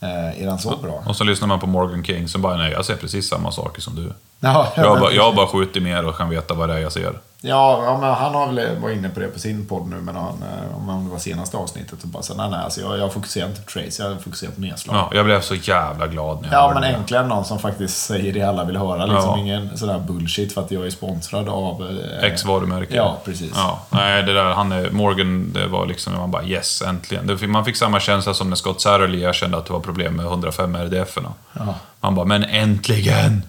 Eh, 0.00 0.42
är 0.42 0.46
den 0.46 0.58
så 0.58 0.76
bra? 0.76 1.02
Och 1.06 1.16
så 1.16 1.24
lyssnar 1.24 1.48
man 1.48 1.60
på 1.60 1.66
Morgan 1.66 2.04
King 2.04 2.28
som 2.28 2.42
bara, 2.42 2.56
nej, 2.56 2.72
jag 2.72 2.84
ser 2.84 2.96
precis 2.96 3.28
samma 3.28 3.52
saker 3.52 3.82
som 3.82 3.94
du. 3.94 4.12
Ja, 4.40 4.72
Jag 4.76 5.00
bara, 5.00 5.12
jag 5.12 5.22
har 5.22 5.32
bara 5.32 5.46
skjutit 5.46 5.82
mer 5.82 6.04
och 6.06 6.16
kan 6.16 6.28
veta 6.28 6.54
vad 6.54 6.68
det 6.68 6.74
är 6.74 6.78
jag 6.78 6.92
ser. 6.92 7.18
Ja, 7.46 7.84
ja, 7.84 7.98
men 8.00 8.14
han 8.14 8.34
har 8.34 8.52
väl 8.52 8.76
varit 8.80 8.96
inne 8.96 9.08
på 9.08 9.20
det 9.20 9.26
på 9.28 9.38
sin 9.38 9.66
podd 9.66 9.88
nu, 9.88 9.96
men 9.96 10.16
han, 10.16 10.24
eh, 10.42 10.88
om 10.88 11.04
det 11.04 11.10
var 11.12 11.18
senaste 11.18 11.56
avsnittet. 11.56 12.02
Och 12.02 12.08
bara 12.08 12.22
så, 12.22 12.34
nej, 12.34 12.50
nej, 12.50 12.60
alltså 12.64 12.80
jag, 12.80 12.98
jag 12.98 13.12
fokuserar 13.12 13.48
inte 13.48 13.60
på 13.62 13.70
trace, 13.70 14.02
jag 14.02 14.22
fokuserar 14.22 14.50
på 14.50 14.60
nedslag. 14.60 14.96
Ja, 14.96 15.10
jag 15.14 15.24
blev 15.24 15.40
så 15.40 15.54
jävla 15.54 16.06
glad 16.06 16.42
när 16.42 16.52
jag 16.52 16.62
Ja, 16.62 16.70
men 16.74 16.82
det. 16.82 16.88
äntligen 16.88 17.28
någon 17.28 17.44
som 17.44 17.58
faktiskt 17.58 17.96
säger 18.06 18.32
det 18.32 18.42
alla 18.42 18.64
vill 18.64 18.76
höra. 18.76 19.06
Liksom 19.06 19.30
Ja. 19.30 19.38
ingen 19.38 19.78
sådär 19.78 19.98
bullshit 19.98 20.54
för 20.54 20.60
att 20.60 20.70
jag 20.70 20.86
är 20.86 20.90
sponsrad 20.90 21.48
av... 21.48 21.82
eh, 22.22 22.24
Ex-varumärke. 22.30 22.96
Ja, 22.96 23.16
precis. 23.24 23.52
Ja, 23.54 23.80
nej, 23.90 24.22
det 24.22 24.32
där, 24.34 24.44
han 24.44 24.72
är, 24.72 24.90
Morgan, 24.90 25.52
det 25.52 25.66
var 25.66 25.86
liksom, 25.86 26.14
man 26.16 26.30
bara 26.30 26.44
yes, 26.44 26.82
äntligen. 26.82 27.38
Man 27.50 27.64
fick 27.64 27.76
samma 27.76 28.00
känsla 28.00 28.34
som 28.34 28.48
när 28.48 28.56
Scott 28.56 28.80
Satterley 28.80 29.20
erkände 29.22 29.56
att 29.58 29.66
det 29.66 29.72
var 29.72 29.80
problem 29.80 30.16
med 30.16 30.26
105 30.26 30.76
RDF-erna. 30.76 31.32
Ja. 31.52 31.74
Man 32.00 32.14
bara, 32.14 32.26
men 32.26 32.44
äntligen! 32.44 33.42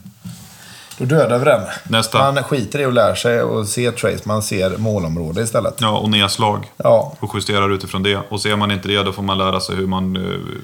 Då 0.98 1.06
dödar 1.06 1.40
vi 1.40 1.46
den. 1.46 1.62
Nästa. 1.84 2.18
Man 2.18 2.44
skiter 2.44 2.80
i 2.80 2.86
att 2.86 2.94
lära 2.94 3.16
sig 3.16 3.42
och 3.42 3.68
se 3.68 3.92
trace, 3.92 4.20
man 4.24 4.44
ser 4.44 4.78
målområde 4.78 5.42
istället. 5.42 5.76
Ja, 5.82 5.98
och 5.98 6.10
nedslag. 6.10 6.72
Ja, 6.78 7.14
Och 7.20 7.32
justerar 7.36 7.70
utifrån 7.74 8.04
det. 8.04 8.20
Och 8.30 8.42
ser 8.42 8.56
man 8.56 8.72
inte 8.72 8.88
det, 8.88 9.04
då 9.04 9.12
får 9.12 9.24
man 9.24 9.38
lära 9.38 9.60
sig 9.60 9.76
hur 9.76 9.88
man, 9.88 10.16
eh, 10.16 10.22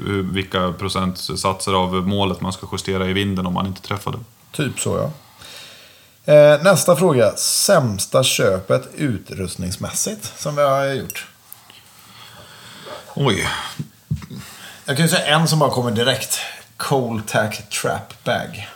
hur, 0.07 0.23
vilka 0.33 0.73
procentsatser 0.79 1.73
av 1.73 1.93
målet 1.93 2.41
man 2.41 2.53
ska 2.53 2.67
justera 2.71 3.05
i 3.07 3.13
vinden 3.13 3.45
om 3.45 3.53
man 3.53 3.67
inte 3.67 3.81
träffade. 3.81 4.17
typ 4.51 4.79
så 4.79 4.97
ja. 4.97 5.11
Eh, 6.33 6.63
nästa 6.63 6.95
fråga. 6.95 7.31
Sämsta 7.35 8.23
köpet 8.23 8.87
utrustningsmässigt 8.95 10.39
som 10.39 10.55
vi 10.55 10.61
har 10.61 10.85
gjort. 10.85 11.27
Oj. 13.15 13.47
Jag 14.85 14.97
kan 14.97 15.05
ju 15.05 15.09
säga 15.09 15.25
en 15.25 15.47
som 15.47 15.59
bara 15.59 15.69
kommer 15.69 15.91
direkt. 15.91 16.39
Coltac 16.77 17.61
Trap 17.81 18.23
Bag. 18.23 18.67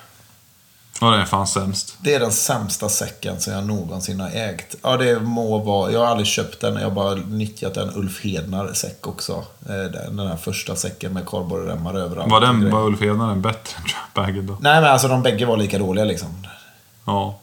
Ja, 1.01 1.10
den 1.12 1.19
är 1.21 1.25
fan 1.25 1.47
sämst. 1.47 1.95
Det 1.99 2.13
är 2.13 2.19
den 2.19 2.31
sämsta 2.31 2.89
säcken 2.89 3.41
som 3.41 3.53
jag 3.53 3.65
någonsin 3.65 4.19
har 4.19 4.29
ägt. 4.29 4.75
Ja, 4.81 4.97
det 4.97 5.19
må 5.19 5.58
vara... 5.58 5.91
Jag 5.91 5.99
har 5.99 6.08
aldrig 6.08 6.27
köpt 6.27 6.62
den. 6.62 6.75
Jag 6.75 6.84
har 6.84 6.91
bara 6.91 7.15
nyttjat 7.15 7.77
en 7.77 7.91
Ulf 7.95 8.23
Hednar-säck 8.23 9.08
också. 9.08 9.31
Eh, 9.69 9.75
Den 9.75 10.17
den 10.17 10.27
här 10.27 10.38
första 10.38 10.75
säcken 10.75 11.13
med 11.13 11.25
kardborreremmar 11.29 11.93
överallt. 11.93 12.31
Var 12.31 12.41
den, 12.41 12.71
var 12.71 12.81
Ulf 12.86 13.01
Hednaren 13.01 13.41
bättre 13.41 13.77
än 13.77 13.84
Trapbagen 13.89 14.47
då? 14.47 14.58
Nej, 14.62 14.81
men 14.81 14.91
alltså 14.91 15.08
de 15.08 15.21
bägge 15.21 15.45
var 15.45 15.58
lika 15.58 15.77
dåliga 15.79 16.05
liksom. 16.05 16.47
Ja. 17.05 17.39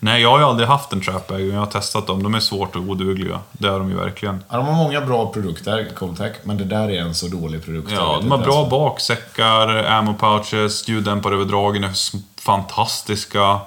Nej, 0.00 0.22
jag 0.22 0.30
har 0.30 0.38
ju 0.38 0.44
aldrig 0.44 0.68
haft 0.68 0.92
en 0.92 1.00
trapbag, 1.00 1.40
men 1.40 1.50
jag 1.50 1.58
har 1.60 1.66
testat 1.66 2.06
dem. 2.06 2.22
De 2.22 2.34
är 2.34 2.40
svårt 2.40 2.76
och 2.76 2.82
odugliga. 2.82 3.40
Det 3.52 3.68
är 3.68 3.78
de 3.78 3.90
ju 3.90 3.96
verkligen. 3.96 4.44
Ja, 4.48 4.56
de 4.56 4.66
har 4.66 4.74
många 4.74 5.00
bra 5.00 5.32
produkter, 5.32 5.88
Coltac, 5.96 6.32
men 6.44 6.56
det 6.56 6.64
där 6.64 6.90
är 6.90 7.00
en 7.00 7.14
så 7.14 7.26
dålig 7.28 7.64
produkt. 7.64 7.90
Ja, 7.92 8.18
de 8.20 8.30
har 8.30 8.38
bra 8.38 8.54
ens. 8.54 8.70
baksäckar, 8.70 9.84
ammo 9.84 10.14
pouches, 10.14 10.88
ljuddämpare 10.88 11.34
över 11.34 11.44
dragen 11.44 11.84
är 11.84 11.92
fantastiska. 12.52 13.60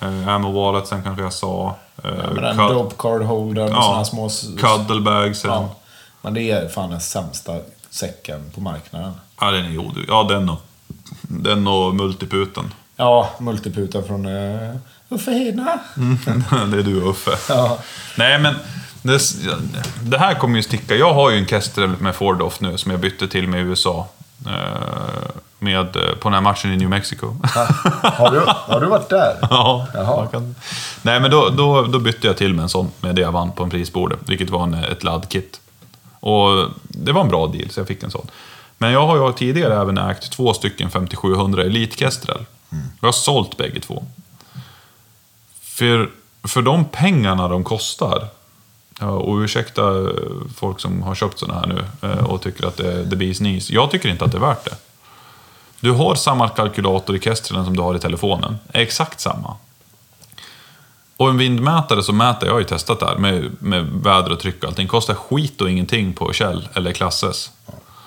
Eh, 0.00 0.28
ammo 0.28 0.52
walletsen 0.52 1.02
kanske 1.02 1.22
jag 1.22 1.32
sa. 1.32 1.74
Eh, 2.04 2.10
Ja, 2.10 2.30
men 2.34 2.42
den 2.42 2.56
cud- 2.58 2.68
dope 2.68 2.94
card 2.98 3.22
holdern 3.22 3.68
och 3.68 3.74
Ja, 3.74 3.82
sådana 3.82 4.04
små... 4.04 4.30
Cuddlebagsen. 4.60 5.50
Ja. 5.50 5.56
Ja. 5.56 5.74
Men 6.22 6.34
det 6.34 6.50
är 6.50 6.68
fan 6.68 6.90
den 6.90 7.00
sämsta 7.00 7.52
säcken 7.90 8.50
på 8.54 8.60
marknaden. 8.60 9.12
den 9.40 9.54
är 9.54 9.78
oduglig. 9.78 10.04
Ja, 10.08 10.22
den 10.22 10.50
och, 10.50 10.60
den 11.22 11.66
och 11.66 11.94
multiputen. 11.94 12.74
Ja, 12.96 13.30
multiputa 13.38 14.02
från 14.02 14.26
uh, 14.26 14.76
Uffe 15.08 15.30
Hedna. 15.30 15.78
det 16.70 16.78
är 16.78 16.82
du 16.82 17.02
och 17.02 17.10
Uffe. 17.10 17.30
Ja. 17.48 17.78
Nej, 18.18 18.38
men 18.38 18.54
det, 19.02 19.20
det 20.02 20.18
här 20.18 20.34
kommer 20.34 20.56
ju 20.56 20.62
sticka. 20.62 20.94
Jag 20.94 21.14
har 21.14 21.30
ju 21.30 21.38
en 21.38 21.46
Kestrel 21.46 21.88
med 22.00 22.14
Ford 22.14 22.42
Off 22.42 22.60
nu 22.60 22.78
som 22.78 22.90
jag 22.90 23.00
bytte 23.00 23.28
till 23.28 23.48
med 23.48 23.60
i 23.60 23.62
USA. 23.62 24.06
Eh, 24.48 25.30
Med, 25.58 25.96
eh, 25.96 26.14
på 26.20 26.28
den 26.28 26.34
här 26.34 26.40
matchen 26.40 26.72
i 26.72 26.76
New 26.76 26.88
Mexico. 26.88 27.26
Har, 28.02 28.30
du, 28.30 28.42
har 28.46 28.80
du 28.80 28.86
varit 28.86 29.08
där? 29.08 29.36
Ja, 29.50 29.86
Jaha. 29.94 30.26
kan... 30.26 30.54
Nej, 31.02 31.20
men 31.20 31.30
då, 31.30 31.48
då, 31.48 31.82
då 31.82 31.98
bytte 31.98 32.26
jag 32.26 32.36
till 32.36 32.54
med 32.54 32.62
en 32.62 32.68
sån 32.68 32.90
med 33.00 33.14
det 33.14 33.22
jag 33.22 33.32
vann 33.32 33.52
på 33.52 33.62
en 33.62 33.70
prisbordet, 33.70 34.18
vilket 34.26 34.50
var 34.50 34.62
en, 34.62 34.74
ett 34.74 35.04
laddkit. 35.04 35.60
Och 36.20 36.68
det 36.82 37.12
var 37.12 37.20
en 37.20 37.28
bra 37.28 37.46
deal, 37.46 37.70
så 37.70 37.80
jag 37.80 37.86
fick 37.86 38.02
en 38.02 38.10
sån. 38.10 38.26
Men 38.78 38.92
jag 38.92 39.06
har 39.06 39.16
ju 39.16 39.32
tidigare 39.32 39.80
även 39.80 39.98
ägt 39.98 40.32
två 40.32 40.54
stycken 40.54 40.90
5700 40.90 41.62
Elite 41.62 41.96
Kestrel. 41.96 42.44
Jag 43.00 43.08
har 43.08 43.12
sålt 43.12 43.56
bägge 43.56 43.80
två. 43.80 44.04
För, 45.62 46.10
för 46.44 46.62
de 46.62 46.84
pengarna 46.84 47.48
de 47.48 47.64
kostar, 47.64 48.28
och 49.00 49.36
ursäkta 49.36 49.98
eh, 49.98 50.10
folk 50.56 50.80
som 50.80 51.02
har 51.02 51.14
köpt 51.14 51.38
såna 51.38 51.54
här 51.54 51.66
nu 51.66 51.84
eh, 52.08 52.24
och 52.24 52.42
tycker 52.42 52.66
att 52.66 52.76
det 52.76 53.10
the 53.10 53.16
bee's 53.16 53.36
knees. 53.36 53.70
Jag 53.70 53.90
tycker 53.90 54.08
inte 54.08 54.24
att 54.24 54.32
det 54.32 54.38
är 54.38 54.40
värt 54.40 54.64
det. 54.64 54.76
Du 55.80 55.92
har 55.92 56.14
samma 56.14 56.48
kalkylator 56.48 57.16
i 57.16 57.20
Kestrelen 57.20 57.64
som 57.64 57.76
du 57.76 57.82
har 57.82 57.94
i 57.94 57.98
telefonen. 57.98 58.58
Exakt 58.72 59.20
samma. 59.20 59.56
Och 61.16 61.28
en 61.28 61.38
vindmätare 61.38 62.02
så 62.02 62.12
mäter, 62.12 62.46
jag 62.46 62.54
har 62.54 62.58
ju 62.58 62.64
testat 62.64 63.00
det 63.00 63.06
här 63.06 63.16
med, 63.16 63.50
med 63.58 63.86
väder 63.86 64.32
och 64.32 64.40
tryck 64.40 64.62
och 64.62 64.68
allting, 64.68 64.88
kostar 64.88 65.14
skit 65.14 65.60
och 65.60 65.70
ingenting 65.70 66.12
på 66.12 66.32
Kjell 66.32 66.68
eller 66.74 66.92
Klasses. 66.92 67.50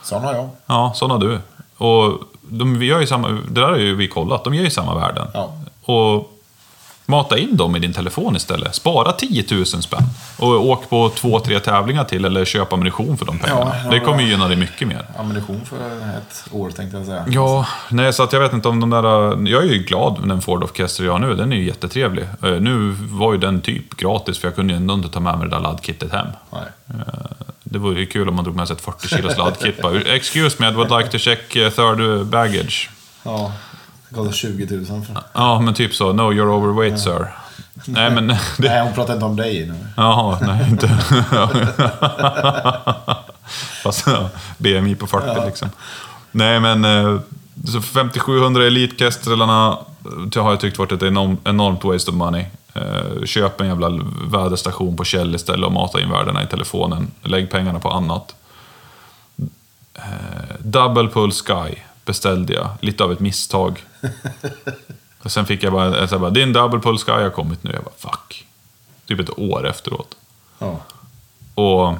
Sån 0.03 0.23
har 0.23 0.33
jag. 0.33 0.49
Ja, 0.65 0.91
sån 0.95 1.11
har 1.11 1.17
du. 1.17 1.39
Och 1.77 2.21
de, 2.41 2.79
vi 2.79 2.85
gör 2.85 2.99
ju 2.99 3.07
samma, 3.07 3.29
det 3.29 3.61
där 3.61 3.69
har 3.69 3.77
ju 3.77 3.95
vi 3.95 4.07
kollat, 4.07 4.43
de 4.43 4.53
ger 4.53 4.63
ju 4.63 4.69
samma 4.69 4.95
värden. 4.95 5.27
Ja. 5.33 5.53
Och 5.93 6.38
Mata 7.09 7.37
in 7.37 7.57
dem 7.57 7.75
i 7.75 7.79
din 7.79 7.93
telefon 7.93 8.35
istället. 8.35 8.75
Spara 8.75 9.11
10 9.11 9.45
000 9.51 9.65
spänn. 9.65 10.03
Och 10.37 10.47
åk 10.69 10.89
på 10.89 11.09
två, 11.09 11.39
tre 11.39 11.59
tävlingar 11.59 12.03
till 12.03 12.25
eller 12.25 12.45
köp 12.45 12.73
ammunition 12.73 13.17
för 13.17 13.25
de 13.25 13.39
pengarna. 13.39 13.71
Ja, 13.83 13.91
det 13.91 13.99
kommer 13.99 14.23
gynna 14.23 14.47
dig 14.47 14.57
mycket 14.57 14.87
mer. 14.87 15.05
Ammunition 15.17 15.61
för 15.65 15.77
ett 16.17 16.43
år 16.51 16.69
tänkte 16.69 16.97
jag 16.97 17.05
säga. 17.05 17.25
Ja, 17.29 17.65
nej, 17.89 18.13
så 18.13 18.23
att 18.23 18.33
jag 18.33 18.39
vet 18.39 18.53
inte 18.53 18.67
om 18.67 18.79
de 18.79 18.89
där... 18.89 19.03
Jag 19.49 19.63
är 19.63 19.67
ju 19.67 19.77
glad 19.83 20.19
med 20.19 20.29
den 20.29 20.41
Ford 20.41 20.63
Orchestra 20.63 21.05
jag 21.05 21.11
har 21.11 21.19
nu. 21.19 21.35
Den 21.35 21.51
är 21.53 21.57
ju 21.57 21.63
jättetrevlig. 21.65 22.23
Eh, 22.43 22.49
Nu 22.51 22.95
var 22.99 23.33
ju 23.33 23.39
den 23.39 23.61
typ 23.61 23.95
gratis 23.97 24.37
för 24.39 24.47
jag 24.47 24.55
kunde 24.55 24.73
ju 24.73 24.77
ändå 24.77 24.93
inte 24.93 25.09
ta 25.09 25.19
med 25.19 25.37
mig 25.39 25.49
det 25.49 25.55
där 25.55 25.61
laddkittet 25.61 26.11
hem. 26.11 26.27
Nej. 26.51 26.61
Eh, 26.89 26.95
Det 27.63 27.79
vore 27.79 27.99
ju 27.99 28.05
kul 28.05 28.29
om 28.29 28.35
man 28.35 28.43
drog 28.43 28.55
med 28.55 28.67
sig 28.67 28.75
ett 28.75 28.81
40 28.81 29.07
kilos 29.07 29.37
laddkit. 29.37 29.79
Excuse 30.05 30.55
me, 30.59 30.69
I 30.69 30.73
would 30.73 30.91
like 30.97 31.09
to 31.11 31.17
check 31.17 31.55
eh, 31.55 31.69
third 31.69 32.25
baggage. 32.25 32.89
Ja, 33.23 33.51
kostar 34.15 34.33
20 34.33 34.75
000 34.75 34.85
för... 34.85 35.17
Ja, 35.33 35.59
men 35.59 35.73
typ 35.73 35.93
så. 35.95 36.13
No, 36.13 36.21
you're 36.21 36.49
overweight 36.53 36.99
sir. 36.99 37.27
Nej, 37.85 38.11
men... 38.11 38.27
Det, 38.27 38.39
Nej, 38.59 38.81
hon 38.83 38.93
pratar 38.93 39.13
inte 39.13 39.25
om 39.25 39.35
dig 39.35 39.65
nu. 39.67 39.75
jaha, 39.97 40.37
nej, 40.41 40.69
inte... 40.69 40.87
Fast 43.83 44.07
ja, 44.07 44.29
BMI 44.57 44.95
på 44.95 45.07
40 45.07 45.45
liksom. 45.45 45.69
Nej, 46.31 46.59
men... 46.59 46.85
eh, 46.85 47.19
Så 47.67 47.81
5700 47.81 48.63
Elite-Kestrarna 48.67 49.77
eh, 50.35 50.43
har 50.43 50.51
jag 50.51 50.59
tyckt 50.59 50.77
varit 50.77 50.91
ett 50.91 51.03
enorm, 51.03 51.37
enormt 51.43 51.83
waste 51.83 52.11
of 52.11 52.17
money. 52.17 52.45
Eh, 52.73 53.25
Köp 53.25 53.61
en 53.61 53.67
jävla 53.67 53.89
väderstation 54.31 54.97
på 54.97 55.03
Kjell 55.03 55.35
istället 55.35 55.65
och 55.65 55.71
mata 55.71 56.01
in 56.01 56.09
värdena 56.11 56.43
i 56.43 56.47
telefonen. 56.47 57.11
Lägg 57.23 57.51
pengarna 57.51 57.79
på 57.79 57.89
annat. 57.89 58.35
Double 60.59 61.07
Pull 61.09 61.31
Sky 61.31 61.75
beställde 62.05 62.53
jag, 62.53 62.69
lite 62.81 63.03
av 63.03 63.11
ett 63.11 63.19
misstag. 63.19 63.83
Och 65.23 65.31
sen 65.31 65.45
fick 65.45 65.63
jag 65.63 65.73
bara, 65.73 65.97
jag 65.97 66.21
bara 66.21 66.29
din 66.29 66.53
Double 66.53 66.79
Pull 66.79 66.97
Sky 66.97 67.11
har 67.11 67.29
kommit 67.29 67.63
nu. 67.63 67.71
Jag 67.73 67.83
bara 67.83 68.11
fuck. 68.11 68.45
Typ 69.07 69.19
ett 69.19 69.39
år 69.39 69.67
efteråt. 69.67 70.15
Ja. 70.59 70.79
Och, 71.55 71.95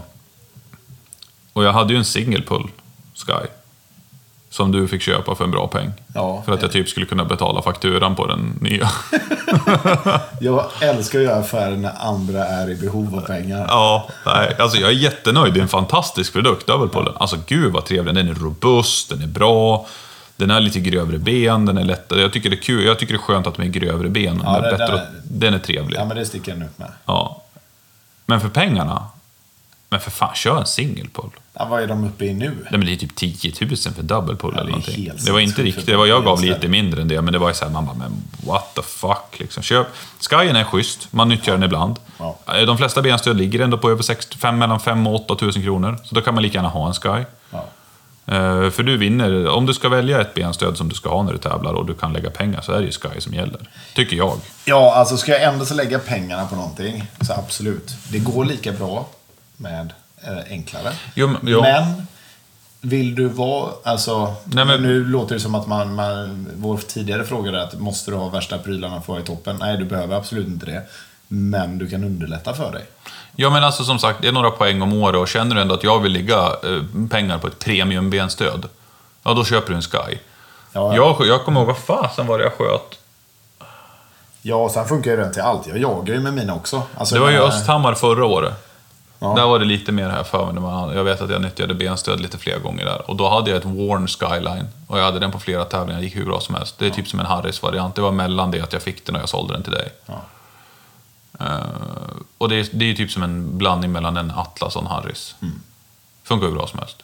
och 1.54 1.64
jag 1.64 1.74
hade 1.74 1.94
ju 1.94 2.00
en 2.00 2.06
single 2.06 2.42
pull 2.42 2.68
Sky. 3.16 3.48
Som 4.50 4.72
du 4.72 4.88
fick 4.88 5.02
köpa 5.02 5.36
för 5.36 5.44
en 5.44 5.52
bra 5.52 5.68
peng. 5.68 5.92
Ja. 6.16 6.44
För 6.46 6.54
att 6.54 6.62
jag 6.62 6.72
typ 6.72 6.90
skulle 6.90 7.06
kunna 7.06 7.26
betala 7.26 7.62
fakturan 7.62 8.16
på 8.16 8.28
den 8.28 8.60
nya. 8.62 8.90
Jag 10.42 10.66
älskar 10.82 11.20
att 11.20 11.26
göra 11.26 11.40
affärer 11.40 11.78
när 11.78 11.94
andra 12.00 12.46
är 12.46 12.70
i 12.70 12.76
behov 12.76 13.16
av 13.16 13.22
pengar. 13.22 13.66
Ja, 13.70 14.10
nej, 14.26 14.56
alltså 14.60 14.78
jag 14.78 14.90
är 14.90 14.94
jättenöjd. 14.94 15.54
Det 15.54 15.60
är 15.60 15.62
en 15.62 15.68
fantastisk 15.68 16.34
produkt, 16.34 16.68
Double 16.68 16.88
Pullen. 16.88 17.14
Alltså 17.18 17.38
gud 17.48 17.74
vad 17.74 17.86
trevlig. 17.86 18.16
Den 18.16 18.28
är 18.28 18.34
robust, 18.34 19.10
den 19.10 19.22
är 19.22 19.28
bra. 19.28 19.88
Den 20.40 20.52
är 20.52 20.60
lite 20.60 20.80
grövre 20.80 21.18
ben, 21.18 21.66
den 21.66 21.78
är 21.78 21.84
lättare. 21.84 22.22
Jag 22.22 22.34
tycker 22.34 22.50
det 22.50 22.56
är 22.56 22.62
kul. 22.62 22.86
Jag 22.86 23.00
tycker 23.00 23.14
det 23.14 23.18
är 23.18 23.22
skönt 23.22 23.48
att 23.48 23.56
de 23.56 23.62
är 23.64 23.68
grövre 23.68 24.10
ben. 24.10 24.42
Ja, 24.46 24.54
Den 24.54 24.64
är 24.66 24.72
bättre 24.72 24.86
den 24.88 24.96
är- 24.98 25.10
den 25.24 25.54
är 25.54 25.60
trevlig. 25.60 25.98
Ja, 26.00 26.06
men 26.06 26.18
det 26.18 26.26
sticker 26.26 26.52
den 26.54 26.62
ut 26.62 26.78
med. 26.80 26.92
Ja. 27.06 27.42
Men 28.26 28.42
för 28.42 28.50
pengarna? 28.50 29.06
Men 29.90 30.00
för 30.00 30.12
fan, 30.12 30.36
kör 30.36 30.60
en 30.60 30.66
single 30.66 31.08
pull. 31.14 31.30
Ja, 31.54 31.66
vad 31.66 31.84
är 31.84 31.88
de 31.88 32.04
uppe 32.04 32.26
i 32.26 32.34
nu? 32.34 32.50
Nej, 32.50 32.68
men 32.72 32.86
det 32.86 32.94
är 32.94 32.96
typ 32.96 33.16
10 33.16 33.54
000 33.62 33.78
för 33.96 34.04
double 34.04 34.36
pull 34.36 34.52
Ja, 34.56 34.62
eller 34.62 34.70
någonting. 34.72 35.12
Det 35.26 35.32
var 35.32 35.40
inte 35.40 35.64
riktigt, 35.64 35.86
det 35.86 35.96
var, 35.96 36.06
jag 36.06 36.24
gav 36.24 36.42
lite 36.42 36.68
mindre 36.68 37.02
än 37.02 37.08
det, 37.08 37.22
men 37.22 37.34
det 37.34 37.40
var 37.40 37.48
ju 37.48 37.54
såhär, 37.54 37.72
man 37.72 37.86
bara, 37.86 37.96
men 37.96 38.12
what 38.48 38.74
the 38.76 38.82
fuck 38.82 39.40
liksom. 39.40 39.64
Köp. 39.64 39.88
Skyen 40.30 40.56
är 40.56 40.64
schysst, 40.64 41.08
man 41.12 41.30
nyttjar 41.30 41.54
den 41.54 41.64
ibland. 41.64 41.96
Ja. 42.20 42.36
Eh, 42.56 42.62
De 42.66 42.78
flesta 42.78 43.02
benstöd 43.02 43.38
ligger 43.38 43.60
ändå 43.60 43.78
på 43.78 43.90
över 43.92 44.04
6, 44.04 44.28
5, 44.36 44.58
mellan 44.58 44.80
5 44.80 45.08
och 45.08 45.16
8 45.32 45.38
000 45.46 45.52
kronor. 45.54 45.98
Så 46.04 46.16
då 46.16 46.22
kan 46.22 46.34
man 46.34 46.44
lika 46.44 46.58
gärna 46.58 46.70
ha 46.70 46.88
en 46.88 46.94
Sky. 46.94 47.24
Eh, 48.32 48.70
För 48.70 48.84
du 48.84 48.98
vinner, 48.98 49.48
om 49.48 49.66
du 49.66 49.74
ska 49.74 49.90
välja 49.90 50.22
ett 50.22 50.34
benstöd 50.34 50.78
som 50.78 50.90
du 50.90 50.96
ska 50.96 51.10
ha 51.10 51.24
när 51.24 51.32
du 51.32 51.38
tävlar 51.38 51.74
och 51.74 51.86
du 51.86 51.94
kan 51.94 52.14
lägga 52.14 52.30
pengar 52.30 52.62
så 52.62 52.72
är 52.72 52.80
det 52.80 52.86
ju 52.86 52.92
Sky 52.92 53.22
som 53.22 53.34
gäller. 53.34 53.60
Tycker 53.96 54.16
jag. 54.18 54.38
ja, 54.66 54.94
alltså 54.96 55.18
ska 55.18 55.32
jag 55.32 55.44
ändå 55.44 55.66
så 55.66 55.74
lägga 55.74 56.00
pengarna 56.00 56.46
på 56.48 56.56
någonting, 56.56 57.08
så 57.22 57.34
absolut. 57.34 57.96
Det 58.12 58.20
går 58.20 58.46
lika 58.46 58.72
bra 58.72 59.10
med 59.58 59.94
eh, 60.24 60.38
enklare. 60.50 60.92
Jo, 61.16 61.28
men- 61.28 61.40
jo. 61.44 61.62
Men 61.62 62.08
vill 62.82 63.16
du 63.16 63.28
vara, 63.28 63.72
alltså, 63.84 64.34
Nej, 64.44 64.66
men- 64.66 64.82
nu 64.84 65.06
låter 65.06 65.36
det 65.36 65.42
som 65.42 65.56
att 65.56 65.68
man, 65.68 65.96
man, 65.96 66.48
vår 66.56 66.78
tidigare 66.78 67.24
fråga 67.26 67.52
är 67.52 67.56
att 67.56 67.80
måste 67.80 68.12
du 68.12 68.18
ha 68.18 68.30
värsta 68.30 68.58
prylarna 68.58 68.94
för 68.96 69.02
att 69.02 69.08
vara 69.08 69.20
i 69.20 69.24
toppen? 69.24 69.56
Nej, 69.60 69.78
du 69.78 69.86
behöver 69.86 70.16
absolut 70.16 70.48
inte 70.48 70.66
det. 70.66 70.82
Men 71.28 71.78
du 71.78 71.90
kan 71.90 72.04
underlätta 72.04 72.54
för 72.54 72.72
dig. 72.72 72.84
Ja 73.42 73.50
men 73.50 73.64
alltså 73.64 73.84
som 73.84 74.00
sagt, 74.00 74.22
det 74.22 74.28
är 74.28 74.32
några 74.32 74.52
poäng 74.52 74.82
om 74.82 74.94
året 74.94 75.20
och 75.22 75.28
känner 75.28 75.56
du 75.56 75.62
ändå 75.62 75.76
att 75.76 75.84
jag 75.84 76.00
vill 76.00 76.12
ligga 76.12 76.38
eh, 76.38 77.08
pengar 77.10 77.38
på 77.38 77.48
ett 77.48 77.60
premiumbenstöd, 77.60 78.66
ja 79.24 79.34
då 79.34 79.44
köper 79.46 79.70
du 79.70 79.76
en 79.76 79.82
Sky. 79.82 80.18
Ja, 80.74 80.96
Jag, 80.96 81.16
jag 81.28 81.46
kommer 81.46 81.60
ihåg, 81.60 81.68
vad 81.68 81.78
fasen 81.78 82.28
var 82.28 82.38
det 82.38 82.44
jag 82.44 82.54
sköt? 82.54 83.00
ja 84.42 84.56
och 84.56 84.72
sen 84.72 84.86
funkar 84.86 85.12
ju 85.12 85.18
den 85.18 85.34
till 85.34 85.42
allt. 85.42 85.68
Jag 85.68 85.78
jagar 85.78 86.14
ju 86.14 86.20
med 86.20 86.34
mina 86.34 86.56
också. 86.56 86.82
Alltså, 86.98 87.16
Det 87.16 87.22
var 87.22 87.30
ju 87.30 87.36
jag- 87.36 87.48
Östhammar 87.48 87.94
förra 87.94 88.26
året. 88.26 88.54
Ja. 89.20 89.34
Där 89.38 89.46
var 89.48 89.60
det 89.60 89.66
lite 89.66 89.92
mer 89.92 90.10
här 90.10 90.24
för 90.24 90.52
mig. 90.52 90.96
Jag 90.98 91.04
vet 91.04 91.22
att 91.22 91.30
jag 91.30 91.42
nyttjade 91.42 91.74
benstöd 91.74 92.20
lite 92.20 92.38
fler 92.38 92.60
gånger 92.60 92.86
där. 92.86 93.10
Och 93.10 93.16
då 93.16 93.30
hade 93.30 93.50
jag 93.52 93.58
ett 93.58 93.66
Warn 93.66 94.08
Skyline. 94.08 94.68
Och 94.88 95.00
jag 95.00 95.04
hade 95.04 95.20
den 95.20 95.32
på 95.32 95.40
flera 95.40 95.66
tävlingar, 95.66 96.00
det 96.00 96.06
gick 96.06 96.16
hur 96.16 96.26
bra 96.26 96.40
som 96.40 96.56
helst. 96.56 96.76
Det 96.80 96.86
är 96.86 96.90
typ 96.90 97.08
som 97.08 97.20
en 97.20 97.26
Harris-variant. 97.26 97.96
Det 97.96 98.02
var 98.02 98.12
mellan 98.12 98.52
det 98.52 98.62
att 98.62 98.74
jag 98.74 98.82
fick 98.82 99.06
den 99.06 99.16
och 99.16 99.22
jag 99.22 99.30
sålde 99.30 99.54
den 99.54 99.64
till 99.64 99.72
dig. 99.74 99.90
Ja. 100.06 100.14
Eh, 101.40 101.60
och 102.38 102.50
det 102.50 102.56
är, 102.56 102.68
det 102.72 102.86
är 102.86 102.90
ju 102.90 102.96
typ 102.96 103.12
som 103.12 103.24
en 103.24 103.58
blandning 103.58 103.92
mellan 103.92 104.18
en 104.18 104.32
Atlas 104.32 104.76
och 104.76 104.82
en 104.82 104.88
Harris. 104.88 105.36
Funkar 106.24 106.48
hur 106.48 106.56
bra 106.56 106.68
som 106.68 106.80
helst. 106.80 107.04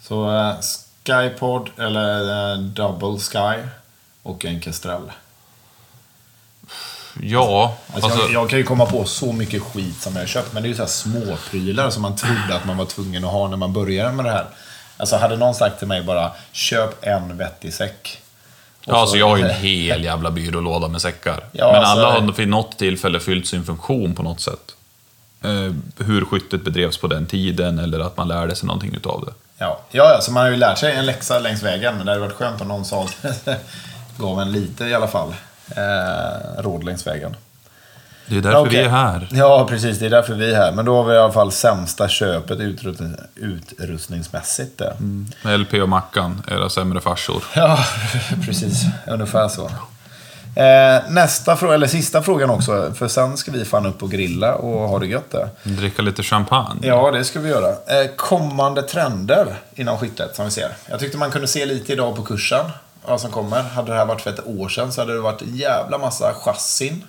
Så 0.00 0.36
eh, 0.36 0.54
Skypod 1.06 1.70
eller 1.78 2.52
eh, 2.52 2.58
Double 2.58 3.18
Sky 3.18 3.68
och 4.22 4.44
en 4.44 4.60
Kestrel. 4.62 5.12
Ja, 7.20 7.76
Alltså, 7.94 8.10
alltså, 8.10 8.20
jag, 8.26 8.42
jag 8.42 8.50
kan 8.50 8.58
ju 8.58 8.64
komma 8.64 8.86
på 8.86 9.04
så 9.04 9.32
mycket 9.32 9.62
skit 9.62 10.02
som 10.02 10.12
jag 10.14 10.22
har 10.22 10.26
köpt, 10.26 10.52
men 10.52 10.62
det 10.62 10.66
är 10.66 10.70
ju 10.70 10.74
så 10.76 10.82
här 10.82 10.88
småprylar 10.88 11.90
som 11.90 12.02
man 12.02 12.16
trodde 12.16 12.56
att 12.56 12.64
man 12.64 12.76
var 12.76 12.84
tvungen 12.84 13.24
att 13.24 13.32
ha 13.32 13.48
när 13.48 13.56
man 13.56 13.72
började 13.72 14.12
med 14.12 14.24
det 14.24 14.30
här. 14.30 14.46
Alltså 14.96 15.16
hade 15.16 15.36
någon 15.36 15.54
sagt 15.54 15.78
till 15.78 15.88
mig 15.88 16.02
bara, 16.02 16.32
köp 16.52 17.04
en 17.04 17.36
vettig 17.36 17.74
säck. 17.74 18.22
Ja, 18.86 18.96
alltså 19.00 19.12
så- 19.12 19.18
jag 19.18 19.28
har 19.28 19.36
ju 19.36 19.42
en 19.44 19.54
hel 19.60 20.04
jävla 20.04 20.30
byrålåda 20.30 20.88
med 20.88 21.02
säckar. 21.02 21.44
Ja, 21.52 21.66
Men 21.72 21.76
alltså- 21.84 22.06
alla 22.06 22.20
har 22.20 22.32
vid 22.32 22.48
något 22.48 22.78
tillfälle 22.78 23.20
fyllt 23.20 23.46
sin 23.46 23.64
funktion 23.64 24.14
på 24.14 24.22
något 24.22 24.40
sätt. 24.40 24.72
Eh, 25.44 26.04
hur 26.06 26.24
skyttet 26.24 26.64
bedrevs 26.64 26.98
på 26.98 27.06
den 27.06 27.26
tiden 27.26 27.78
eller 27.78 28.00
att 28.00 28.16
man 28.16 28.28
lärde 28.28 28.56
sig 28.56 28.66
någonting 28.66 28.94
utav 28.94 29.24
det. 29.26 29.32
Ja, 29.58 29.80
ja, 29.90 30.12
ja, 30.14 30.20
så 30.20 30.32
man 30.32 30.42
har 30.42 30.50
ju 30.50 30.56
lärt 30.56 30.78
sig 30.78 30.92
en 30.92 31.06
läxa 31.06 31.38
längs 31.38 31.62
vägen, 31.62 31.96
men 31.96 32.06
det 32.06 32.12
hade 32.12 32.20
varit 32.24 32.36
skönt 32.36 32.60
om 32.60 32.68
någon 32.68 32.84
sa 32.84 33.08
gav 34.18 34.40
en 34.42 34.52
lite 34.52 34.84
i 34.84 34.94
alla 34.94 35.08
fall 35.08 35.34
eh, 35.76 36.62
råd 36.62 36.84
längs 36.84 37.06
vägen. 37.06 37.36
Det 38.26 38.36
är 38.36 38.40
därför 38.40 38.60
Okej. 38.60 38.78
vi 38.78 38.84
är 38.84 38.88
här. 38.88 39.28
Ja, 39.30 39.66
precis. 39.68 39.98
Det 39.98 40.06
är 40.06 40.10
därför 40.10 40.34
vi 40.34 40.50
är 40.50 40.56
här. 40.56 40.72
Men 40.72 40.84
då 40.84 40.96
har 40.96 41.04
vi 41.04 41.14
i 41.14 41.18
alla 41.18 41.32
fall 41.32 41.52
sämsta 41.52 42.08
köpet 42.08 42.60
utrustning, 42.60 43.14
utrustningsmässigt. 43.34 44.78
Där. 44.78 44.96
Med 45.42 45.60
LP 45.60 45.74
och 45.74 45.88
Mackan, 45.88 46.42
era 46.48 46.68
sämre 46.68 47.00
farsor. 47.00 47.44
Ja, 47.54 47.78
precis. 48.46 48.82
Ungefär 49.06 49.48
så. 49.48 49.70
Eh, 50.56 51.02
nästa 51.08 51.56
fråga, 51.56 51.74
eller 51.74 51.86
sista 51.86 52.22
frågan 52.22 52.50
också. 52.50 52.92
För 52.94 53.08
sen 53.08 53.36
ska 53.36 53.50
vi 53.50 53.64
fan 53.64 53.86
upp 53.86 54.02
och 54.02 54.10
grilla 54.10 54.54
och 54.54 54.88
ha 54.88 54.98
det 54.98 55.06
gött 55.06 55.30
där. 55.30 55.48
Dricka 55.62 56.02
lite 56.02 56.22
champagne. 56.22 56.86
Ja, 56.86 57.10
det 57.10 57.24
ska 57.24 57.40
vi 57.40 57.48
göra. 57.48 57.68
Eh, 57.68 58.10
kommande 58.16 58.82
trender 58.82 59.54
inom 59.74 59.98
skyttet 59.98 60.36
som 60.36 60.44
vi 60.44 60.50
ser. 60.50 60.68
Jag 60.90 61.00
tyckte 61.00 61.18
man 61.18 61.30
kunde 61.30 61.46
se 61.48 61.66
lite 61.66 61.92
idag 61.92 62.16
på 62.16 62.22
kursen. 62.22 62.64
Vad 63.08 63.20
som 63.20 63.30
kommer. 63.30 63.62
Hade 63.62 63.92
det 63.92 63.98
här 63.98 64.06
varit 64.06 64.20
för 64.20 64.30
ett 64.30 64.46
år 64.46 64.68
sedan 64.68 64.92
så 64.92 65.00
hade 65.00 65.12
det 65.14 65.20
varit 65.20 65.42
en 65.42 65.56
jävla 65.56 65.98
massa 65.98 66.34
chassin. 66.34 67.04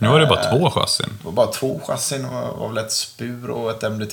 Nu 0.00 0.08
var 0.08 0.20
det 0.20 0.26
bara 0.26 0.50
två 0.50 0.70
chassin. 0.70 1.06
Det 1.18 1.24
var 1.24 1.32
bara 1.32 1.46
två 1.46 1.80
chassin. 1.86 2.22
Det 2.22 2.28
var 2.58 2.68
väl 2.68 2.78
ett 2.78 2.92
spur 2.92 3.50
och 3.50 3.70
ett 3.70 3.82
MDT. 3.82 4.12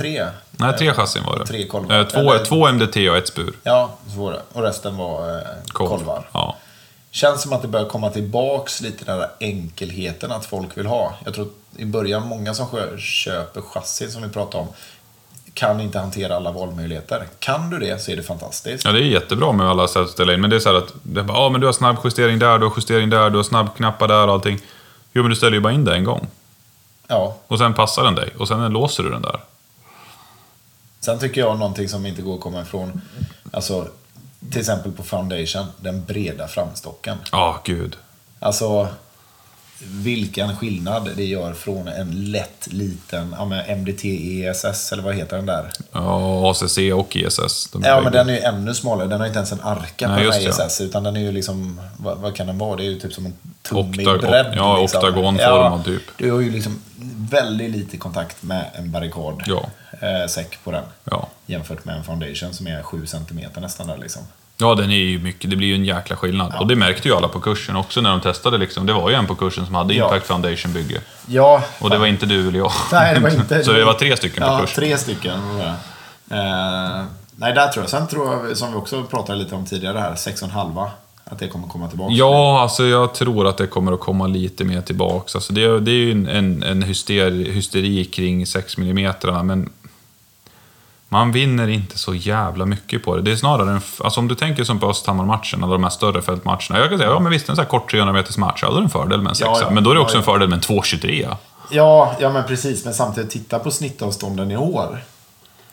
Tre. 0.00 0.26
Nej, 0.50 0.78
tre 0.78 0.92
chassin 0.94 1.22
var 1.24 1.38
det. 1.38 1.46
Tre 1.46 1.66
kolvar. 1.66 1.98
Eh, 2.00 2.06
Två, 2.06 2.18
Eller- 2.32 2.44
två 2.44 2.66
MDT 2.68 3.10
och 3.10 3.16
ett 3.16 3.28
spur. 3.28 3.54
Ja, 3.62 3.90
så 4.14 4.20
var 4.20 4.32
det. 4.32 4.40
Och 4.52 4.62
resten 4.62 4.96
var 4.96 5.30
eh, 5.36 5.40
Kolv. 5.72 5.88
kolvar. 5.88 6.28
Ja. 6.32 6.56
Känns 7.10 7.42
som 7.42 7.52
att 7.52 7.62
det 7.62 7.68
börjar 7.68 7.86
komma 7.86 8.10
tillbaks 8.10 8.80
lite 8.80 9.04
den 9.04 9.18
där 9.18 9.28
enkelheten 9.40 10.32
att 10.32 10.44
folk 10.46 10.76
vill 10.78 10.86
ha. 10.86 11.14
Jag 11.24 11.34
tror 11.34 11.44
att 11.44 11.80
i 11.80 11.84
början, 11.84 12.26
många 12.28 12.54
som 12.54 12.66
köper 12.98 13.60
chassin 13.60 14.10
som 14.10 14.22
vi 14.22 14.28
pratade 14.28 14.62
om, 14.64 14.68
kan 15.54 15.80
inte 15.80 15.98
hantera 15.98 16.36
alla 16.36 16.50
valmöjligheter. 16.52 17.26
Kan 17.38 17.70
du 17.70 17.78
det 17.78 18.02
så 18.02 18.10
är 18.10 18.16
det 18.16 18.22
fantastiskt. 18.22 18.84
ja, 18.84 18.92
det 18.92 18.98
är 18.98 19.02
jättebra 19.02 19.52
med 19.52 19.66
alla 19.70 19.88
sätt 19.88 20.02
att 20.02 20.10
ställa 20.10 20.34
in. 20.34 20.40
Men 20.40 20.50
det 20.50 20.56
är 20.56 20.60
så 20.60 20.68
här 20.68 20.76
att, 20.78 20.94
bara, 21.02 21.38
ah, 21.38 21.48
men 21.50 21.60
du 21.60 21.66
har 21.66 21.72
snabb 21.72 21.96
justering 22.04 22.38
där, 22.38 22.58
du 22.58 22.66
har 22.66 22.72
justering 22.76 23.10
där, 23.10 23.30
du 23.30 23.36
har 23.36 23.42
snabbknappar 23.42 24.08
där 24.08 24.26
och 24.26 24.32
allting. 24.34 24.58
Jo, 25.12 25.22
men 25.22 25.30
du 25.30 25.36
ställer 25.36 25.54
ju 25.54 25.60
bara 25.60 25.72
in 25.72 25.84
det 25.84 25.94
en 25.94 26.04
gång. 26.04 26.26
Ja. 27.06 27.36
Och 27.46 27.58
sen 27.58 27.74
passar 27.74 28.04
den 28.04 28.14
dig. 28.14 28.30
Och 28.38 28.48
sen 28.48 28.72
låser 28.72 29.02
du 29.02 29.10
den 29.10 29.22
där. 29.22 29.40
Sen 31.00 31.18
tycker 31.18 31.40
jag 31.40 31.58
någonting 31.58 31.88
som 31.88 32.06
inte 32.06 32.22
går 32.22 32.34
att 32.34 32.40
komma 32.40 32.62
ifrån, 32.62 33.00
alltså 33.52 33.88
till 34.50 34.60
exempel 34.60 34.92
på 34.92 35.02
foundation, 35.02 35.66
den 35.80 36.04
breda 36.04 36.48
framstocken. 36.48 37.18
Ja, 37.32 37.60
gud. 37.64 37.96
Alltså, 38.40 38.88
vilken 39.86 40.56
skillnad 40.56 41.08
det 41.16 41.24
gör 41.24 41.52
från 41.52 41.88
en 41.88 42.30
lätt 42.30 42.68
liten 42.70 43.34
ja, 43.38 43.74
MDT 43.76 44.04
ESS, 44.44 44.92
eller 44.92 45.02
vad 45.02 45.14
heter 45.14 45.36
den 45.36 45.46
där? 45.46 45.70
Ja, 45.92 46.50
ACC 46.50 46.78
och. 46.78 47.16
De 47.72 47.82
Ja, 47.84 48.00
men 48.00 48.12
den 48.12 48.28
är 48.28 48.32
ju 48.32 48.38
ännu 48.40 48.74
smalare. 48.74 49.08
Den 49.08 49.20
har 49.20 49.26
inte 49.26 49.38
ens 49.38 49.52
en 49.52 49.60
arka 49.60 50.08
Nej, 50.08 50.16
på 50.16 50.22
den 50.22 50.32
här 50.32 50.40
det. 50.58 50.64
ESS, 50.64 50.80
utan 50.80 51.02
den 51.02 51.16
är 51.16 51.20
ju 51.20 51.32
liksom, 51.32 51.80
vad, 51.96 52.18
vad 52.18 52.36
kan 52.36 52.46
den 52.46 52.58
vara? 52.58 52.76
Det 52.76 52.82
är 52.82 52.90
ju 52.90 52.98
typ 53.00 53.12
som 53.12 53.26
en 53.26 53.34
tumme 53.62 54.02
i 54.02 54.06
Oktagon- 54.06 54.20
bredd. 54.20 54.52
ja, 54.56 54.80
liksom. 54.80 54.98
oktagonformad 54.98 55.84
typ. 55.84 56.02
Du 56.18 56.32
har 56.32 56.40
ju 56.40 56.50
liksom 56.50 56.82
väldigt 57.30 57.70
lite 57.70 57.96
kontakt 57.96 58.42
med 58.42 58.64
en 58.74 58.90
barrikad 58.90 59.42
Ja. 59.46 59.66
eh, 60.00 60.26
säck 60.28 60.58
på 60.64 60.70
den. 60.70 60.84
Ja. 61.04 61.28
Jämfört 61.46 61.84
med 61.84 61.96
en 61.96 62.04
foundation 62.04 62.54
som 62.54 62.66
är 62.66 62.82
7 62.82 63.06
cm 63.06 63.40
nästan 63.60 63.86
där 63.86 63.96
liksom. 63.96 64.22
Ja, 64.62 64.74
den 64.74 64.90
är 64.90 64.96
ju 64.96 65.18
mycket, 65.18 65.50
det 65.50 65.56
blir 65.56 65.68
ju 65.68 65.74
en 65.74 65.84
jäkla 65.84 66.16
skillnad. 66.16 66.54
Och 66.60 66.66
det 66.66 66.76
märkte 66.76 67.08
ju 67.08 67.14
alla 67.14 67.28
på 67.28 67.40
kursen 67.40 67.76
också 67.76 68.00
när 68.00 68.10
de 68.10 68.20
testade. 68.20 68.58
Liksom. 68.58 68.86
Det 68.86 68.92
var 68.92 69.10
ju 69.10 69.16
en 69.16 69.26
på 69.26 69.34
kursen 69.34 69.66
som 69.66 69.74
hade 69.74 69.94
Ja. 69.94 70.04
Impact 70.04 70.26
Foundation-bygge. 70.26 71.00
Ja, 71.26 71.62
Och 71.78 71.90
det 71.90 71.98
var 71.98 72.06
inte 72.06 72.26
du 72.26 72.48
eller 72.48 72.58
jag. 72.58 72.72
Nej, 72.92 73.14
det 73.14 73.20
var 73.20 73.30
inte... 73.30 73.64
Så 73.64 73.72
det 73.72 73.84
var 73.84 73.94
tre 73.94 74.16
stycken 74.16 74.42
på 74.42 74.48
ja, 74.48 74.60
kursen. 74.60 74.74
tre 74.84 74.98
stycken. 74.98 75.40
Eh, 76.30 77.02
nej, 77.36 77.54
där 77.54 77.68
tror 77.68 77.82
jag. 77.82 77.90
Sen 77.90 78.06
tror 78.06 78.46
jag, 78.48 78.56
som 78.56 78.72
vi 78.72 78.78
också 78.78 79.02
pratade 79.02 79.38
lite 79.38 79.54
om 79.54 79.66
tidigare 79.66 79.98
här, 79.98 80.14
6,5. 80.14 80.88
Att 81.24 81.38
det 81.38 81.48
kommer 81.48 81.68
komma 81.68 81.88
tillbaka. 81.88 82.12
Ja, 82.14 82.60
alltså 82.60 82.84
jag 82.84 83.14
tror 83.14 83.46
att 83.46 83.56
det 83.56 83.66
kommer 83.66 83.92
att 83.92 84.00
komma 84.00 84.26
lite 84.26 84.64
mer 84.64 84.80
tillbaks. 84.80 85.34
Alltså 85.34 85.52
det, 85.52 85.80
det 85.80 85.90
är 85.90 85.94
ju 85.94 86.12
en, 86.12 86.28
en, 86.28 86.62
en 86.62 86.82
hyster, 86.82 87.30
hysteri 87.30 88.04
kring 88.04 88.46
6 88.46 88.78
mm, 88.78 89.14
men 89.46 89.70
man 91.12 91.32
vinner 91.32 91.68
inte 91.68 91.98
så 91.98 92.14
jävla 92.14 92.66
mycket 92.66 93.04
på 93.04 93.16
det. 93.16 93.22
Det 93.22 93.32
är 93.32 93.36
snarare 93.36 93.70
en, 93.70 93.80
alltså 94.04 94.20
om 94.20 94.28
du 94.28 94.34
tänker 94.34 94.64
som 94.64 94.78
på 94.80 94.90
Östhammar-matchen, 94.90 95.64
alla 95.64 95.72
de 95.72 95.82
här 95.82 95.90
större 95.90 96.22
fältmatcherna. 96.22 96.78
Jag 96.78 96.88
kan 96.88 96.98
säga, 96.98 97.10
ja 97.10 97.18
men 97.20 97.32
visst, 97.32 97.48
en 97.48 97.56
sån 97.56 97.62
här 97.62 97.70
kort 97.70 97.90
300 97.90 98.12
meters 98.12 98.36
match, 98.36 98.58
ja 98.62 98.68
då 98.70 98.74
är 98.76 98.80
det 98.80 98.84
en 98.86 98.90
fördel 98.90 99.22
med 99.22 99.30
en 99.30 99.36
Ja, 99.40 99.54
sexa. 99.54 99.64
ja. 99.68 99.70
Men 99.70 99.84
då 99.84 99.90
är 99.90 99.94
det 99.94 99.98
Ja, 100.00 100.04
också 100.04 100.16
en 100.16 100.22
ja. 100.26 100.32
fördel 100.32 100.48
med 100.48 100.56
en 100.56 100.62
2,23. 100.62 101.36
Ja, 101.70 102.16
ja, 102.20 102.30
men 102.30 102.44
precis. 102.44 102.84
Men 102.84 102.94
samtidigt, 102.94 103.30
titta 103.30 103.58
på 103.58 103.70
snittavstånden 103.70 104.50
i 104.50 104.56
år. 104.56 105.04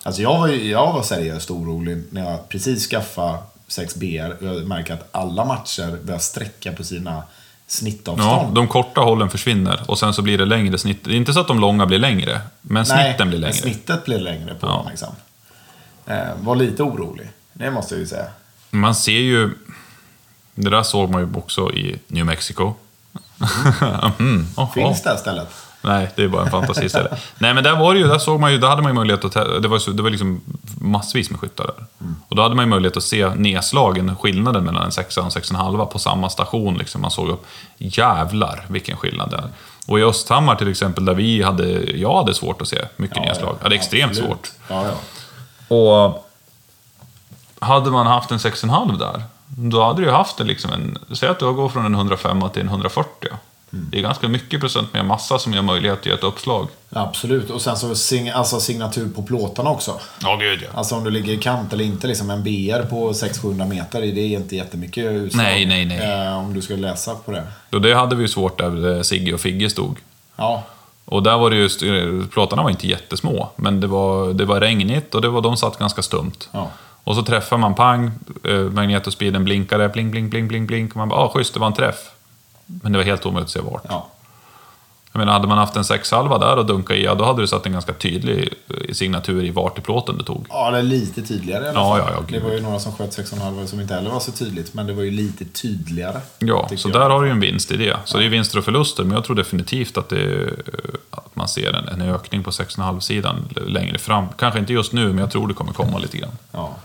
Alltså 0.03 0.21
jag 0.21 0.39
var, 0.39 0.47
ju- 0.47 0.69
jag 0.71 0.93
var 0.93 1.01
seriöst 1.03 1.51
orolig 1.51 2.03
när 2.11 2.29
jag 2.31 2.49
precis 2.49 2.87
skaffade 2.89 3.37
6BR 3.67 4.37
och 4.39 4.45
jag 4.47 4.67
märker 4.67 4.93
att 4.93 5.09
alla 5.11 5.45
matcher 5.45 5.97
börjar 6.03 6.19
sträcka 6.19 6.71
på 6.71 6.83
sina 6.83 7.11
Ja, 7.11 7.23
snittavstånd. 7.67 8.55
de 8.55 8.67
korta 8.67 9.01
hållen 9.01 9.29
försvinner 9.29 9.81
och 9.87 9.99
sen 9.99 10.13
så 10.13 10.21
blir 10.21 10.37
det 10.37 10.45
längre 10.45 10.77
snitt. 10.77 10.99
Det 11.03 11.11
är 11.11 11.15
inte 11.15 11.33
så 11.33 11.39
att 11.39 11.47
de 11.47 11.59
långa 11.59 11.85
blir 11.85 11.99
längre, 11.99 12.41
men 12.61 12.85
snitten 12.85 13.29
blir 13.29 13.39
längre. 13.39 13.53
snittet 13.53 14.05
blir 14.05 14.19
längre 14.19 14.55
på 14.55 14.67
Ja. 14.67 14.71
dem. 14.71 14.85
Liksom. 14.89 15.15
Eh, 16.09 16.27
var 16.39 16.55
lite 16.55 16.83
orolig. 16.83 17.29
Det 17.53 17.71
måste 17.71 17.93
jag 17.93 17.99
ju 17.99 18.07
säga. 18.07 18.25
Man 18.69 18.95
ser 18.95 19.19
ju... 19.19 19.49
Det 20.55 20.69
där 20.69 20.83
såg 20.83 21.09
man 21.09 21.21
ju 21.21 21.27
också 21.37 21.71
i 21.71 21.99
New 22.07 22.25
Mexico. 22.25 22.73
mm, 24.19 24.47
oho. 24.57 24.67
Finns 24.67 25.03
det 25.03 25.09
här 25.09 25.17
stället? 25.17 25.47
Nej, 25.81 26.09
det 26.15 26.23
är 26.23 26.27
bara 26.27 26.41
en 26.45 26.51
fantasi 26.51 26.85
istället. 26.85 27.11
Nej, 27.37 27.53
men 27.53 27.63
där 27.63 27.75
var 27.75 27.93
det 27.93 27.99
ju, 27.99 28.07
där 28.07 28.17
såg 28.17 28.39
man 28.39 28.51
ju, 28.51 28.57
där 28.57 28.67
hade 28.67 28.81
man 28.81 28.91
ju 28.91 28.95
möjlighet 28.95 29.25
att, 29.25 29.33
det 29.33 29.67
var, 29.67 29.93
det 29.93 30.03
var 30.03 30.09
liksom 30.09 30.41
massvis 30.81 31.29
med 31.29 31.39
skyttar 31.39 31.65
där. 31.65 32.07
Och 32.27 32.35
då 32.35 32.41
hade 32.41 32.55
man 32.55 32.65
ju 32.65 32.69
möjlighet 32.69 32.97
att 32.97 33.03
se 33.03 33.29
nedslagen, 33.35 34.15
skillnaden 34.15 34.63
mellan 34.63 34.83
en 34.83 34.91
sexa 34.91 35.21
och 35.21 35.25
en 35.25 35.31
sex 35.31 35.49
och 35.51 35.55
en 35.55 35.61
halva 35.61 35.85
på 35.85 35.99
samma 35.99 36.29
station. 36.29 36.77
Liksom. 36.77 37.01
Man 37.01 37.11
såg 37.11 37.29
upp, 37.29 37.45
jävlar 37.77 38.65
vilken 38.67 38.97
skillnad 38.97 39.29
det 39.29 39.37
är. 39.37 39.49
Och 39.87 39.99
i 39.99 40.03
Östhammar 40.03 40.55
till 40.55 40.71
exempel, 40.71 41.05
där 41.05 41.13
vi 41.13 41.43
hade, 41.43 41.69
jag 41.97 42.17
hade 42.17 42.33
svårt 42.33 42.61
att 42.61 42.67
se 42.67 42.77
mycket 42.95 43.17
nedslag. 43.17 43.55
Jag 43.57 43.63
hade 43.63 43.75
extremt 43.75 44.09
absolut. 44.11 44.29
svårt. 44.29 44.51
Ja, 44.67 44.85
ja. 44.85 44.93
Och 45.69 46.25
hade 47.59 47.91
man 47.91 48.07
haft 48.07 48.31
en 48.31 48.37
6,5 48.37 48.97
där, 48.97 49.23
då 49.45 49.83
hade 49.83 50.01
du 50.01 50.11
haft 50.11 50.39
en, 50.39 50.47
liksom 50.47 50.71
en... 50.71 50.97
Säg 51.15 51.29
att 51.29 51.39
du 51.39 51.53
går 51.53 51.69
från 51.69 51.85
en 51.85 51.95
105 51.95 52.43
till 52.53 52.61
en 52.61 52.67
140. 52.67 53.29
Det 53.69 53.97
är 53.97 54.01
ganska 54.01 54.27
mycket 54.27 54.59
procent 54.59 54.93
mer 54.93 55.03
massa 55.03 55.39
som 55.39 55.53
ger 55.53 55.61
möjlighet 55.61 56.01
till 56.01 56.11
ett 56.11 56.23
uppslag. 56.23 56.67
Absolut. 56.89 57.49
Och 57.49 57.61
sen 57.61 57.77
så 57.77 57.95
sing, 57.95 58.29
alltså 58.29 58.59
signatur 58.59 59.09
på 59.09 59.23
plåtarna 59.23 59.69
också. 59.69 59.99
Ja, 60.21 60.35
gud 60.35 60.59
ja. 60.61 60.77
Alltså 60.77 60.95
om 60.95 61.03
du 61.03 61.09
ligger 61.09 61.33
i 61.33 61.37
kant 61.37 61.73
eller 61.73 61.83
inte, 61.83 62.07
liksom 62.07 62.29
en 62.29 62.43
BR 62.43 62.89
på 62.89 63.11
600-700 63.11 63.67
meter, 63.67 64.01
det 64.01 64.21
är 64.21 64.37
inte 64.37 64.55
jättemycket 64.55 65.05
utslag. 65.05 65.43
Nej, 65.43 65.65
nej, 65.65 65.85
nej. 65.85 66.25
Eh, 66.25 66.37
om 66.37 66.53
du 66.53 66.61
ska 66.61 66.75
läsa 66.75 67.15
på 67.15 67.31
det. 67.31 67.43
Och 67.71 67.81
det 67.81 67.93
hade 67.93 68.15
vi 68.15 68.21
ju 68.21 68.27
svårt 68.27 68.57
där 68.57 68.95
eh, 68.95 69.01
Sigge 69.01 69.33
och 69.33 69.39
Figge 69.39 69.69
stod. 69.69 69.97
Ja, 70.35 70.63
Och 71.11 71.23
där 71.23 71.37
var 71.37 71.49
det 71.49 71.55
just, 71.55 71.83
plåtarna 72.31 72.63
var 72.63 72.69
inte 72.69 72.87
jättesmå, 72.87 73.49
men 73.55 73.79
det 73.79 73.87
var, 73.87 74.33
det 74.33 74.45
var 74.45 74.59
regnigt 74.59 75.15
och 75.15 75.21
det 75.21 75.29
var, 75.29 75.41
de 75.41 75.57
satt 75.57 75.79
ganska 75.79 76.01
stumt. 76.01 76.49
ja. 76.51 76.67
Och 77.03 77.15
så 77.15 77.23
träffar 77.23 77.57
man 77.57 77.75
pang, 77.75 78.11
eh, 78.43 78.59
magnetospeeden 78.59 79.43
blinkade, 79.43 79.89
bling, 79.89 80.11
bling, 80.11 80.29
bling, 80.29 80.47
bling, 80.47 80.67
bling. 80.67 80.89
Och 80.89 80.95
man 80.97 81.09
bara, 81.09 81.19
ah, 81.19 81.29
schysst, 81.29 81.53
det 81.53 81.59
var 81.59 81.67
en 81.67 81.73
träff. 81.73 82.11
Men 82.65 82.91
det 82.91 82.97
var 82.97 83.05
helt 83.05 83.25
omöjligt 83.25 83.45
att 83.45 83.51
se 83.51 83.59
vart. 83.59 83.83
ja. 83.89 84.07
Jag 85.11 85.19
menar, 85.19 85.33
hade 85.33 85.47
man 85.47 85.57
haft 85.57 85.75
en 85.75 85.83
sexhalva 85.85 86.37
där 86.37 86.57
och 86.57 86.65
dunka 86.65 86.95
i, 86.95 87.03
ja, 87.03 87.15
då 87.15 87.25
hade 87.25 87.41
du 87.41 87.47
satt 87.47 87.65
en 87.65 87.71
ganska 87.71 87.93
tydlig 87.93 88.53
eh, 88.67 88.93
signatur 88.93 89.43
i 89.43 89.49
vart 89.51 89.77
i 89.77 89.81
plåten 89.81 90.17
du 90.17 90.23
tog. 90.23 90.45
Ja, 90.49 90.71
det 90.71 90.77
är 90.77 90.83
lite 90.83 91.21
tydligare 91.21 91.65
i 91.65 91.67
alla 91.69 91.79
Ja, 91.79 91.89
fall. 91.95 91.99
ja, 91.99 92.11
ja, 92.15 92.23
det 92.27 92.33
gud. 92.33 92.43
var 92.43 92.51
ju 92.51 92.61
några 92.61 92.79
som 92.79 92.91
sköt 92.93 93.17
6,5 93.17 93.65
som 93.65 93.79
inte 93.79 93.93
heller 93.93 94.09
var 94.09 94.19
så 94.19 94.31
tydligt, 94.31 94.73
men 94.73 94.87
det 94.87 94.93
var 94.93 95.03
ju 95.03 95.11
lite 95.11 95.45
tydligare. 95.45 96.21
Ja, 96.39 96.69
så 96.77 96.89
jag. 96.89 97.01
där 97.01 97.09
har 97.09 97.21
du 97.21 97.27
ju 97.27 97.31
en 97.31 97.39
vinst 97.39 97.71
i 97.71 97.77
det. 97.77 97.97
Så 98.05 98.17
det 98.17 98.25
är 98.25 98.29
vinster 98.29 98.57
och 98.57 98.63
förluster, 98.65 99.03
men 99.03 99.15
jag 99.15 99.23
tror 99.23 99.35
definitivt 99.35 99.97
att, 99.97 100.09
det, 100.09 100.41
eh, 100.43 100.49
att 101.09 101.35
man 101.35 101.47
ser 101.47 101.73
en, 101.73 101.87
en 102.01 102.01
ökning 102.01 102.43
på 102.43 102.51
6,5-sidan 102.51 103.35
längre 103.67 103.97
fram. 103.97 104.25
Kanske 104.37 104.59
inte 104.59 104.73
just 104.73 104.93
nu, 104.93 105.07
men 105.07 105.17
jag 105.17 105.31
tror 105.31 105.47
det 105.47 105.53
kommer 105.53 105.73
komma 105.73 105.97
lite 105.97 106.17
grann. 106.17 106.37
Ja. 106.51 106.75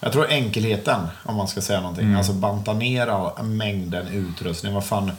Jag 0.00 0.12
tror 0.12 0.26
enkelheten, 0.30 1.00
om 1.24 1.36
man 1.36 1.48
ska 1.48 1.60
säga 1.60 1.80
någonting. 1.80 2.04
Mm. 2.04 2.16
Alltså 2.16 2.32
banta 2.32 2.72
ner 2.72 3.42
mängden 3.42 4.08
utrustning. 4.08 4.74
Vad 4.74 4.84
fan, 4.84 5.10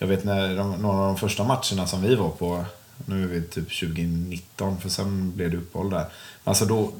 jag 0.00 0.06
vet 0.06 0.24
när 0.24 0.56
de, 0.56 0.72
några 0.72 0.98
av 0.98 1.06
de 1.06 1.16
första 1.16 1.44
matcherna 1.44 1.86
som 1.86 2.02
vi 2.02 2.14
var 2.14 2.28
på, 2.28 2.64
nu 3.06 3.24
är 3.24 3.28
vi 3.28 3.42
typ 3.42 3.80
2019, 3.80 4.80
för 4.80 4.88
sen 4.88 5.32
blev 5.36 5.50
det 5.50 5.56
uppehåll 5.56 5.90
där. 5.90 6.06
Alltså 6.44 6.64
då, 6.64 6.92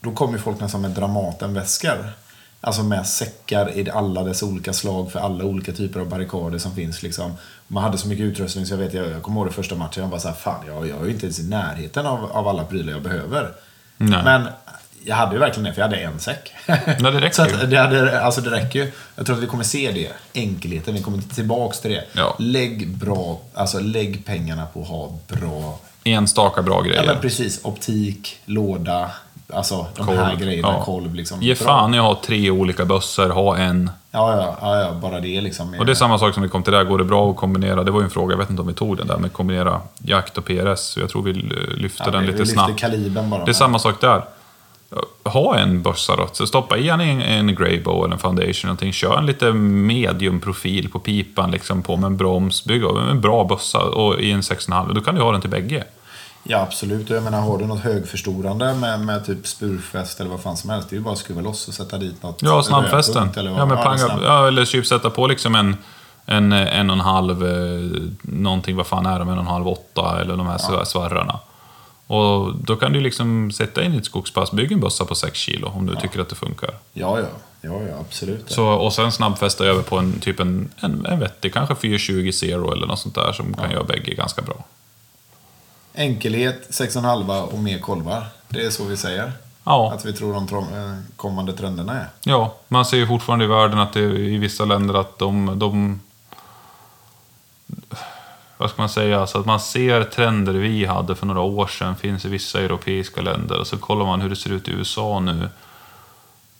då 0.00 0.12
kom 0.12 0.32
ju 0.32 0.38
folk 0.38 0.60
nästan 0.60 0.80
med 0.80 0.90
Dramaten-väskor. 0.90 2.10
Alltså 2.60 2.82
med 2.82 3.06
säckar 3.06 3.78
i 3.78 3.90
alla 3.90 4.22
dess 4.22 4.42
olika 4.42 4.72
slag 4.72 5.12
för 5.12 5.20
alla 5.20 5.44
olika 5.44 5.72
typer 5.72 6.00
av 6.00 6.08
barrikader 6.08 6.58
som 6.58 6.74
finns. 6.74 7.02
Liksom. 7.02 7.32
Man 7.66 7.82
hade 7.82 7.98
så 7.98 8.08
mycket 8.08 8.24
utrustning 8.24 8.66
så 8.66 8.72
jag 8.72 8.78
vet, 8.78 8.94
jag, 8.94 9.10
jag 9.10 9.22
kommer 9.22 9.40
ihåg 9.40 9.46
det 9.46 9.52
första 9.52 9.74
matchen, 9.74 10.02
jag 10.02 10.10
var 10.10 10.18
så 10.18 10.28
här, 10.28 10.34
fan 10.34 10.66
jag, 10.66 10.88
jag 10.88 11.00
är 11.00 11.04
ju 11.04 11.12
inte 11.12 11.26
ens 11.26 11.38
i 11.38 11.48
närheten 11.48 12.06
av, 12.06 12.32
av 12.32 12.48
alla 12.48 12.64
prylar 12.64 12.92
jag 12.92 13.02
behöver. 13.02 13.52
Nej. 13.96 14.24
Men 14.24 14.48
jag 15.08 15.16
hade 15.16 15.32
ju 15.32 15.38
verkligen 15.38 15.64
det, 15.64 15.72
för 15.72 15.80
jag 15.80 15.88
hade 15.88 16.00
en 16.00 16.18
säck. 16.18 16.52
Ja, 16.66 16.74
det 17.10 17.20
räcker 17.20 17.34
så 17.34 17.42
att 17.42 17.70
det, 17.70 17.76
hade, 17.76 18.22
alltså 18.22 18.40
det 18.40 18.50
räcker 18.50 18.78
ju. 18.78 18.92
Jag 19.16 19.26
tror 19.26 19.36
att 19.36 19.42
vi 19.42 19.46
kommer 19.46 19.64
se 19.64 19.90
det. 19.92 20.40
Enkelheten, 20.40 20.94
vi 20.94 21.02
kommer 21.02 21.18
tillbaks 21.34 21.80
till 21.80 21.90
det. 21.90 22.04
Ja. 22.12 22.36
Lägg 22.38 22.88
bra, 22.88 23.40
alltså 23.54 23.80
lägg 23.80 24.26
pengarna 24.26 24.66
på 24.66 24.80
att 24.80 24.88
ha 24.88 25.18
bra, 25.28 25.78
Enstaka 26.04 26.62
bra 26.62 26.74
ja 26.76 26.82
grejer. 26.82 27.06
men 27.06 27.20
precis, 27.20 27.60
optik, 27.64 28.36
låda, 28.44 29.10
alltså 29.52 29.86
de 29.96 30.08
här 30.08 30.36
grejerna, 30.36 30.68
ja. 30.68 30.84
kolv 30.84 31.14
liksom. 31.14 31.42
Ge 31.42 31.54
fan 31.54 31.94
i 31.94 31.98
att 31.98 32.04
ha 32.04 32.20
tre 32.26 32.50
olika 32.50 32.84
bössor, 32.84 33.28
ha 33.28 33.56
en. 33.56 33.90
Ja, 34.10 34.36
ja, 34.36 34.56
ja, 34.60 34.80
ja, 34.80 34.92
bara 34.92 35.20
det 35.20 35.40
liksom. 35.40 35.74
Och 35.78 35.86
det 35.86 35.92
är 35.92 35.94
samma 35.94 36.18
sak 36.18 36.34
som 36.34 36.42
vi 36.42 36.48
kom 36.48 36.62
till 36.62 36.72
där, 36.72 36.84
går 36.84 36.98
det 36.98 37.04
bra 37.04 37.30
att 37.30 37.36
kombinera? 37.36 37.84
Det 37.84 37.90
var 37.90 38.00
ju 38.00 38.04
en 38.04 38.10
fråga, 38.10 38.32
jag 38.32 38.38
vet 38.38 38.50
inte 38.50 38.62
om 38.62 38.68
vi 38.68 38.74
tog 38.74 38.96
den 38.96 39.06
där, 39.06 39.16
men 39.18 39.30
kombinera 39.30 39.80
jakt 39.98 40.38
och 40.38 40.44
PRS. 40.44 40.78
Så 40.80 41.00
jag 41.00 41.08
tror 41.10 41.22
vi 41.22 41.32
lyfte 41.32 42.02
ja, 42.06 42.10
den 42.10 42.20
vi- 42.20 42.26
lite 42.26 42.38
vi 42.38 42.44
lyfter 42.44 42.54
snabbt. 42.64 42.80
kalibern 42.80 43.30
bara. 43.30 43.44
Det 43.44 43.50
är 43.50 43.52
samma 43.52 43.78
sak 43.78 44.00
där. 44.00 44.22
Ha 45.24 45.58
en 45.58 45.82
bössa 45.82 46.16
då. 46.16 46.28
Så 46.32 46.46
stoppa 46.46 46.76
i 46.76 46.88
en, 46.88 47.00
en 47.00 47.54
Greybow 47.54 48.04
eller 48.04 48.14
en 48.14 48.18
Foundation. 48.18 48.68
Någonting. 48.68 48.92
Kör 48.92 49.18
en 49.18 49.26
lite 49.26 49.52
mediumprofil 49.52 50.88
på 50.88 50.98
pipan 50.98 51.50
liksom, 51.50 51.82
på 51.82 51.96
med 51.96 52.06
en 52.06 52.16
broms. 52.16 52.64
Bygg 52.64 52.84
av 52.84 52.98
en 52.98 53.20
bra 53.20 53.44
bössa 53.44 53.78
och 53.78 54.20
i 54.20 54.30
en 54.30 54.40
6,5. 54.40 54.94
Då 54.94 55.00
kan 55.00 55.14
du 55.14 55.20
ha 55.20 55.32
den 55.32 55.40
till 55.40 55.50
bägge. 55.50 55.84
Ja, 56.42 56.60
absolut. 56.60 57.10
Jag 57.10 57.22
menar, 57.22 57.40
har 57.40 57.58
du 57.58 57.66
något 57.66 57.80
högförstorande 57.80 58.74
med, 58.74 59.00
med 59.00 59.26
typ 59.26 59.46
spurfäst 59.46 60.20
eller 60.20 60.30
vad 60.30 60.40
fan 60.40 60.56
som 60.56 60.70
helst, 60.70 60.90
det 60.90 60.94
är 60.94 60.98
ju 60.98 61.04
bara 61.04 61.12
att 61.12 61.18
skruva 61.18 61.40
loss 61.40 61.68
och 61.68 61.74
sätta 61.74 61.98
dit 61.98 62.22
något. 62.22 62.42
Ja, 62.42 62.62
snabbfästen. 62.62 63.30
Eller 63.36 63.50
vad. 63.50 63.60
Ja, 63.60 63.66
men 63.66 63.76
Ja, 63.76 63.84
panga, 63.84 64.18
ja, 64.22 64.48
eller 64.48 64.64
typ 64.64 64.86
sätta 64.86 65.10
på 65.10 65.26
liksom 65.26 65.54
en, 65.54 65.76
en, 66.26 66.52
en 66.52 66.90
och 66.90 66.96
en 66.96 67.00
halv, 67.00 67.46
eh, 67.46 68.02
någonting, 68.22 68.76
vad 68.76 68.86
fan 68.86 69.06
är 69.06 69.18
de, 69.18 69.28
en 69.28 69.34
och 69.34 69.44
en 69.44 69.50
halv 69.50 69.68
åtta 69.68 70.20
eller 70.20 70.36
de 70.36 70.46
här 70.46 70.60
ja. 70.70 70.84
svarrarna. 70.84 71.38
Och 72.08 72.54
då 72.56 72.76
kan 72.76 72.92
du 72.92 73.00
liksom 73.00 73.50
sätta 73.50 73.82
in 73.82 73.94
i 73.94 73.96
ett 73.96 74.04
skogspass, 74.04 74.52
bygga 74.52 74.74
en 74.74 74.80
bössa 74.80 75.04
på 75.04 75.14
6 75.14 75.38
kilo 75.38 75.68
om 75.68 75.86
du 75.86 75.96
tycker 75.96 76.20
att 76.20 76.28
det 76.28 76.34
funkar. 76.36 76.74
Ja, 76.92 77.20
ja. 77.20 77.26
Ja, 77.60 77.82
ja, 77.82 77.98
absolut. 78.00 78.50
Så, 78.50 78.66
och 78.66 78.92
sen 78.92 79.12
snabbfästa 79.12 79.64
över 79.64 79.82
på 79.82 79.98
en, 79.98 80.20
typ 80.20 80.40
en, 80.40 80.70
en, 80.80 81.06
en 81.06 81.20
vettig, 81.20 81.52
kanske 81.54 81.74
420 81.74 82.30
Zero 82.32 82.72
eller 82.72 82.86
något 82.86 82.98
sånt 82.98 83.14
där 83.14 83.32
som 83.32 83.54
kan 83.54 83.70
göra 83.70 83.84
bägge 83.84 84.14
ganska 84.14 84.42
bra. 84.42 84.64
Enkelhet, 85.94 86.68
6,5 86.70 87.42
och 87.42 87.58
mer 87.58 87.78
kolvar. 87.78 88.26
Det 88.48 88.60
är 88.66 88.70
så 88.70 88.84
vi 88.84 88.96
säger. 88.96 89.32
Ja, 89.64 89.92
Att 89.94 90.04
vi 90.04 90.12
tror 90.12 90.32
de 90.32 90.58
eh, 90.58 90.98
kommande 91.16 91.52
trenderna 91.52 91.92
är. 92.00 92.06
ja, 92.24 92.54
man 92.68 92.84
ser 92.84 92.96
ju 92.96 93.06
fortfarande 93.06 93.44
i 93.44 93.48
världen 93.48 93.78
att 93.78 93.92
det 93.92 94.00
i 94.00 94.36
vissa 94.38 94.64
länder 94.64 94.94
att 94.94 95.18
de, 95.18 95.58
de 95.58 96.00
vad 98.58 98.70
ska 98.70 98.82
man 98.82 98.88
säga, 98.88 99.26
så 99.26 99.40
att 99.40 99.46
man 99.46 99.60
ser 99.60 100.04
trender 100.04 100.52
vi 100.52 100.84
hade 100.84 101.14
för 101.14 101.26
några 101.26 101.40
år 101.40 101.66
sedan 101.66 101.96
finns 101.96 102.24
i 102.24 102.28
vissa 102.28 102.60
europeiska 102.60 103.20
länder 103.20 103.60
och 103.60 103.66
så 103.66 103.78
kollar 103.78 104.06
man 104.06 104.20
hur 104.20 104.30
det 104.30 104.36
ser 104.36 104.52
ut 104.52 104.68
i 104.68 104.70
USA 104.70 105.20
nu. 105.20 105.48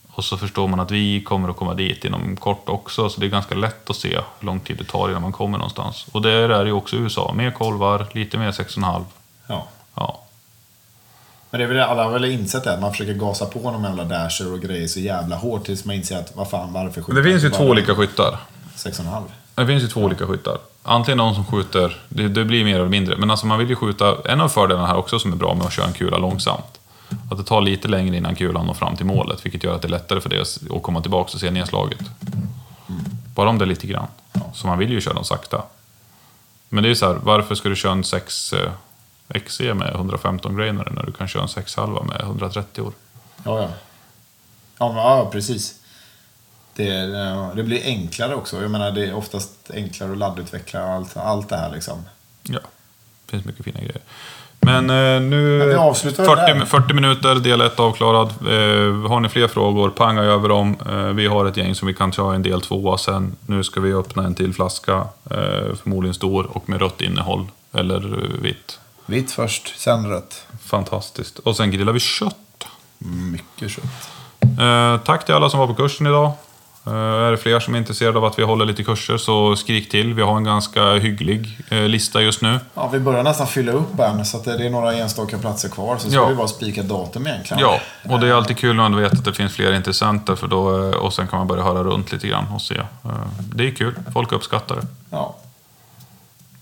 Och 0.09 0.25
så 0.25 0.37
förstår 0.37 0.69
man 0.69 0.81
att 0.81 0.91
vi 0.91 1.23
kommer 1.25 1.49
att 1.49 1.57
komma 1.57 1.75
dit 1.75 2.05
inom 2.05 2.37
kort 2.37 2.69
också, 2.69 3.09
så 3.09 3.21
det 3.21 3.27
är 3.27 3.31
ganska 3.31 3.55
lätt 3.55 3.91
att 3.91 3.97
se 3.97 4.09
hur 4.09 4.47
lång 4.47 4.61
tid 4.61 4.77
det 4.77 4.85
tar 4.85 5.09
innan 5.09 5.23
man 5.23 5.33
kommer 5.33 5.59
någonstans. 5.59 6.07
Och 6.13 6.23
det 6.23 6.31
är 6.31 6.65
ju 6.65 6.73
också 6.73 6.97
i 6.97 6.99
USA. 6.99 7.33
Mer 7.33 7.51
kolvar, 7.51 8.07
lite 8.13 8.39
mer 8.39 8.51
6,5. 8.51 9.05
Ja. 9.47 9.69
Ja. 9.95 10.21
Men 11.51 11.59
det 11.59 11.65
är 11.65 11.69
väl, 11.69 11.81
alla 11.81 12.05
har 12.05 12.11
väl 12.11 12.25
insett 12.25 12.65
det, 12.65 12.73
att 12.73 12.81
man 12.81 12.91
försöker 12.93 13.15
gasa 13.15 13.47
på 13.47 13.71
de 13.71 13.85
jävla 13.85 14.05
dasher 14.05 14.53
och 14.53 14.61
grejer 14.61 14.87
så 14.87 15.01
jävla 15.01 15.37
hårt 15.37 15.65
tills 15.65 15.85
man 15.85 15.97
inser 15.97 16.19
att, 16.19 16.37
vad 16.37 16.51
fan, 16.51 16.73
varför 16.73 17.03
skjuter 17.03 17.23
Det 17.23 17.31
finns 17.31 17.45
ju 17.45 17.51
två 17.51 17.65
olika 17.65 17.95
skyttar. 17.95 18.39
6,5. 18.77 19.23
Det 19.55 19.67
finns 19.67 19.83
ju 19.83 19.89
två 19.89 20.01
olika 20.01 20.27
skyttar. 20.27 20.59
Antingen 20.83 21.19
någon 21.19 21.35
som 21.35 21.45
skjuter, 21.45 21.97
det, 22.09 22.29
det 22.29 22.45
blir 22.45 22.65
mer 22.65 22.75
eller 22.75 22.89
mindre, 22.89 23.17
men 23.17 23.31
alltså 23.31 23.47
man 23.47 23.59
vill 23.59 23.69
ju 23.69 23.77
skjuta, 23.77 24.17
en 24.25 24.41
av 24.41 24.49
fördelarna 24.49 24.87
här 24.87 24.97
också 24.97 25.19
som 25.19 25.33
är 25.33 25.37
bra 25.37 25.55
med 25.55 25.67
att 25.67 25.73
köra 25.73 25.87
en 25.87 25.93
kula 25.93 26.19
långsamt. 26.19 26.81
Att 27.31 27.39
det 27.39 27.45
tar 27.45 27.61
lite 27.61 27.89
längre 27.89 28.17
innan 28.17 28.35
kulan 28.35 28.67
når 28.67 28.75
fram 28.75 28.97
till 28.97 29.07
målet, 29.07 29.45
vilket 29.47 29.65
gör 29.65 29.75
att 29.75 29.83
det 29.83 29.89
är 29.89 29.91
lättare 29.91 30.21
för 30.21 30.31
det 30.31 30.41
att 30.41 30.83
komma 30.83 31.01
tillbaka 31.01 31.33
och 31.35 31.41
se 31.41 31.51
nedslaget. 31.51 32.01
Bara 33.35 33.49
om 33.49 33.59
det 33.59 33.65
är 33.65 33.67
lite 33.67 33.87
grann. 33.87 34.07
Så 34.55 34.67
man 34.67 34.79
vill 34.79 34.93
ju 34.93 35.01
köra 35.01 35.15
dem 35.15 35.25
sakta. 35.25 35.63
Men 36.69 36.83
det 36.83 36.87
är 36.87 36.91
ju 36.91 36.97
så 36.97 37.07
här, 37.07 37.15
varför 37.23 37.55
ska 37.55 37.69
du 37.69 37.77
köra 37.77 37.93
en 37.93 38.05
6 38.05 38.53
eh, 38.53 39.41
XE 39.47 39.75
med 39.75 39.95
115 39.95 40.57
grainare 40.57 40.93
när 40.93 41.03
du 41.03 41.13
kan 41.13 41.29
köra 41.29 41.43
en 41.43 41.49
6 41.49 41.77
halva 41.77 42.03
med 42.03 42.21
130 42.21 42.83
år? 42.83 42.93
Ja, 43.45 43.63
ja. 43.63 43.69
Ja, 44.79 44.93
men, 44.93 44.97
ja 44.97 45.29
precis. 45.33 45.78
Det, 46.79 47.53
det 47.57 47.63
blir 47.63 47.85
enklare 47.85 48.35
också. 48.35 48.63
Jag 48.63 48.71
menar, 48.71 48.91
det 48.91 49.07
är 49.07 49.15
oftast 49.15 49.51
enklare 49.75 50.13
att 50.13 50.19
laddutveckla 50.19 50.85
och 50.85 50.91
allt, 50.91 51.17
allt 51.17 51.49
det 51.49 51.57
här 51.57 51.71
liksom. 51.71 52.05
Ja, 52.43 52.59
det 53.27 53.31
finns 53.31 53.45
mycket 53.45 53.65
fina 53.65 53.81
grejer. 53.81 54.01
Men 54.61 54.91
eh, 54.91 55.21
nu... 55.21 55.59
Men 55.59 55.69
vi 55.69 55.75
avslutar 55.75 56.25
väl 56.25 56.37
40, 56.37 56.59
där. 56.59 56.65
40 56.65 56.95
minuter, 56.95 57.35
del 57.35 57.61
1 57.61 57.81
avklarad. 57.81 58.29
Eh, 58.29 59.11
har 59.11 59.21
ni 59.21 59.29
fler 59.29 59.49
frågor, 59.49 59.91
panga 59.91 60.23
över 60.23 60.49
dem. 60.49 60.77
Eh, 60.91 60.97
vi 60.97 61.27
har 61.27 61.47
ett 61.47 61.57
gäng 61.57 61.75
som 61.75 61.89
vi 61.89 61.95
kan 61.95 62.13
köra 62.13 62.35
en 62.35 62.43
del 62.43 62.61
tvåa 62.61 62.99
sen. 62.99 63.37
Nu 63.47 63.65
ska 63.65 63.81
vi 63.81 63.93
öppna 63.93 64.25
en 64.25 64.35
till 64.35 64.55
flaska, 64.55 64.95
eh, 65.31 65.75
förmodligen 65.83 66.15
stor 66.15 66.57
och 66.57 66.69
med 66.69 66.81
rött 66.81 67.01
innehåll. 67.01 67.47
Eller 67.73 68.13
eh, 68.13 68.43
vitt. 68.43 68.79
Vitt 69.07 69.33
först, 69.33 69.81
sen 69.81 70.09
rött. 70.09 70.47
Fantastiskt. 70.65 71.39
Och 71.39 71.57
sen 71.57 71.71
grillar 71.71 71.93
vi 71.93 72.01
kött. 72.01 72.67
Mycket 72.99 73.71
kött. 73.71 74.11
Eh, 74.61 75.01
tack 75.05 75.25
till 75.25 75.35
alla 75.35 75.51
som 75.51 75.61
var 75.61 75.67
på 75.67 75.75
kursen 75.75 76.07
idag. 76.07 76.33
Eh, 76.87 76.93
är 76.93 77.31
det 77.31 77.37
fler 77.37 77.61
som 77.61 77.75
är 77.75 77.79
intresserade 77.79 78.19
av 78.19 78.25
att 78.25 78.39
vi 78.39 78.43
håller 78.43 78.65
lite 78.65 78.85
kurser 78.85 79.17
så 79.19 79.57
skrik 79.57 79.91
till. 79.91 80.15
Vi 80.15 80.23
har 80.23 80.37
en 80.37 80.45
ganska 80.45 80.93
hygglig 80.95 81.59
eh, 81.71 81.79
lista 81.83 82.23
just 82.23 82.43
nu. 82.43 82.61
Ja, 82.75 82.89
vi 82.89 82.99
börjar 82.99 83.23
nästan 83.23 83.47
fylla 83.47 83.73
upp 83.73 83.99
än, 84.01 84.25
så 84.25 84.37
att 84.37 84.45
det 84.45 84.67
är 84.67 84.71
några 84.71 84.93
enstaka 84.95 85.39
platser 85.39 85.69
kvar. 85.69 85.99
Så 85.99 86.11
ska 86.11 86.19
Ja. 86.21 86.27
vi 86.29 86.35
bara 86.35 86.49
spika 86.49 86.83
datum 86.83 87.27
egentligen. 87.27 87.61
Ja, 87.61 87.81
och 88.11 88.21
det 88.21 88.29
är 88.29 88.33
alltid 88.33 88.59
kul 88.59 88.77
när 88.77 88.83
man 88.89 88.97
vet 88.97 89.13
att 89.13 89.25
det 89.25 89.35
finns 89.35 89.53
fler 89.53 89.73
intressenter 89.73 90.35
för 90.37 90.47
då, 90.47 90.89
eh, 90.89 90.95
och 90.97 91.13
sen 91.13 91.29
kan 91.29 91.39
man 91.39 91.47
börja 91.49 91.63
höra 91.63 91.83
runt 91.85 92.13
lite 92.13 92.29
grann 92.29 92.47
och 92.55 92.63
se. 92.63 92.75
Eh, 92.79 93.11
Det 93.55 93.67
är 93.69 93.71
kul, 93.75 93.95
folk 94.13 94.33
uppskattar 94.33 94.77
det. 94.77 94.87
Ja. 95.11 95.37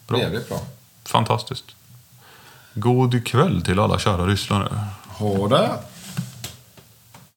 Bra. 0.09 0.19
Jävligt 0.19 0.49
bra. 0.49 0.59
Fantastiskt. 1.05 1.65
God 2.75 3.27
kväll 3.27 3.63
till 3.63 3.79
alla 3.81 3.99
kära 3.99 4.25
lyssnare. 4.25 4.69
Ha 5.09 5.49
det. 5.49 5.71